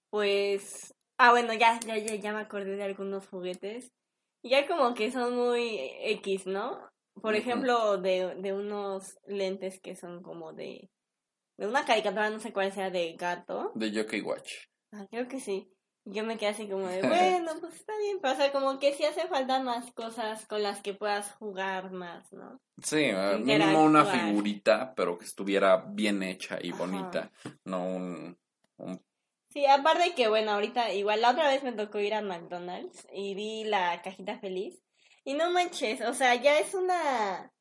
pues... 0.09 0.93
Ah, 1.17 1.31
bueno, 1.31 1.53
ya, 1.53 1.79
ya, 1.79 1.97
ya, 1.97 2.15
ya 2.15 2.33
me 2.33 2.41
acordé 2.41 2.75
de 2.75 2.83
algunos 2.83 3.27
juguetes. 3.27 3.93
Ya 4.43 4.67
como 4.67 4.93
que 4.93 5.11
son 5.11 5.35
muy 5.35 5.79
X, 6.01 6.45
¿no? 6.45 6.89
Por 7.21 7.35
ejemplo, 7.35 7.97
de, 7.97 8.35
de 8.35 8.53
unos 8.53 9.17
lentes 9.25 9.79
que 9.79 9.95
son 9.95 10.21
como 10.21 10.51
de... 10.51 10.89
De 11.57 11.67
una 11.67 11.85
caricatura, 11.85 12.29
no 12.29 12.39
sé 12.39 12.51
cuál 12.51 12.73
sea, 12.73 12.89
de 12.89 13.13
gato. 13.13 13.71
De 13.75 13.91
Jockey 13.95 14.19
Watch. 14.21 14.51
Ah, 14.91 15.07
creo 15.09 15.27
que 15.29 15.39
sí. 15.39 15.71
Yo 16.05 16.23
me 16.23 16.37
quedé 16.37 16.49
así 16.49 16.67
como 16.67 16.87
de, 16.87 17.01
bueno, 17.07 17.51
pues 17.59 17.75
está 17.75 17.97
bien, 17.97 18.19
pero 18.21 18.33
o 18.33 18.37
sea, 18.37 18.51
como 18.51 18.79
que 18.79 18.93
sí 18.93 19.03
hace 19.03 19.27
falta 19.27 19.59
más 19.59 19.91
cosas 19.91 20.45
con 20.45 20.61
las 20.61 20.81
que 20.81 20.93
puedas 20.93 21.31
jugar 21.33 21.91
más, 21.91 22.31
¿no? 22.31 22.59
Sí, 22.81 22.97
eh, 23.05 23.37
mínimo 23.39 23.83
una 23.83 24.05
figurita, 24.05 24.93
pero 24.95 25.17
que 25.17 25.25
estuviera 25.25 25.77
bien 25.77 26.21
hecha 26.23 26.59
y 26.61 26.69
Ajá. 26.69 26.79
bonita. 26.79 27.31
No 27.63 27.87
un, 27.87 28.37
un- 28.77 29.01
Sí, 29.49 29.65
aparte 29.65 30.13
que, 30.15 30.27
bueno, 30.27 30.51
ahorita 30.51 30.93
igual 30.93 31.21
la 31.21 31.31
otra 31.31 31.47
vez 31.47 31.63
me 31.63 31.71
tocó 31.71 31.99
ir 31.99 32.13
a 32.13 32.21
McDonald's 32.21 33.07
y 33.13 33.33
vi 33.35 33.63
la 33.63 34.01
cajita 34.01 34.37
feliz. 34.39 34.83
Y 35.23 35.33
no 35.33 35.49
manches, 35.49 36.01
o 36.01 36.13
sea, 36.13 36.35
ya 36.35 36.59
es 36.59 36.73
una 36.73 37.51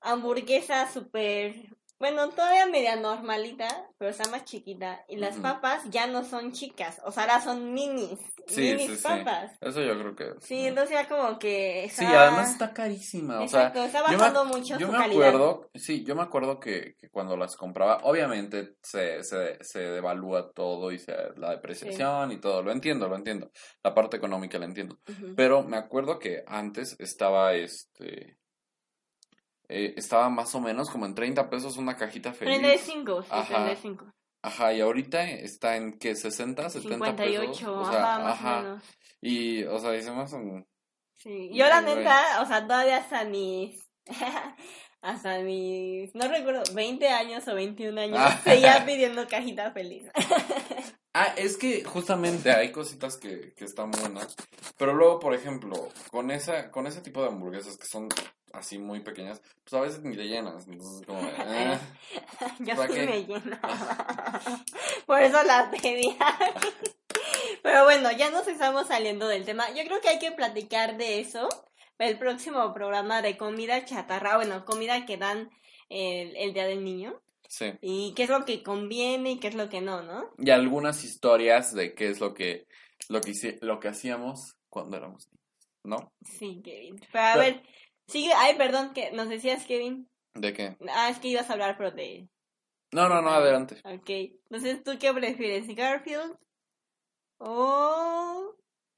hamburguesa 0.00 0.90
súper, 0.90 1.76
bueno, 2.04 2.28
todavía 2.30 2.66
media 2.66 2.96
normalita, 2.96 3.66
pero 3.98 4.10
está 4.10 4.28
más 4.30 4.44
chiquita. 4.44 5.04
Y 5.08 5.16
las 5.16 5.36
papas 5.38 5.82
ya 5.90 6.06
no 6.06 6.22
son 6.24 6.52
chicas, 6.52 7.00
o 7.04 7.10
sea, 7.12 7.22
ahora 7.22 7.40
son 7.40 7.72
minis, 7.72 8.18
Sí, 8.46 8.60
minis 8.60 8.90
sí, 8.90 8.96
sí. 8.96 9.02
papas. 9.02 9.52
Eso 9.60 9.80
yo 9.80 9.98
creo 9.98 10.14
que... 10.14 10.34
Sí, 10.40 10.66
entonces 10.66 10.90
ya 10.92 11.08
como 11.08 11.38
que... 11.38 11.88
Sí, 11.90 12.04
además 12.04 12.50
está 12.50 12.74
carísima, 12.74 13.40
o 13.40 13.48
sea... 13.48 13.68
Exacto, 13.68 13.84
está 13.84 13.98
yo 14.02 14.08
me- 14.10 14.16
bajando 14.18 14.44
mucho 14.44 14.78
Yo 14.78 14.86
su 14.86 14.92
me 14.92 14.98
calidad. 14.98 15.28
acuerdo, 15.28 15.70
sí, 15.74 16.04
yo 16.04 16.14
me 16.14 16.22
acuerdo 16.22 16.60
que, 16.60 16.94
que 16.98 17.08
cuando 17.08 17.36
las 17.38 17.56
compraba, 17.56 18.00
obviamente 18.02 18.74
se, 18.82 19.22
se, 19.24 19.56
se 19.62 19.78
devalúa 19.80 20.52
todo 20.52 20.92
y 20.92 20.98
se, 20.98 21.14
la 21.36 21.52
depreciación 21.52 22.32
y 22.32 22.36
todo, 22.38 22.62
lo 22.62 22.70
entiendo, 22.70 23.08
lo 23.08 23.16
entiendo, 23.16 23.50
la 23.82 23.94
parte 23.94 24.18
económica 24.18 24.58
la 24.58 24.66
entiendo, 24.66 24.98
pero 25.36 25.62
me 25.62 25.78
acuerdo 25.78 26.18
que 26.18 26.42
antes 26.46 26.96
estaba 26.98 27.54
este, 27.54 28.36
eh, 29.68 29.94
estaba 29.96 30.28
más 30.28 30.54
o 30.54 30.60
menos 30.60 30.90
como 30.90 31.06
en 31.06 31.14
30 31.14 31.48
pesos 31.50 31.76
una 31.76 31.96
cajita 31.96 32.32
feliz. 32.32 32.58
35, 32.58 33.22
sí, 33.22 33.28
Ajá. 33.30 33.54
35. 33.64 34.06
Ajá, 34.42 34.72
y 34.74 34.80
ahorita 34.82 35.22
está 35.30 35.76
en 35.76 35.98
que 35.98 36.14
60, 36.14 36.68
70 36.68 37.16
pesos. 37.16 37.56
58, 37.56 37.80
o 37.80 37.90
sea, 37.90 38.14
ajá, 38.14 38.22
más 38.22 38.32
ajá. 38.34 38.58
o 38.58 38.62
menos. 38.62 38.84
Y, 39.22 39.64
o 39.64 39.78
sea, 39.78 39.92
dice 39.92 40.10
más 40.12 40.32
un... 40.34 40.66
Sí. 41.16 41.50
Yo 41.54 41.66
la 41.66 41.80
neta, 41.80 42.42
o 42.42 42.46
sea, 42.46 42.62
todavía 42.66 42.98
hasta 42.98 43.24
mis... 43.24 43.80
hasta 45.00 45.38
mis... 45.38 46.14
No 46.14 46.28
recuerdo, 46.28 46.62
20 46.74 47.08
años 47.08 47.48
o 47.48 47.54
21 47.54 47.98
años, 48.00 48.18
Ah. 48.20 48.38
seguía 48.44 48.84
pidiendo 48.84 49.26
cajita 49.28 49.72
feliz. 49.72 50.04
Ah, 51.16 51.32
es 51.36 51.56
que 51.56 51.84
justamente 51.84 52.50
hay 52.50 52.72
cositas 52.72 53.16
que, 53.16 53.54
que 53.54 53.64
están 53.64 53.92
buenas, 53.92 54.34
pero 54.76 54.94
luego, 54.94 55.20
por 55.20 55.32
ejemplo, 55.32 55.88
con 56.10 56.32
esa, 56.32 56.72
con 56.72 56.88
ese 56.88 57.02
tipo 57.02 57.22
de 57.22 57.28
hamburguesas 57.28 57.78
que 57.78 57.86
son 57.86 58.08
así 58.54 58.78
muy 58.78 59.00
pequeñas, 59.00 59.42
pues 59.62 59.74
a 59.74 59.80
veces 59.80 60.02
ni 60.02 60.16
te 60.16 60.24
llenas, 60.26 60.66
entonces 60.66 61.06
como, 61.06 61.20
eh, 61.20 61.78
Yo 62.60 62.76
¿Para 62.76 62.88
sí 62.88 62.94
qué? 62.94 63.06
me 63.06 63.24
lleno. 63.24 63.58
Por 65.06 65.20
eso 65.22 65.42
la 65.44 65.70
pedía. 65.70 66.16
Pero 67.62 67.84
bueno, 67.84 68.10
ya 68.12 68.30
nos 68.30 68.46
estamos 68.48 68.88
saliendo 68.88 69.26
del 69.28 69.44
tema. 69.44 69.68
Yo 69.70 69.82
creo 69.84 70.00
que 70.00 70.08
hay 70.08 70.18
que 70.18 70.32
platicar 70.32 70.96
de 70.96 71.20
eso. 71.20 71.48
El 71.98 72.18
próximo 72.18 72.72
programa 72.74 73.22
de 73.22 73.36
comida 73.36 73.84
chatarra, 73.84 74.36
bueno, 74.36 74.64
comida 74.64 75.06
que 75.06 75.16
dan 75.16 75.50
el, 75.88 76.36
el 76.36 76.52
Día 76.52 76.66
del 76.66 76.84
Niño. 76.84 77.20
sí. 77.48 77.72
Y 77.80 78.12
qué 78.14 78.24
es 78.24 78.30
lo 78.30 78.44
que 78.44 78.62
conviene 78.62 79.32
y 79.32 79.38
qué 79.40 79.48
es 79.48 79.54
lo 79.54 79.68
que 79.68 79.80
no, 79.80 80.02
¿no? 80.02 80.30
Y 80.38 80.50
algunas 80.50 81.04
historias 81.04 81.72
de 81.72 81.94
qué 81.94 82.08
es 82.10 82.20
lo 82.20 82.34
que, 82.34 82.66
lo 83.08 83.20
que, 83.20 83.32
lo 83.60 83.78
que 83.80 83.88
hacíamos 83.88 84.56
cuando 84.68 84.96
éramos 84.96 85.28
niños, 85.30 85.70
¿no? 85.84 86.12
Sí, 86.38 86.60
Kevin. 86.64 86.96
Pero 87.12 87.24
a 87.24 87.32
Pero- 87.34 87.44
ver, 87.44 87.62
sigue. 88.08 88.32
Ay, 88.34 88.56
perdón, 88.56 88.92
que 88.94 89.10
nos 89.12 89.28
decías, 89.28 89.64
Kevin. 89.66 90.08
¿De 90.34 90.52
qué? 90.52 90.76
Ah, 90.90 91.08
es 91.10 91.18
que 91.18 91.28
ibas 91.28 91.48
a 91.50 91.52
hablar, 91.54 91.76
pero 91.76 91.90
de. 91.92 92.28
No, 92.92 93.08
no, 93.08 93.20
no, 93.22 93.30
adelante. 93.30 93.80
Ok. 93.84 94.08
Entonces, 94.50 94.82
¿tú 94.84 94.92
qué 94.98 95.12
prefieres? 95.12 95.66
¿Garfield? 95.74 96.36
¿O. 97.38 98.54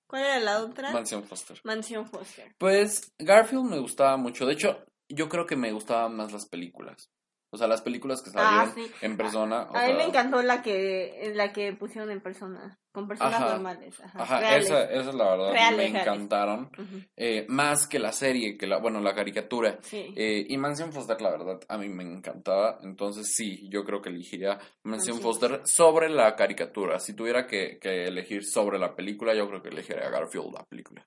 ¿Cuál 0.08 0.22
era 0.22 0.38
la 0.40 0.60
otra? 0.62 0.92
Mansión 0.92 1.24
Foster. 1.24 1.60
Mansión 1.64 2.06
Foster. 2.06 2.54
Pues 2.58 3.12
Garfield 3.18 3.64
me 3.64 3.78
gustaba 3.80 4.16
mucho. 4.16 4.46
De 4.46 4.52
hecho, 4.52 4.84
yo 5.08 5.28
creo 5.28 5.46
que 5.46 5.56
me 5.56 5.72
gustaban 5.72 6.14
más 6.16 6.32
las 6.32 6.46
películas. 6.46 7.10
O 7.52 7.58
sea, 7.58 7.66
las 7.66 7.82
películas 7.82 8.22
que 8.22 8.30
Ah, 8.34 8.66
salieron 8.68 8.74
sí. 8.74 8.94
en 9.02 9.16
persona. 9.16 9.62
o 9.70 9.76
A 9.76 9.86
mí 9.86 9.94
me 9.94 10.04
encantó 10.04 10.42
la 10.42 10.62
que 10.62 11.32
la 11.34 11.52
que 11.52 11.72
pusieron 11.72 12.10
en 12.10 12.20
persona, 12.20 12.78
con 12.96 13.06
personas 13.06 13.34
Ajá. 13.34 13.50
normales. 13.50 14.00
Ajá, 14.00 14.56
esa, 14.56 14.84
esa 14.84 15.10
es 15.10 15.14
la 15.14 15.30
verdad. 15.36 15.52
Reales, 15.52 15.92
me 15.92 16.00
encantaron. 16.00 16.70
Eh, 17.14 17.44
más 17.46 17.86
que 17.86 17.98
la 17.98 18.10
serie, 18.10 18.56
que 18.56 18.66
la, 18.66 18.78
bueno, 18.78 19.00
la 19.00 19.14
caricatura. 19.14 19.78
Sí. 19.82 20.14
Eh, 20.16 20.46
y 20.48 20.56
Mansión 20.56 20.94
Foster, 20.94 21.20
la 21.20 21.30
verdad, 21.30 21.60
a 21.68 21.76
mí 21.76 21.90
me 21.90 22.04
encantaba. 22.04 22.78
Entonces, 22.82 23.34
sí, 23.34 23.68
yo 23.68 23.84
creo 23.84 24.00
que 24.00 24.08
elegiría 24.08 24.58
Mansión 24.84 25.20
Foster 25.20 25.60
sobre 25.66 26.08
la 26.08 26.34
caricatura. 26.34 26.98
Si 26.98 27.12
tuviera 27.12 27.46
que, 27.46 27.78
que 27.78 28.04
elegir 28.06 28.42
sobre 28.46 28.78
la 28.78 28.94
película, 28.96 29.34
yo 29.34 29.46
creo 29.46 29.60
que 29.60 29.68
elegiría 29.68 30.08
Garfield, 30.08 30.54
la 30.54 30.64
película. 30.64 31.06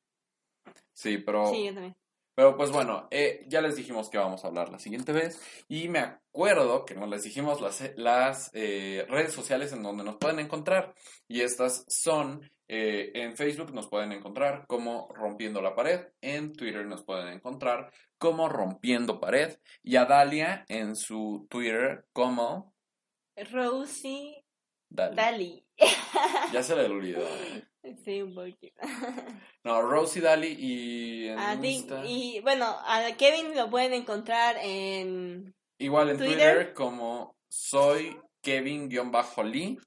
Sí, 0.93 1.17
pero, 1.17 1.47
Sí, 1.47 1.65
yo 1.65 1.73
también. 1.73 1.95
Pero 2.39 2.55
pues 2.55 2.71
bueno, 2.71 3.05
eh, 3.11 3.43
ya 3.49 3.59
les 3.59 3.75
dijimos 3.75 4.09
que 4.09 4.17
vamos 4.17 4.45
a 4.45 4.47
hablar 4.47 4.69
la 4.69 4.79
siguiente 4.79 5.11
vez. 5.11 5.41
Y 5.67 5.89
me 5.89 5.99
acuerdo 5.99 6.85
que 6.85 6.95
nos 6.95 7.09
les 7.09 7.23
dijimos 7.23 7.59
las, 7.59 7.91
las 7.97 8.49
eh, 8.53 9.05
redes 9.09 9.33
sociales 9.33 9.73
en 9.73 9.83
donde 9.83 10.05
nos 10.05 10.15
pueden 10.15 10.39
encontrar. 10.39 10.95
Y 11.27 11.41
estas 11.41 11.83
son, 11.89 12.49
eh, 12.69 13.11
en 13.13 13.35
Facebook 13.35 13.73
nos 13.73 13.89
pueden 13.89 14.13
encontrar 14.13 14.65
como 14.67 15.09
Rompiendo 15.13 15.61
la 15.61 15.75
Pared, 15.75 16.13
en 16.21 16.53
Twitter 16.53 16.85
nos 16.85 17.03
pueden 17.03 17.27
encontrar 17.27 17.91
como 18.17 18.47
Rompiendo 18.47 19.19
Pared, 19.19 19.57
y 19.83 19.97
a 19.97 20.05
Dalia 20.05 20.63
en 20.69 20.95
su 20.95 21.45
Twitter 21.49 22.05
como 22.13 22.73
Rosie 23.51 24.45
Dali. 24.87 25.15
Dali. 25.17 25.65
Ya 26.53 26.63
se 26.63 26.73
le 26.73 26.85
olvidó. 26.85 27.27
Sí, 28.03 28.21
un 28.21 28.35
poquito. 28.35 28.79
No, 29.63 29.81
Rosie 29.81 30.21
Daly 30.21 30.55
y 30.57 31.27
en 31.27 31.37
A 31.39 31.59
ti- 31.59 31.67
Insta- 31.85 32.03
y 32.07 32.39
bueno, 32.41 32.65
a 32.65 33.01
Kevin 33.17 33.55
lo 33.55 33.69
pueden 33.69 33.93
encontrar 33.93 34.55
en... 34.61 35.53
Igual 35.77 36.11
en 36.11 36.17
Twitter, 36.17 36.55
Twitter. 36.55 36.73
como 36.73 37.35
soy 37.49 38.17
Kevin-Lee 38.41 39.79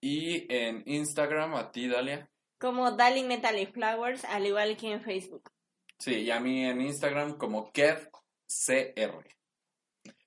y 0.00 0.46
en 0.52 0.82
Instagram 0.86 1.54
a 1.54 1.70
ti, 1.70 1.86
Dalia. 1.88 2.28
como 2.58 2.90
Dali 2.92 3.22
Metal 3.22 3.56
y 3.58 3.66
Flowers, 3.66 4.24
al 4.24 4.46
igual 4.46 4.76
que 4.76 4.92
en 4.92 5.00
Facebook. 5.02 5.50
Sí, 5.98 6.14
y 6.22 6.30
a 6.30 6.40
mí 6.40 6.64
en 6.64 6.80
Instagram 6.80 7.36
como 7.38 7.70
KevCR. 7.72 9.24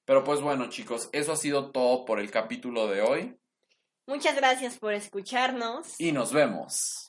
Pero 0.06 0.24
pues 0.24 0.42
bueno, 0.42 0.70
chicos, 0.70 1.10
eso 1.12 1.32
ha 1.34 1.38
sido 1.38 1.72
todo 1.72 2.06
por 2.06 2.20
el 2.20 2.30
capítulo 2.32 2.88
de 2.88 3.02
hoy 3.02 3.38
Muchas 4.06 4.36
gracias 4.36 4.78
por 4.78 4.94
escucharnos. 4.94 6.00
y 6.00 6.12
nos 6.12 6.34
vemos. 6.34 7.03